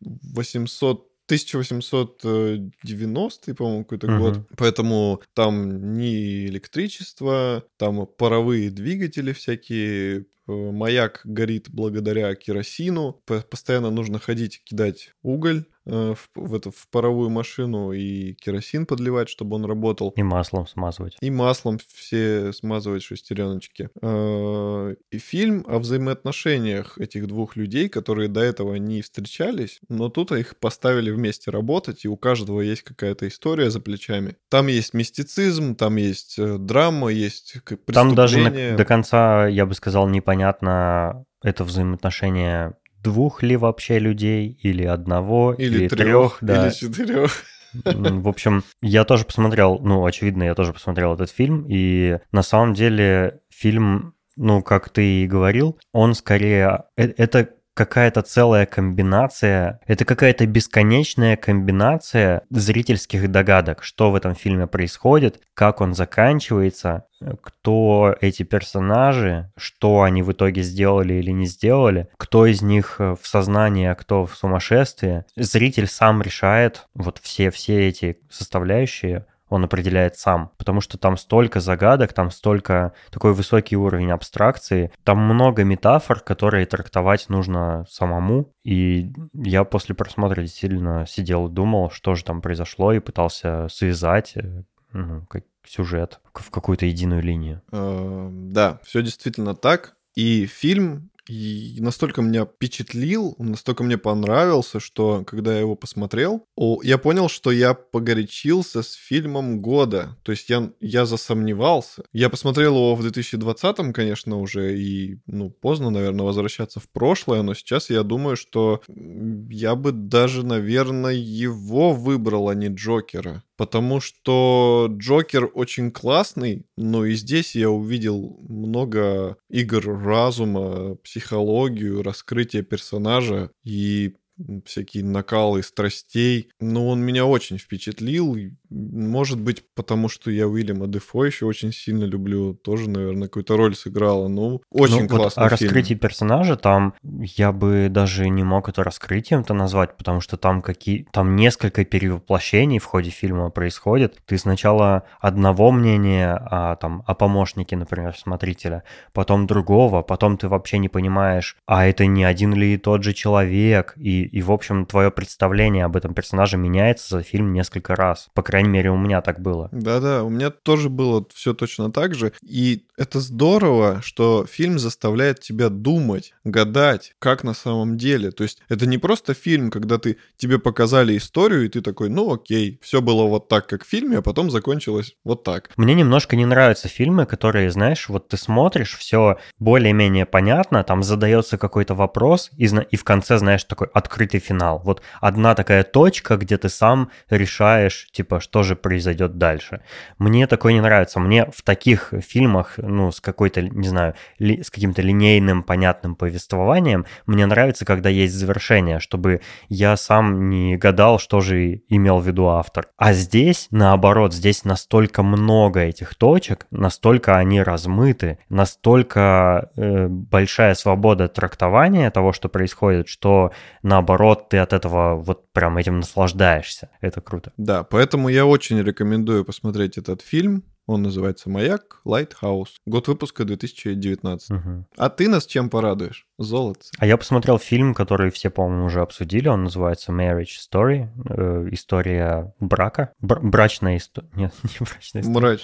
800 0.00 1.10
1890, 1.30 3.54
по-моему, 3.54 3.84
какой-то 3.84 4.08
uh-huh. 4.08 4.18
год. 4.18 4.40
Поэтому 4.56 5.22
там 5.34 5.94
ни 5.96 6.46
электричество, 6.46 7.62
там 7.76 8.06
паровые 8.06 8.70
двигатели 8.70 9.32
всякие, 9.32 10.26
маяк 10.50 11.20
горит 11.24 11.68
благодаря 11.70 12.34
керосину. 12.34 13.22
Постоянно 13.50 13.90
нужно 13.90 14.18
ходить 14.18 14.62
кидать 14.64 15.12
уголь 15.22 15.64
э, 15.86 16.14
в, 16.14 16.30
в 16.34 16.54
эту 16.54 16.70
в 16.70 16.88
паровую 16.88 17.30
машину 17.30 17.92
и 17.92 18.34
керосин 18.34 18.86
подливать, 18.86 19.28
чтобы 19.28 19.56
он 19.56 19.64
работал. 19.64 20.12
И 20.16 20.22
маслом 20.22 20.66
смазывать. 20.66 21.16
И 21.20 21.30
маслом 21.30 21.78
все 21.94 22.52
смазывать 22.52 23.02
шестереночки. 23.02 23.90
Э, 24.02 24.94
и 25.10 25.18
фильм 25.18 25.64
о 25.68 25.78
взаимоотношениях 25.78 26.98
этих 26.98 27.26
двух 27.28 27.56
людей, 27.56 27.88
которые 27.88 28.28
до 28.28 28.40
этого 28.40 28.74
не 28.74 29.02
встречались, 29.02 29.80
но 29.88 30.08
тут 30.08 30.32
их 30.32 30.56
поставили 30.56 31.10
вместе 31.10 31.50
работать, 31.50 32.04
и 32.04 32.08
у 32.08 32.16
каждого 32.16 32.60
есть 32.60 32.82
какая-то 32.82 33.28
история 33.28 33.70
за 33.70 33.80
плечами. 33.80 34.36
Там 34.48 34.66
есть 34.66 34.94
мистицизм, 34.94 35.74
там 35.74 35.96
есть 35.96 36.36
драма, 36.38 37.08
есть 37.08 37.54
Там 37.92 38.14
даже 38.14 38.38
на, 38.40 38.76
до 38.76 38.84
конца, 38.84 39.46
я 39.46 39.66
бы 39.66 39.74
сказал, 39.74 40.08
непонятно 40.08 40.39
непонятно, 40.40 41.24
это 41.42 41.64
взаимоотношения 41.64 42.74
двух 43.02 43.42
ли 43.42 43.56
вообще 43.56 43.98
людей, 43.98 44.58
или 44.62 44.84
одного, 44.84 45.54
или, 45.54 45.80
или 45.80 45.88
трех, 45.88 46.38
да. 46.40 46.66
или 46.66 46.74
четырех. 46.74 47.30
В 47.72 48.28
общем, 48.28 48.64
я 48.82 49.04
тоже 49.04 49.24
посмотрел, 49.24 49.78
ну, 49.78 50.04
очевидно, 50.04 50.42
я 50.42 50.54
тоже 50.54 50.72
посмотрел 50.72 51.14
этот 51.14 51.30
фильм, 51.30 51.66
и 51.68 52.18
на 52.32 52.42
самом 52.42 52.74
деле 52.74 53.40
фильм, 53.48 54.14
ну, 54.36 54.62
как 54.62 54.88
ты 54.88 55.22
и 55.22 55.26
говорил, 55.26 55.78
он 55.92 56.14
скорее... 56.14 56.84
Э, 56.96 57.04
это 57.16 57.50
какая-то 57.80 58.20
целая 58.20 58.66
комбинация, 58.66 59.80
это 59.86 60.04
какая-то 60.04 60.44
бесконечная 60.44 61.38
комбинация 61.38 62.42
зрительских 62.50 63.30
догадок, 63.30 63.82
что 63.82 64.10
в 64.10 64.16
этом 64.16 64.34
фильме 64.34 64.66
происходит, 64.66 65.40
как 65.54 65.80
он 65.80 65.94
заканчивается, 65.94 67.04
кто 67.40 68.14
эти 68.20 68.42
персонажи, 68.42 69.50
что 69.56 70.02
они 70.02 70.22
в 70.22 70.30
итоге 70.30 70.60
сделали 70.60 71.14
или 71.14 71.30
не 71.30 71.46
сделали, 71.46 72.08
кто 72.18 72.44
из 72.44 72.60
них 72.60 72.96
в 72.98 73.20
сознании, 73.22 73.86
а 73.86 73.94
кто 73.94 74.26
в 74.26 74.36
сумасшествии. 74.36 75.24
Зритель 75.36 75.86
сам 75.86 76.20
решает 76.20 76.86
вот 76.92 77.18
все, 77.22 77.50
все 77.50 77.88
эти 77.88 78.18
составляющие, 78.28 79.24
он 79.50 79.64
определяет 79.64 80.16
сам, 80.16 80.52
потому 80.56 80.80
что 80.80 80.96
там 80.96 81.16
столько 81.16 81.60
загадок, 81.60 82.12
там 82.12 82.30
столько 82.30 82.94
такой 83.10 83.34
высокий 83.34 83.76
уровень 83.76 84.12
абстракции, 84.12 84.92
там 85.04 85.18
много 85.18 85.64
метафор, 85.64 86.20
которые 86.20 86.66
трактовать 86.66 87.28
нужно 87.28 87.84
самому, 87.90 88.52
и 88.64 89.12
я 89.34 89.64
после 89.64 89.94
просмотра 89.94 90.40
действительно 90.40 91.04
сидел 91.06 91.48
и 91.48 91.52
думал, 91.52 91.90
что 91.90 92.14
же 92.14 92.24
там 92.24 92.40
произошло, 92.40 92.92
и 92.92 93.00
пытался 93.00 93.68
связать 93.68 94.32
э, 94.36 94.62
ну, 94.92 95.26
как 95.26 95.44
сюжет 95.66 96.20
в 96.32 96.50
какую-то 96.50 96.86
единую 96.86 97.22
линию. 97.22 97.62
Э, 97.72 98.28
да, 98.30 98.80
все 98.84 99.02
действительно 99.02 99.54
так. 99.54 99.96
И 100.14 100.46
фильм 100.46 101.09
и 101.28 101.76
настолько 101.80 102.22
меня 102.22 102.44
впечатлил, 102.44 103.34
настолько 103.38 103.84
мне 103.84 103.98
понравился, 103.98 104.80
что 104.80 105.24
когда 105.26 105.54
я 105.54 105.60
его 105.60 105.76
посмотрел, 105.76 106.46
я 106.82 106.98
понял, 106.98 107.28
что 107.28 107.50
я 107.50 107.74
погорячился 107.74 108.82
с 108.82 108.92
фильмом 108.92 109.60
года. 109.60 110.16
То 110.22 110.32
есть 110.32 110.48
я, 110.50 110.72
я 110.80 111.06
засомневался. 111.06 112.04
Я 112.12 112.30
посмотрел 112.30 112.74
его 112.74 112.94
в 112.94 113.04
2020-м, 113.04 113.92
конечно, 113.92 114.38
уже, 114.38 114.78
и, 114.78 115.18
ну, 115.26 115.50
поздно, 115.50 115.90
наверное, 115.90 116.26
возвращаться 116.26 116.80
в 116.80 116.88
прошлое, 116.88 117.42
но 117.42 117.54
сейчас 117.54 117.90
я 117.90 118.02
думаю, 118.02 118.36
что 118.36 118.82
я 118.88 119.74
бы 119.74 119.92
даже, 119.92 120.44
наверное, 120.44 121.14
его 121.14 121.92
выбрал, 121.92 122.48
а 122.48 122.54
не 122.54 122.68
Джокера 122.68 123.42
потому 123.60 124.00
что 124.00 124.88
Джокер 124.90 125.50
очень 125.52 125.90
классный, 125.90 126.64
но 126.78 127.04
и 127.04 127.12
здесь 127.12 127.54
я 127.54 127.68
увидел 127.68 128.38
много 128.48 129.36
игр 129.50 129.84
разума, 130.02 130.94
психологию, 130.94 132.02
раскрытие 132.02 132.62
персонажа, 132.62 133.50
и 133.62 134.14
всякие 134.64 135.04
накалы 135.04 135.62
страстей. 135.62 136.50
Но 136.60 136.88
он 136.88 137.00
меня 137.00 137.26
очень 137.26 137.58
впечатлил. 137.58 138.36
Может 138.68 139.40
быть, 139.40 139.64
потому 139.74 140.08
что 140.08 140.30
я 140.30 140.48
Уильяма 140.48 140.86
Дефо 140.86 141.24
еще 141.24 141.46
очень 141.46 141.72
сильно 141.72 142.04
люблю. 142.04 142.54
Тоже, 142.54 142.88
наверное, 142.88 143.28
какую-то 143.28 143.56
роль 143.56 143.74
сыграла. 143.74 144.28
Ну, 144.28 144.62
очень 144.70 145.02
ну, 145.02 145.08
классный 145.08 145.44
вот 145.44 145.58
фильм. 145.58 145.70
О 145.70 145.74
раскрытии 145.74 145.94
персонажа 145.94 146.56
там 146.56 146.94
я 147.02 147.52
бы 147.52 147.88
даже 147.90 148.28
не 148.28 148.42
мог 148.42 148.68
это 148.68 148.84
раскрытием-то 148.84 149.54
назвать, 149.54 149.96
потому 149.96 150.20
что 150.20 150.36
там 150.36 150.62
какие 150.62 151.06
там 151.12 151.36
несколько 151.36 151.84
перевоплощений 151.84 152.78
в 152.78 152.84
ходе 152.84 153.10
фильма 153.10 153.50
происходит. 153.50 154.20
Ты 154.26 154.38
сначала 154.38 155.04
одного 155.20 155.72
мнения 155.72 156.34
о, 156.34 156.76
там, 156.76 157.02
о 157.06 157.14
помощнике, 157.14 157.76
например, 157.76 158.16
смотрителя, 158.16 158.84
потом 159.12 159.46
другого, 159.46 160.02
потом 160.02 160.36
ты 160.36 160.48
вообще 160.48 160.78
не 160.78 160.88
понимаешь, 160.88 161.56
а 161.66 161.86
это 161.86 162.06
не 162.06 162.24
один 162.24 162.54
ли 162.54 162.76
тот 162.78 163.02
же 163.02 163.12
человек, 163.12 163.94
и, 163.96 164.22
и 164.30 164.42
в 164.42 164.52
общем, 164.52 164.86
твое 164.86 165.10
представление 165.10 165.84
об 165.84 165.96
этом 165.96 166.14
персонаже 166.14 166.56
меняется 166.56 167.16
за 167.16 167.22
фильм 167.22 167.52
несколько 167.52 167.96
раз. 167.96 168.28
По 168.34 168.42
крайней 168.42 168.68
мере, 168.68 168.90
у 168.90 168.96
меня 168.96 169.20
так 169.20 169.40
было. 169.40 169.68
Да-да, 169.72 170.22
у 170.22 170.30
меня 170.30 170.50
тоже 170.50 170.88
было 170.88 171.24
все 171.34 171.52
точно 171.54 171.90
так 171.90 172.14
же. 172.14 172.32
И 172.42 172.84
это 172.96 173.20
здорово, 173.20 174.00
что 174.02 174.46
фильм 174.46 174.78
заставляет 174.78 175.40
тебя 175.40 175.68
думать, 175.68 176.32
гадать, 176.44 177.14
как 177.18 177.44
на 177.44 177.54
самом 177.54 177.96
деле. 177.96 178.30
То 178.30 178.44
есть 178.44 178.62
это 178.68 178.86
не 178.86 178.98
просто 178.98 179.34
фильм, 179.34 179.70
когда 179.70 179.98
ты 179.98 180.18
тебе 180.36 180.58
показали 180.58 181.16
историю, 181.16 181.66
и 181.66 181.68
ты 181.68 181.80
такой, 181.80 182.08
ну 182.08 182.32
окей, 182.32 182.78
все 182.82 183.00
было 183.00 183.24
вот 183.24 183.48
так, 183.48 183.66
как 183.66 183.84
в 183.84 183.88
фильме, 183.88 184.18
а 184.18 184.22
потом 184.22 184.50
закончилось 184.50 185.14
вот 185.24 185.42
так. 185.44 185.70
Мне 185.76 185.94
немножко 185.94 186.36
не 186.36 186.46
нравятся 186.46 186.88
фильмы, 186.88 187.26
которые, 187.26 187.70
знаешь, 187.70 188.08
вот 188.08 188.28
ты 188.28 188.36
смотришь, 188.36 188.96
все 188.96 189.38
более-менее 189.58 190.26
понятно, 190.26 190.84
там 190.84 191.02
задается 191.02 191.58
какой-то 191.58 191.94
вопрос, 191.94 192.50
и, 192.56 192.66
и 192.90 192.96
в 192.96 193.04
конце, 193.04 193.38
знаешь, 193.38 193.64
такой 193.64 193.88
открытый 193.92 194.19
финал. 194.28 194.80
Вот 194.84 195.02
одна 195.20 195.54
такая 195.54 195.82
точка, 195.82 196.36
где 196.36 196.58
ты 196.58 196.68
сам 196.68 197.10
решаешь, 197.28 198.08
типа, 198.12 198.40
что 198.40 198.62
же 198.62 198.76
произойдет 198.76 199.38
дальше. 199.38 199.80
Мне 200.18 200.46
такое 200.46 200.72
не 200.72 200.80
нравится. 200.80 201.20
Мне 201.20 201.46
в 201.54 201.62
таких 201.62 202.12
фильмах, 202.20 202.74
ну, 202.76 203.10
с 203.10 203.20
какой-то, 203.20 203.62
не 203.62 203.88
знаю, 203.88 204.14
ли, 204.38 204.62
с 204.62 204.70
каким-то 204.70 205.02
линейным, 205.02 205.62
понятным 205.62 206.14
повествованием, 206.14 207.06
мне 207.26 207.46
нравится, 207.46 207.84
когда 207.84 208.08
есть 208.08 208.34
завершение, 208.34 209.00
чтобы 209.00 209.40
я 209.68 209.96
сам 209.96 210.48
не 210.50 210.76
гадал, 210.76 211.18
что 211.18 211.40
же 211.40 211.82
имел 211.88 212.18
в 212.18 212.26
виду 212.26 212.48
автор. 212.48 212.88
А 212.96 213.12
здесь, 213.12 213.68
наоборот, 213.70 214.34
здесь 214.34 214.64
настолько 214.64 215.22
много 215.22 215.80
этих 215.80 216.14
точек, 216.14 216.66
настолько 216.70 217.36
они 217.36 217.62
размыты, 217.62 218.38
настолько 218.48 219.70
э, 219.76 220.06
большая 220.08 220.74
свобода 220.74 221.28
трактования 221.28 222.10
того, 222.10 222.32
что 222.32 222.48
происходит, 222.48 223.08
что 223.08 223.52
наоборот 224.00 224.48
ты 224.48 224.58
от 224.58 224.72
этого 224.72 225.16
вот 225.16 225.52
прям 225.52 225.76
этим 225.76 225.98
наслаждаешься. 225.98 226.88
Это 227.00 227.20
круто. 227.20 227.52
Да, 227.56 227.84
поэтому 227.84 228.28
я 228.28 228.46
очень 228.46 228.82
рекомендую 228.82 229.44
посмотреть 229.44 229.98
этот 229.98 230.22
фильм. 230.22 230.64
Он 230.86 231.02
называется 231.02 231.48
«Маяк 231.50 232.00
Lighthouse». 232.04 232.76
Год 232.84 233.06
выпуска 233.06 233.44
2019. 233.44 234.50
Угу. 234.50 234.86
А 234.96 235.08
ты 235.08 235.28
нас 235.28 235.46
чем 235.46 235.70
порадуешь? 235.70 236.26
Золото. 236.36 236.80
А 236.98 237.06
я 237.06 237.16
посмотрел 237.16 237.58
фильм, 237.58 237.94
который 237.94 238.30
все, 238.30 238.50
по-моему, 238.50 238.86
уже 238.86 239.00
обсудили. 239.00 239.46
Он 239.46 239.64
называется 239.64 240.10
Marriage 240.10 240.56
Story. 240.72 241.08
Э, 241.28 241.68
история 241.70 242.54
брака. 242.58 243.12
Бр- 243.20 243.40
брачная 243.40 243.98
история. 243.98 244.30
Нет, 244.34 244.54
не 244.64 244.84
брачная 244.84 245.22
история. 245.22 245.38
Мрач. 245.38 245.60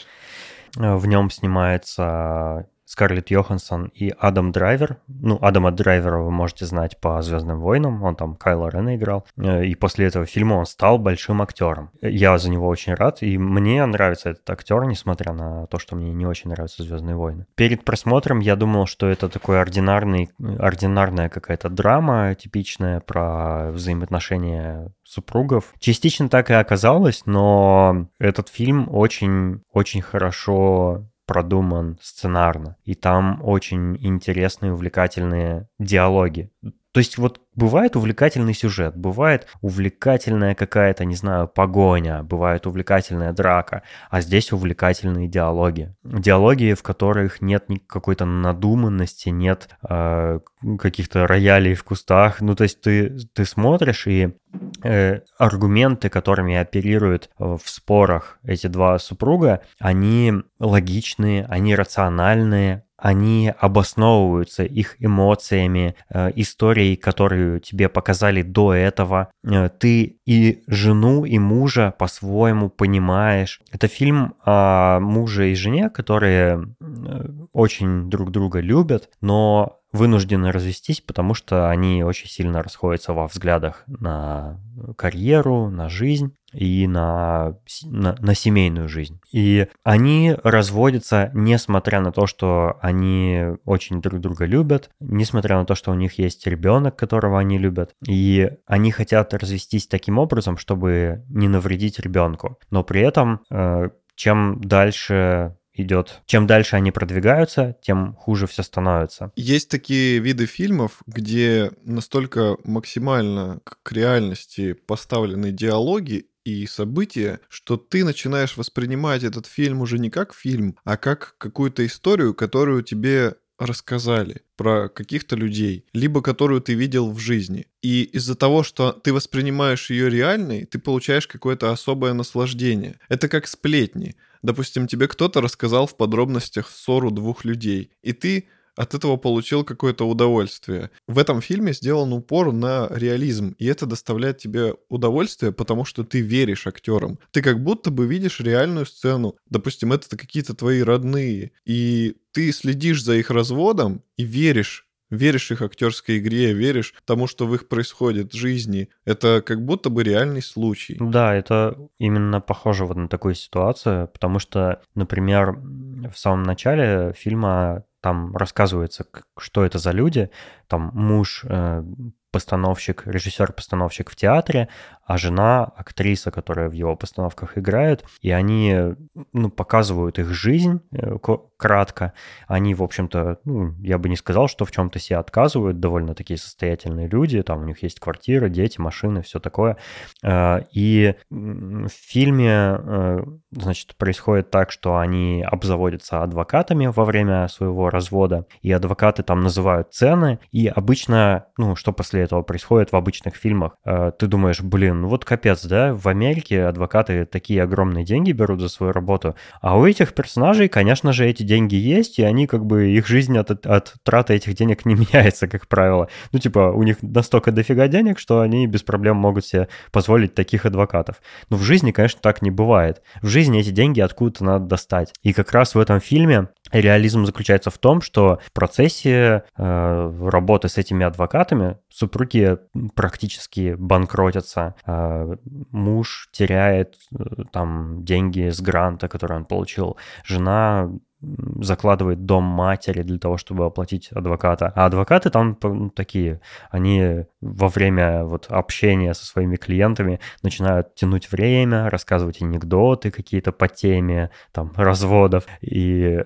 Э, 0.79 0.95
в 0.95 1.07
нем 1.07 1.31
снимается 1.31 2.69
Скарлетт 2.87 3.31
Йоханссон 3.31 3.91
и 3.95 4.13
Адам 4.19 4.53
Драйвер. 4.53 4.99
Ну, 5.09 5.39
Адама 5.43 5.73
Драйвера 5.73 6.19
вы 6.21 6.31
можете 6.31 6.67
знать 6.67 6.99
по 7.01 7.21
«Звездным 7.21 7.61
войнам», 7.61 8.03
он 8.05 8.15
там 8.15 8.37
Кайло 8.37 8.69
Рена 8.69 8.97
играл. 8.97 9.27
Э, 9.37 9.65
и 9.65 9.75
после 9.75 10.07
этого 10.07 10.25
фильма 10.25 10.55
он 10.55 10.67
стал 10.67 10.99
большим 10.99 11.43
актером. 11.43 11.91
Я 12.01 12.39
за 12.39 12.49
него 12.49 12.69
очень 12.69 12.95
рад, 12.95 13.23
и 13.23 13.37
мне 13.39 13.85
нравится 13.85 14.31
этот 14.31 14.49
актер, 14.49 14.85
несмотря 14.85 15.33
на 15.33 15.67
то, 15.67 15.79
что 15.79 15.97
мне 15.97 16.13
не 16.13 16.27
очень 16.27 16.51
нравятся 16.51 16.85
«Звездные 16.85 17.17
войны». 17.17 17.47
Перед 17.57 17.85
просмотром 17.85 18.39
я 18.39 18.55
думал, 18.55 18.87
что 18.87 19.09
это 19.09 19.29
такой 19.29 19.61
ординарный, 19.61 20.31
ординарная 20.39 21.29
какая-то 21.29 21.69
драма, 21.69 22.37
типичная 22.37 23.01
про 23.01 23.73
взаимоотношения 23.73 24.93
супругов. 25.03 25.73
Частично 25.81 26.29
так 26.29 26.51
и 26.51 26.55
оказалось, 26.55 27.23
но 27.27 28.07
этот 28.19 28.49
фильм 28.49 28.89
очень-очень 28.91 30.03
хорошо 30.03 31.07
продуман 31.27 31.99
сценарно, 32.01 32.77
и 32.85 32.95
там 32.95 33.41
очень 33.43 33.97
интересные, 34.05 34.73
увлекательные 34.73 35.69
диалоги. 35.79 36.53
То 36.97 37.01
есть 37.01 37.19
вот 37.19 37.43
бывает 37.55 37.95
увлекательный 37.95 38.55
сюжет, 38.55 38.97
бывает 38.97 39.49
увлекательная 39.61 40.55
какая-то, 40.55 41.05
не 41.05 41.15
знаю, 41.15 41.47
погоня, 41.47 42.23
бывает 42.23 42.67
увлекательная 42.67 43.35
драка, 43.35 43.83
а 44.09 44.23
здесь 44.23 44.51
увлекательные 44.51 45.29
диалоги. 45.29 45.95
Диалоги, 46.05 46.73
в 46.73 46.83
которых 46.83 47.43
нет 47.43 47.67
какой-то 47.87 48.25
надуманности, 48.25 49.29
нет 49.29 49.69
э, 49.87 50.41
каких-то 50.79 51.27
роялей 51.27 51.75
в 51.75 51.85
кустах. 51.85 52.41
Ну, 52.41 52.55
то 52.55 52.63
есть 52.63 52.81
ты, 52.81 53.15
ты 53.35 53.45
смотришь, 53.45 54.07
и 54.07 54.35
э, 54.83 55.21
аргументы, 55.37 56.09
которыми 56.09 56.57
оперируют 56.57 57.29
в 57.39 57.61
спорах 57.67 58.39
эти 58.43 58.69
два 58.69 58.99
супруга, 58.99 59.61
они 59.79 60.33
логичные, 60.59 61.45
они 61.45 61.75
рациональные, 61.75 62.86
они 62.97 63.53
обосновываются 63.59 64.65
их 64.65 64.97
эмоциями, 64.99 65.95
э, 66.09 66.31
историей, 66.37 66.97
которую 66.97 67.61
тебе 67.61 67.89
показали 67.89 68.43
до 68.43 68.73
этого. 68.73 69.31
Э, 69.45 69.69
ты 69.69 70.19
и 70.25 70.63
жену, 70.67 71.25
и 71.25 71.39
мужа 71.39 71.95
по-своему 71.99 72.71
понимаешь. 72.71 73.61
Это 73.71 73.89
фильм 73.89 74.35
о 74.45 75.01
муже 75.01 75.53
и 75.53 75.55
жене, 75.55 75.91
которые 75.91 76.75
э, 76.81 77.29
очень 77.53 78.09
друг 78.09 78.31
друга 78.31 78.61
любят, 78.61 79.11
но 79.21 79.81
вынуждены 79.93 80.53
развестись, 80.53 81.01
потому 81.01 81.35
что 81.35 81.71
они 81.71 82.05
очень 82.05 82.29
сильно 82.29 82.63
расходятся 82.63 83.13
во 83.13 83.27
взглядах 83.27 83.85
на 83.87 84.61
карьеру, 84.97 85.71
на 85.71 85.89
жизнь 85.89 86.35
и 86.57 86.87
на, 86.87 87.59
на, 87.85 88.17
на 88.19 88.35
семейную 88.35 88.89
жизнь. 88.89 89.21
И 89.31 89.69
они 89.85 90.35
разводятся, 90.43 91.31
несмотря 91.35 92.01
на 92.01 92.13
то, 92.13 92.27
что 92.27 92.79
они 92.81 93.43
очень 93.65 94.01
друг 94.01 94.21
друга 94.21 94.47
любят, 94.47 94.91
несмотря 95.01 95.59
на 95.59 95.67
то, 95.67 95.75
что 95.75 95.91
у 95.91 95.95
них 95.95 96.19
есть 96.19 96.47
ребенок, 96.47 96.97
которого 96.97 97.39
они 97.39 97.59
любят. 97.59 97.95
И 98.07 98.51
они 98.67 98.91
хотят 98.91 99.35
развестись 99.35 99.87
таким 99.87 100.19
образом, 100.19 100.57
чтобы 100.57 101.25
не 101.29 101.49
навредить 101.49 102.01
ребенку. 102.01 102.59
Но 102.71 102.83
при 102.83 103.03
этом, 103.03 103.43
э, 103.51 103.91
чем 104.15 104.61
дальше 104.63 105.57
идет. 105.75 106.23
Чем 106.27 106.47
дальше 106.47 106.77
они 106.77 106.91
продвигаются, 106.91 107.77
тем 107.83 108.15
хуже 108.15 108.47
все 108.47 108.63
становится. 108.63 109.31
Есть 109.37 109.69
такие 109.69 110.19
виды 110.19 110.47
фильмов, 110.47 111.03
где 111.07 111.71
настолько 111.85 112.57
максимально 112.65 113.61
к 113.83 113.93
реальности 113.93 114.73
поставлены 114.73 115.53
диалоги 115.53 116.27
и 116.47 116.67
события, 116.67 117.41
что 117.49 117.77
ты 117.77 118.05
начинаешь 118.05 118.57
воспринимать 118.57 119.25
этот 119.25 119.47
фильм 119.47 119.81
уже 119.81 119.99
не 119.99 120.11
как 120.11 120.33
фильм, 120.33 120.77
а 120.85 120.97
как 120.97 121.35
какую-то 121.39 121.85
историю, 121.85 122.35
которую 122.35 122.83
тебе 122.83 123.35
рассказали 123.59 124.43
про 124.55 124.89
каких-то 124.89 125.35
людей, 125.35 125.87
либо 125.93 126.23
которую 126.23 126.61
ты 126.61 126.75
видел 126.75 127.11
в 127.11 127.19
жизни. 127.19 127.67
И 127.83 128.03
из-за 128.03 128.37
того, 128.37 128.63
что 128.63 128.93
ты 128.93 129.13
воспринимаешь 129.13 129.91
ее 129.91 130.09
реальной, 130.09 130.67
ты 130.67 130.79
получаешь 130.79 131.27
какое-то 131.27 131.73
особое 131.73 132.13
наслаждение. 132.13 133.01
Это 133.09 133.29
как 133.29 133.49
сплетни. 133.49 134.15
Допустим, 134.43 134.87
тебе 134.87 135.09
кто-то 135.09 135.41
рассказал 135.41 135.87
в 135.87 135.97
подробностях 135.97 136.71
ссору 136.71 137.11
двух 137.11 137.45
людей, 137.45 137.91
и 138.03 138.13
ты 138.13 138.47
от 138.77 138.95
этого 138.95 139.17
получил 139.17 139.65
какое-то 139.65 140.09
удовольствие. 140.09 140.91
В 141.09 141.19
этом 141.19 141.41
фильме 141.41 141.73
сделан 141.73 142.13
упор 142.13 142.53
на 142.53 142.89
реализм, 142.91 143.55
и 143.59 143.67
это 143.67 143.87
доставляет 143.87 144.39
тебе 144.39 144.75
удовольствие, 144.89 145.53
потому 145.53 145.85
что 145.85 146.05
ты 146.05 146.21
веришь 146.21 146.67
актерам. 146.67 147.19
Ты 147.33 147.43
как 147.43 147.63
будто 147.63 147.91
бы 147.91 148.07
видишь 148.07 148.41
реальную 148.41 148.87
сцену. 148.87 149.37
Допустим, 149.49 149.93
это 149.93 150.17
какие-то 150.17 150.55
твои 150.55 150.83
родные, 150.83 151.53
и 151.65 152.17
ты 152.33 152.53
следишь 152.53 153.03
за 153.03 153.15
их 153.15 153.31
разводом 153.31 154.03
и 154.17 154.25
веришь 154.25 154.87
веришь 155.11 155.51
их 155.51 155.63
актерской 155.63 156.19
игре, 156.19 156.53
веришь 156.53 156.95
тому, 157.05 157.27
что 157.27 157.47
в 157.47 157.55
их 157.55 157.69
происходит 157.69 158.33
в 158.33 158.37
жизни. 158.37 158.89
Это 159.05 159.43
как 159.45 159.65
будто 159.65 159.91
бы 159.91 160.03
реальный 160.03 160.43
случай. 160.43 160.97
Да, 160.99 161.35
это 161.35 161.77
именно 161.99 162.41
похоже 162.41 162.85
вот 162.85 162.97
на 162.97 163.09
такую 163.09 163.35
ситуацию, 163.35 164.09
потому 164.09 164.39
что, 164.39 164.83
например, 164.95 165.53
в 165.53 166.17
самом 166.17 166.43
начале 166.43 167.13
фильма 167.17 167.85
там 168.07 168.37
рассказывается, 168.37 169.05
что 169.37 169.65
это 169.65 169.79
за 169.79 169.91
люди. 169.91 170.31
Там 170.69 170.93
муж 170.95 171.45
э, 171.49 171.83
постановщик, 172.31 173.07
режиссер-постановщик 173.07 174.11
в 174.11 174.17
театре, 174.17 174.69
а 175.07 175.19
жена 175.19 175.65
актриса, 175.65 176.33
которая 176.33 176.69
в 176.69 176.73
его 176.73 176.97
постановках 176.97 177.57
играет, 177.57 178.05
и 178.23 178.33
они 178.33 178.97
ну, 179.33 179.51
показывают 179.51 180.19
их 180.19 180.31
жизнь 180.31 180.81
э, 180.91 181.17
кратко. 181.57 182.13
Они, 182.49 182.75
в 182.75 182.83
общем-то, 182.83 183.39
ну, 183.45 183.75
я 183.79 183.99
бы 183.99 184.09
не 184.09 184.17
сказал, 184.17 184.49
что 184.49 184.65
в 184.65 184.73
чем-то 184.73 184.99
себе 184.99 185.19
отказывают, 185.19 185.79
довольно 185.79 186.15
такие 186.15 186.39
состоятельные 186.39 187.07
люди, 187.07 187.41
там 187.43 187.61
у 187.63 187.65
них 187.65 187.85
есть 187.85 188.01
квартира, 188.01 188.49
дети, 188.49 188.81
машины, 188.81 189.23
все 189.23 189.39
такое. 189.39 189.77
Э, 190.25 190.63
и 190.73 191.15
в 191.31 191.89
фильме, 191.89 192.51
э, 192.51 193.25
значит, 193.53 193.95
происходит 193.97 194.51
так, 194.51 194.73
что 194.73 194.99
они 194.99 195.47
обзаводятся 195.49 196.25
адвокатами 196.25 196.87
во 196.89 197.05
время 197.05 197.47
своего 197.47 197.91
развода, 197.91 198.47
и 198.61 198.73
адвокаты 198.73 199.23
там 199.23 199.41
называют 199.41 199.95
цены, 199.95 200.41
и 200.51 200.67
обычно, 200.67 201.47
ну, 201.57 201.77
что 201.77 201.93
после 201.93 202.26
этого 202.27 202.43
происходит 202.43 202.93
в 202.93 202.97
обычных 202.97 203.37
фильмах, 203.37 203.77
ты 203.85 204.27
думаешь, 204.27 204.61
блин, 204.61 205.03
ну 205.03 205.09
вот 205.09 205.25
капец, 205.25 205.65
да, 205.65 205.95
в 205.95 206.07
Америке 206.09 206.65
адвокаты 206.65 207.25
такие 207.25 207.63
огромные 207.63 208.05
деньги 208.05 208.33
берут 208.33 208.61
за 208.61 208.69
свою 208.69 208.93
работу, 208.93 209.35
а 209.61 209.79
у 209.79 209.87
этих 209.87 210.15
персонажей, 210.15 210.69
конечно 210.69 211.13
же, 211.13 211.27
эти 211.27 211.43
деньги 211.43 211.75
есть, 211.75 212.19
и 212.19 212.23
они 212.23 212.47
как 212.47 212.67
бы, 212.67 212.89
их 212.89 213.07
жизнь 213.07 213.37
от, 213.39 213.51
от 213.67 213.95
траты 214.03 214.35
этих 214.35 214.55
денег 214.55 214.85
не 214.85 214.95
меняется, 214.97 215.49
как 215.49 215.69
правило. 215.69 216.09
Ну, 216.33 216.39
типа, 216.39 216.73
у 216.75 216.83
них 216.83 216.99
настолько 217.03 217.53
дофига 217.53 217.89
денег, 217.89 218.19
что 218.19 218.41
они 218.41 218.67
без 218.67 218.83
проблем 218.83 219.17
могут 219.17 219.47
себе 219.47 219.69
позволить 219.93 220.35
таких 220.35 220.67
адвокатов. 220.67 221.17
Но 221.51 221.57
в 221.57 221.63
жизни, 221.63 221.93
конечно, 221.93 222.21
так 222.23 222.43
не 222.43 222.51
бывает. 222.51 223.03
В 223.23 223.29
жизни 223.29 223.61
эти 223.61 223.71
деньги 223.71 224.01
откуда-то 224.01 224.45
надо 224.45 224.67
достать. 224.67 225.13
И 225.23 225.33
как 225.33 225.53
раз 225.53 225.75
в 225.75 225.79
этом 225.79 226.01
фильме 226.01 226.49
Реализм 226.73 227.25
заключается 227.25 227.71
в 227.71 227.79
том, 227.79 228.01
что 228.01 228.41
в 228.45 228.53
процессе 228.53 229.45
э, 229.57 230.29
работы 230.29 230.69
с 230.69 230.79
этими 230.79 231.07
адвокатами 231.07 231.79
супруги 231.89 232.59
практически 232.95 233.75
банкротятся. 233.79 234.75
Э, 234.87 235.37
муж 235.71 236.29
теряет 236.33 236.97
э, 237.13 237.45
там 237.53 238.05
деньги 238.05 238.51
с 238.51 238.61
гранта, 238.61 239.09
который 239.09 239.37
он 239.37 239.45
получил. 239.45 239.97
Жена 240.25 240.91
закладывает 241.23 242.27
дом 242.27 242.45
матери 242.45 243.03
для 243.03 243.19
того, 243.19 243.39
чтобы 243.39 243.65
оплатить 243.65 244.11
адвоката. 244.13 244.73
А 244.75 244.87
адвокаты 244.87 245.31
там 245.31 245.57
ну, 245.63 245.91
такие, 245.91 246.41
они 246.71 247.25
во 247.41 247.69
время 247.69 248.25
вот 248.25 248.47
общения 248.49 249.15
со 249.15 249.25
своими 249.25 249.57
клиентами 249.57 250.21
начинают 250.43 250.95
тянуть 250.95 251.31
время, 251.33 251.89
рассказывать 251.89 252.43
анекдоты 252.43 253.11
какие-то 253.11 253.53
по 253.53 253.67
теме 253.69 254.31
там 254.53 254.73
разводов. 254.77 255.47
И 255.63 256.23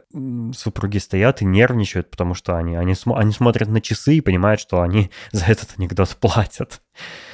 супруги 0.57 0.99
стоят 0.99 1.43
и 1.43 1.45
нервничают, 1.45 2.11
потому 2.11 2.35
что 2.35 2.57
они, 2.57 2.77
они, 2.77 2.95
см- 2.95 3.19
они 3.19 3.33
смотрят 3.33 3.69
на 3.69 3.81
часы 3.81 4.17
и 4.17 4.21
понимают, 4.21 4.61
что 4.61 4.83
они 4.83 5.11
за 5.33 5.47
этот 5.47 5.75
анекдот 5.79 6.17
платят. 6.21 6.81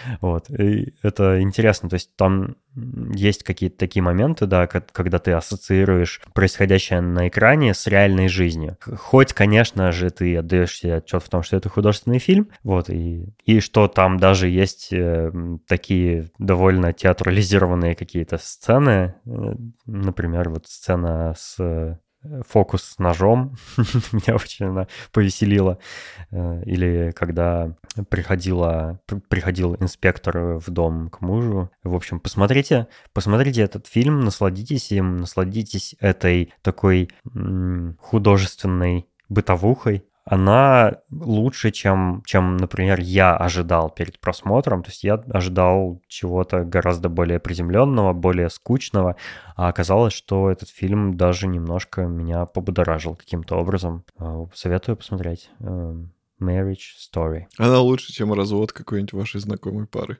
Вот. 0.20 0.50
И 0.50 0.94
это 1.02 1.40
интересно. 1.40 1.88
То 1.88 1.94
есть 1.94 2.14
там 2.16 2.56
есть 3.14 3.42
какие-то 3.42 3.78
такие 3.78 4.02
моменты, 4.02 4.46
да, 4.46 4.66
когда 4.66 5.18
ты 5.18 5.32
ассоциируешь 5.32 6.20
происходящее 6.34 7.00
на 7.00 7.28
экране 7.28 7.74
с 7.74 7.86
реальной 7.86 8.28
жизнью. 8.28 8.76
Хоть, 8.80 9.32
конечно 9.32 9.90
же, 9.92 10.10
ты 10.10 10.36
отдаешь 10.36 10.76
себе 10.76 10.96
отчет 10.96 11.22
в 11.22 11.28
том, 11.28 11.42
что 11.42 11.56
это 11.56 11.68
художественный 11.68 12.18
фильм, 12.18 12.50
вот, 12.62 12.90
и, 12.90 13.34
и 13.44 13.60
что 13.60 13.88
там 13.88 14.18
даже 14.18 14.48
есть 14.48 14.92
э, 14.92 15.32
такие 15.66 16.30
довольно 16.38 16.92
театрализированные 16.92 17.94
какие-то 17.94 18.38
сцены, 18.38 19.14
э, 19.24 19.30
например, 19.86 20.50
вот 20.50 20.66
сцена 20.66 21.34
с 21.36 21.98
фокус 22.46 22.82
с 22.82 22.98
ножом 22.98 23.56
меня 24.12 24.34
очень 24.34 24.66
она 24.66 24.86
повеселила. 25.12 25.78
Э, 26.30 26.62
или 26.64 27.12
когда 27.14 27.76
приходила, 28.08 29.00
приходил 29.28 29.76
инспектор 29.76 30.58
в 30.58 30.70
дом 30.70 31.08
к 31.10 31.20
мужу. 31.20 31.70
В 31.82 31.94
общем, 31.94 32.20
посмотрите, 32.20 32.88
посмотрите 33.12 33.62
этот 33.62 33.86
фильм, 33.86 34.20
насладитесь 34.20 34.92
им, 34.92 35.16
насладитесь 35.16 35.96
этой 36.00 36.52
такой 36.62 37.10
художественной 38.00 39.06
бытовухой, 39.28 40.04
она 40.26 40.98
лучше, 41.10 41.70
чем, 41.70 42.22
чем, 42.26 42.56
например, 42.56 42.98
я 43.00 43.36
ожидал 43.36 43.90
перед 43.90 44.18
просмотром. 44.18 44.82
То 44.82 44.90
есть 44.90 45.04
я 45.04 45.14
ожидал 45.14 46.02
чего-то 46.08 46.64
гораздо 46.64 47.08
более 47.08 47.38
приземленного, 47.38 48.12
более 48.12 48.50
скучного, 48.50 49.14
а 49.54 49.68
оказалось, 49.68 50.12
что 50.12 50.50
этот 50.50 50.68
фильм 50.68 51.16
даже 51.16 51.46
немножко 51.46 52.02
меня 52.02 52.44
побудоражил 52.44 53.14
каким-то 53.14 53.56
образом. 53.56 54.04
А, 54.18 54.46
советую 54.52 54.96
посмотреть. 54.96 55.48
Marriage 56.40 56.96
Story. 56.98 57.44
Она 57.58 57.80
лучше, 57.80 58.12
чем 58.12 58.32
развод 58.32 58.72
какой-нибудь 58.72 59.12
вашей 59.12 59.40
знакомой 59.40 59.86
пары. 59.86 60.18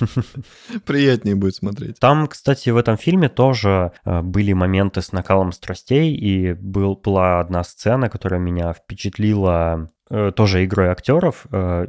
Приятнее 0.86 1.34
будет 1.34 1.56
смотреть. 1.56 1.98
Там, 1.98 2.26
кстати, 2.26 2.70
в 2.70 2.76
этом 2.76 2.96
фильме 2.96 3.28
тоже 3.28 3.92
э, 4.04 4.22
были 4.22 4.52
моменты 4.52 5.02
с 5.02 5.12
накалом 5.12 5.52
страстей, 5.52 6.14
и 6.14 6.52
был, 6.52 6.96
была 6.96 7.40
одна 7.40 7.64
сцена, 7.64 8.08
которая 8.08 8.40
меня 8.40 8.72
впечатлила 8.72 9.90
тоже 10.08 10.64
игрой 10.64 10.88
актеров, 10.88 11.46
э, 11.52 11.86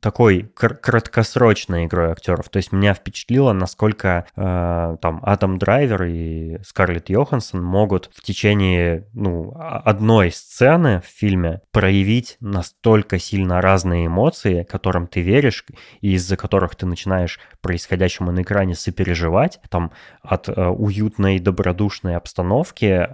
такой 0.00 0.50
краткосрочной 0.54 1.84
игрой 1.84 2.10
актеров. 2.10 2.48
То 2.48 2.56
есть 2.56 2.72
меня 2.72 2.94
впечатлило, 2.94 3.52
насколько 3.52 4.26
э, 4.34 4.96
там 5.00 5.20
Адам 5.22 5.58
Драйвер 5.58 6.04
и 6.04 6.58
Скарлетт 6.64 7.10
Йоханссон 7.10 7.62
могут 7.62 8.10
в 8.14 8.22
течение 8.22 9.06
ну, 9.12 9.54
одной 9.56 10.32
сцены 10.32 11.02
в 11.02 11.06
фильме 11.06 11.60
проявить 11.72 12.38
настолько 12.40 13.18
сильно 13.18 13.60
разные 13.60 14.06
эмоции, 14.06 14.62
которым 14.64 15.06
ты 15.06 15.20
веришь, 15.20 15.64
и 16.00 16.14
из-за 16.14 16.36
которых 16.36 16.74
ты 16.74 16.86
начинаешь 16.86 17.38
происходящему 17.60 18.32
на 18.32 18.42
экране 18.42 18.74
сопереживать. 18.74 19.60
Там 19.68 19.92
от 20.22 20.48
уютной, 20.48 21.38
добродушной 21.38 22.16
обстановки 22.16 23.08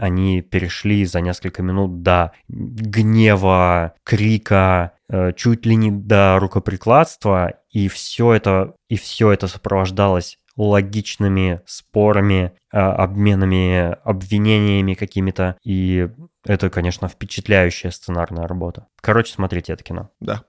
они 0.00 0.42
перешли 0.42 1.04
за 1.04 1.20
несколько 1.20 1.62
минут 1.62 2.02
до 2.02 2.32
гнева 2.48 3.39
гнева, 3.40 3.94
крика, 4.04 4.92
э, 5.08 5.32
чуть 5.32 5.66
ли 5.66 5.76
не 5.76 5.90
до 5.90 6.38
рукоприкладства, 6.38 7.54
и 7.70 7.88
все 7.88 8.34
это, 8.34 8.74
и 8.88 8.96
все 8.96 9.32
это 9.32 9.48
сопровождалось 9.48 10.38
логичными 10.56 11.60
спорами, 11.66 12.52
э, 12.72 12.78
обменами, 12.78 13.96
обвинениями 14.04 14.94
какими-то. 14.94 15.56
И 15.64 16.08
это, 16.44 16.70
конечно, 16.70 17.08
впечатляющая 17.08 17.90
сценарная 17.90 18.46
работа. 18.46 18.86
Короче, 19.00 19.32
смотрите 19.32 19.72
это 19.72 19.84
кино. 19.84 20.10
Да. 20.20 20.42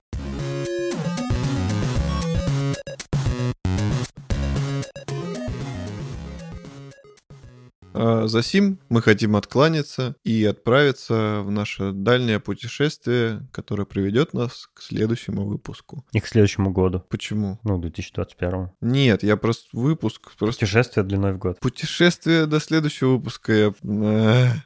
А, 8.03 8.27
за 8.27 8.41
сим 8.41 8.79
мы 8.89 9.03
хотим 9.03 9.35
откланяться 9.35 10.15
и 10.23 10.43
отправиться 10.43 11.41
в 11.43 11.51
наше 11.51 11.91
дальнее 11.91 12.39
путешествие, 12.39 13.47
которое 13.51 13.85
приведет 13.85 14.33
нас 14.33 14.67
к 14.73 14.81
следующему 14.81 15.45
выпуску. 15.45 16.03
И 16.11 16.19
к 16.19 16.25
следующему 16.25 16.71
году. 16.71 17.03
Почему? 17.09 17.59
Ну, 17.63 17.77
2021. 17.77 18.71
Нет, 18.81 19.21
я 19.21 19.37
просто 19.37 19.69
выпуск... 19.73 20.31
Просто... 20.39 20.61
Путешествие 20.61 21.03
длиной 21.03 21.33
в 21.33 21.37
год. 21.37 21.59
Путешествие 21.59 22.47
до 22.47 22.59
следующего 22.59 23.17
выпуска. 23.17 23.53
Я... 23.53 23.73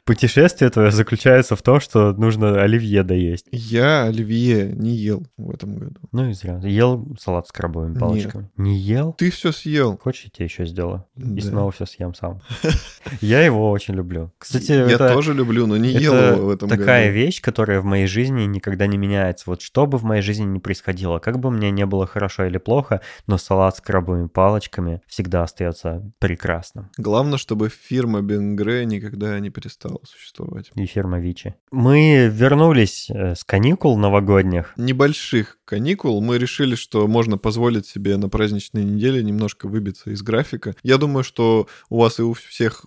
Путешествие 0.06 0.70
твое 0.70 0.90
заключается 0.90 1.56
в 1.56 1.62
том, 1.62 1.78
что 1.80 2.12
нужно 2.12 2.62
оливье 2.62 3.02
доесть. 3.02 3.48
Я 3.52 4.04
оливье 4.04 4.72
не 4.72 4.96
ел 4.96 5.26
в 5.36 5.50
этом 5.50 5.76
году. 5.76 6.00
Ну 6.10 6.30
и 6.30 6.32
зря. 6.32 6.58
Ел 6.62 7.06
салат 7.20 7.48
с 7.48 7.52
крабовыми 7.52 7.98
палочками. 7.98 8.44
Нет. 8.44 8.52
Не 8.56 8.78
ел? 8.78 9.12
Ты 9.12 9.30
все 9.30 9.52
съел. 9.52 9.98
Хочешь, 9.98 10.24
я 10.24 10.30
тебе 10.30 10.46
еще 10.46 10.64
сделаю? 10.64 11.04
Да. 11.16 11.36
И 11.36 11.40
снова 11.42 11.70
все 11.70 11.84
съем 11.84 12.14
сам. 12.14 12.40
Я 13.26 13.42
его 13.42 13.70
очень 13.70 13.94
люблю. 13.94 14.32
Кстати, 14.38 14.70
я 14.70 14.88
это, 14.88 15.12
тоже 15.12 15.34
люблю, 15.34 15.66
но 15.66 15.76
не 15.76 15.88
ел 15.88 16.14
его 16.14 16.46
в 16.46 16.50
этом 16.50 16.68
такая 16.68 17.06
году. 17.06 17.18
вещь, 17.18 17.40
которая 17.40 17.80
в 17.80 17.84
моей 17.84 18.06
жизни 18.06 18.42
никогда 18.42 18.86
не 18.86 18.96
меняется. 18.96 19.44
Вот 19.48 19.62
что 19.62 19.86
бы 19.86 19.98
в 19.98 20.04
моей 20.04 20.22
жизни 20.22 20.44
ни 20.44 20.58
происходило, 20.58 21.18
как 21.18 21.40
бы 21.40 21.50
мне 21.50 21.72
не 21.72 21.86
было 21.86 22.06
хорошо 22.06 22.44
или 22.44 22.58
плохо, 22.58 23.00
но 23.26 23.36
салат 23.36 23.76
с 23.76 23.80
крабовыми 23.80 24.28
палочками 24.28 25.02
всегда 25.08 25.42
остается 25.42 26.08
прекрасным. 26.20 26.90
Главное, 26.98 27.38
чтобы 27.38 27.68
фирма 27.68 28.22
Бенгре 28.22 28.84
никогда 28.84 29.38
не 29.40 29.50
перестала 29.50 29.98
существовать. 30.04 30.70
И 30.74 30.86
фирма 30.86 31.18
Вичи. 31.18 31.56
Мы 31.72 32.30
вернулись 32.32 33.10
э, 33.10 33.34
с 33.34 33.42
каникул 33.42 33.98
новогодних. 33.98 34.72
Небольших 34.76 35.58
каникул. 35.64 36.22
Мы 36.22 36.38
решили, 36.38 36.76
что 36.76 37.06
можно 37.08 37.38
позволить 37.38 37.86
себе 37.86 38.16
на 38.16 38.28
праздничной 38.28 38.84
неделе 38.84 39.22
немножко 39.22 39.66
выбиться 39.66 40.10
из 40.10 40.22
графика. 40.22 40.74
Я 40.82 40.96
думаю, 40.96 41.24
что 41.24 41.66
у 41.90 42.00
вас 42.00 42.18
и 42.18 42.22
у 42.22 42.32
всех 42.32 42.84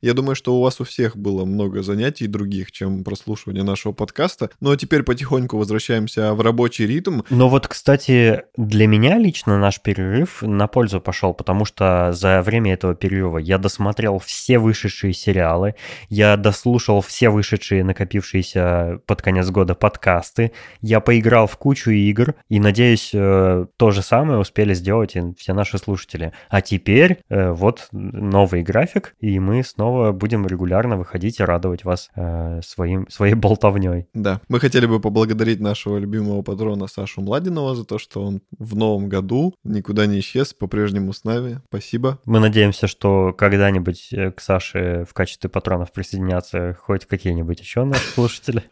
Я 0.00 0.14
думаю, 0.14 0.34
что 0.34 0.56
у 0.56 0.62
вас 0.62 0.80
у 0.80 0.84
всех 0.84 1.16
было 1.16 1.44
много 1.44 1.82
занятий 1.82 2.26
других, 2.26 2.72
чем 2.72 3.04
прослушивание 3.04 3.62
нашего 3.62 3.92
подкаста. 3.92 4.50
Ну 4.60 4.70
а 4.70 4.76
теперь 4.76 5.02
потихоньку 5.02 5.58
возвращаемся 5.58 6.34
в 6.34 6.40
рабочий 6.40 6.86
ритм. 6.86 7.22
Но 7.30 7.48
вот, 7.48 7.68
кстати, 7.68 8.44
для 8.56 8.86
меня 8.86 9.18
лично 9.18 9.58
наш 9.58 9.80
перерыв 9.80 10.42
на 10.42 10.66
пользу 10.66 11.00
пошел, 11.00 11.34
потому 11.34 11.64
что 11.64 12.12
за 12.12 12.42
время 12.42 12.74
этого 12.74 12.94
перерыва 12.94 13.38
я 13.38 13.58
досмотрел 13.58 14.18
все 14.18 14.58
вышедшие 14.58 15.12
сериалы, 15.12 15.74
я 16.08 16.36
дослушал 16.36 17.00
все 17.00 17.30
вышедшие 17.30 17.84
накопившиеся 17.84 19.00
под 19.06 19.22
конец 19.22 19.48
года 19.50 19.74
подкасты, 19.74 20.52
я 20.80 21.00
поиграл 21.00 21.46
в 21.46 21.56
кучу 21.56 21.90
игр, 21.90 22.34
и, 22.48 22.60
надеюсь, 22.60 23.10
э, 23.12 23.66
то 23.76 23.90
же 23.90 24.02
самое 24.02 24.38
успели 24.38 24.74
сделать 24.74 25.16
и 25.16 25.22
все 25.36 25.52
наши 25.52 25.78
слушатели. 25.78 26.32
А 26.48 26.60
теперь 26.60 27.18
э, 27.28 27.50
вот 27.52 27.88
новый 27.92 28.62
график, 28.62 29.14
и 29.20 29.38
мы 29.38 29.59
снова 29.62 30.12
будем 30.12 30.46
регулярно 30.46 30.96
выходить 30.96 31.40
и 31.40 31.44
радовать 31.44 31.84
вас 31.84 32.10
э, 32.16 32.60
своим, 32.62 33.08
своей 33.08 33.34
болтовней. 33.34 34.08
Да, 34.14 34.40
мы 34.48 34.60
хотели 34.60 34.86
бы 34.86 35.00
поблагодарить 35.00 35.60
нашего 35.60 35.98
любимого 35.98 36.42
патрона 36.42 36.86
Сашу 36.86 37.20
Младинова 37.20 37.74
за 37.74 37.84
то, 37.84 37.98
что 37.98 38.22
он 38.22 38.42
в 38.58 38.76
новом 38.76 39.08
году 39.08 39.54
никуда 39.64 40.06
не 40.06 40.20
исчез, 40.20 40.54
по-прежнему 40.54 41.12
с 41.12 41.24
нами. 41.24 41.60
Спасибо. 41.68 42.18
Мы 42.24 42.40
надеемся, 42.40 42.86
что 42.86 43.32
когда-нибудь 43.32 44.10
к 44.36 44.40
Саше 44.40 45.04
в 45.08 45.14
качестве 45.14 45.50
патронов 45.50 45.92
присоединятся 45.92 46.76
хоть 46.80 47.06
какие-нибудь 47.06 47.60
еще 47.60 47.84
наши 47.84 48.06
слушатели. 48.14 48.64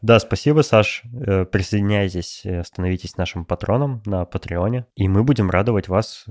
Да, 0.00 0.18
спасибо, 0.18 0.62
Саш. 0.62 1.02
Присоединяйтесь, 1.52 2.44
становитесь 2.64 3.16
нашим 3.16 3.44
патроном 3.44 4.02
на 4.04 4.24
Патреоне, 4.24 4.86
и 4.96 5.08
мы 5.08 5.22
будем 5.22 5.50
радовать 5.50 5.88
вас 5.88 6.24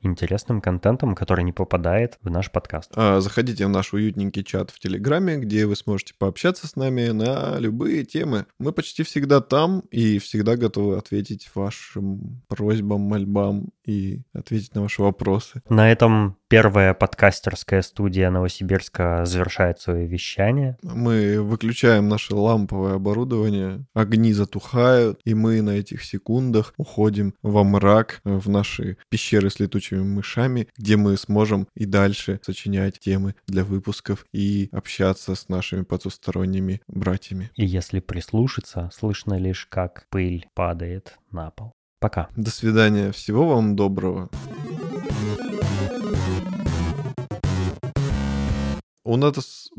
интересным 0.00 0.60
контентом, 0.60 1.14
который 1.14 1.44
не 1.44 1.52
попадает 1.52 2.18
в 2.22 2.30
наш 2.30 2.50
подкаст. 2.50 2.92
А, 3.08 3.20
заходите 3.20 3.66
в 3.66 3.70
наш 3.70 3.94
уютненький 3.94 4.44
чат 4.44 4.70
в 4.70 4.78
Телеграме, 4.78 5.38
где 5.38 5.66
вы 5.66 5.76
сможете 5.76 6.14
пообщаться 6.18 6.66
с 6.66 6.76
нами 6.76 7.08
на 7.08 7.58
любые 7.58 8.04
темы. 8.04 8.46
Мы 8.58 8.72
почти 8.72 9.02
всегда 9.02 9.40
там 9.40 9.80
и 9.90 10.18
всегда 10.18 10.56
готовы 10.56 10.98
ответить 10.98 11.50
вашим 11.54 12.42
просьбам, 12.48 13.00
мольбам 13.02 13.70
и 13.86 14.20
ответить 14.34 14.74
на 14.74 14.82
ваши 14.82 15.00
вопросы. 15.00 15.62
На 15.70 15.90
этом 15.90 16.36
первая 16.48 16.94
подкастерская 16.94 17.82
студия 17.82 18.30
Новосибирска 18.30 19.24
завершает 19.24 19.80
свое 19.80 20.06
вещание. 20.06 20.76
Мы 20.82 21.40
выключаем 21.42 22.08
наше 22.08 22.34
ламповое 22.34 22.94
оборудование, 22.94 23.84
огни 23.94 24.32
затухают, 24.32 25.20
и 25.24 25.34
мы 25.34 25.62
на 25.62 25.70
этих 25.70 26.02
секундах 26.02 26.74
уходим 26.76 27.34
во 27.42 27.64
мрак, 27.64 28.20
в 28.24 28.48
наши 28.48 28.96
пещеры 29.10 29.50
с 29.50 29.60
летучими 29.60 30.02
мышами, 30.02 30.68
где 30.76 30.96
мы 30.96 31.16
сможем 31.16 31.68
и 31.76 31.84
дальше 31.84 32.40
сочинять 32.42 32.98
темы 32.98 33.34
для 33.46 33.64
выпусков 33.64 34.24
и 34.32 34.68
общаться 34.72 35.34
с 35.34 35.48
нашими 35.48 35.82
потусторонними 35.82 36.80
братьями. 36.88 37.50
И 37.54 37.66
если 37.66 38.00
прислушаться, 38.00 38.90
слышно 38.94 39.38
лишь, 39.38 39.66
как 39.66 40.06
пыль 40.10 40.46
падает 40.54 41.18
на 41.30 41.50
пол. 41.50 41.72
Пока. 42.00 42.28
До 42.36 42.50
свидания. 42.50 43.10
Всего 43.12 43.48
вам 43.48 43.74
доброго. 43.74 44.30
У 49.08 49.16
нас... 49.16 49.70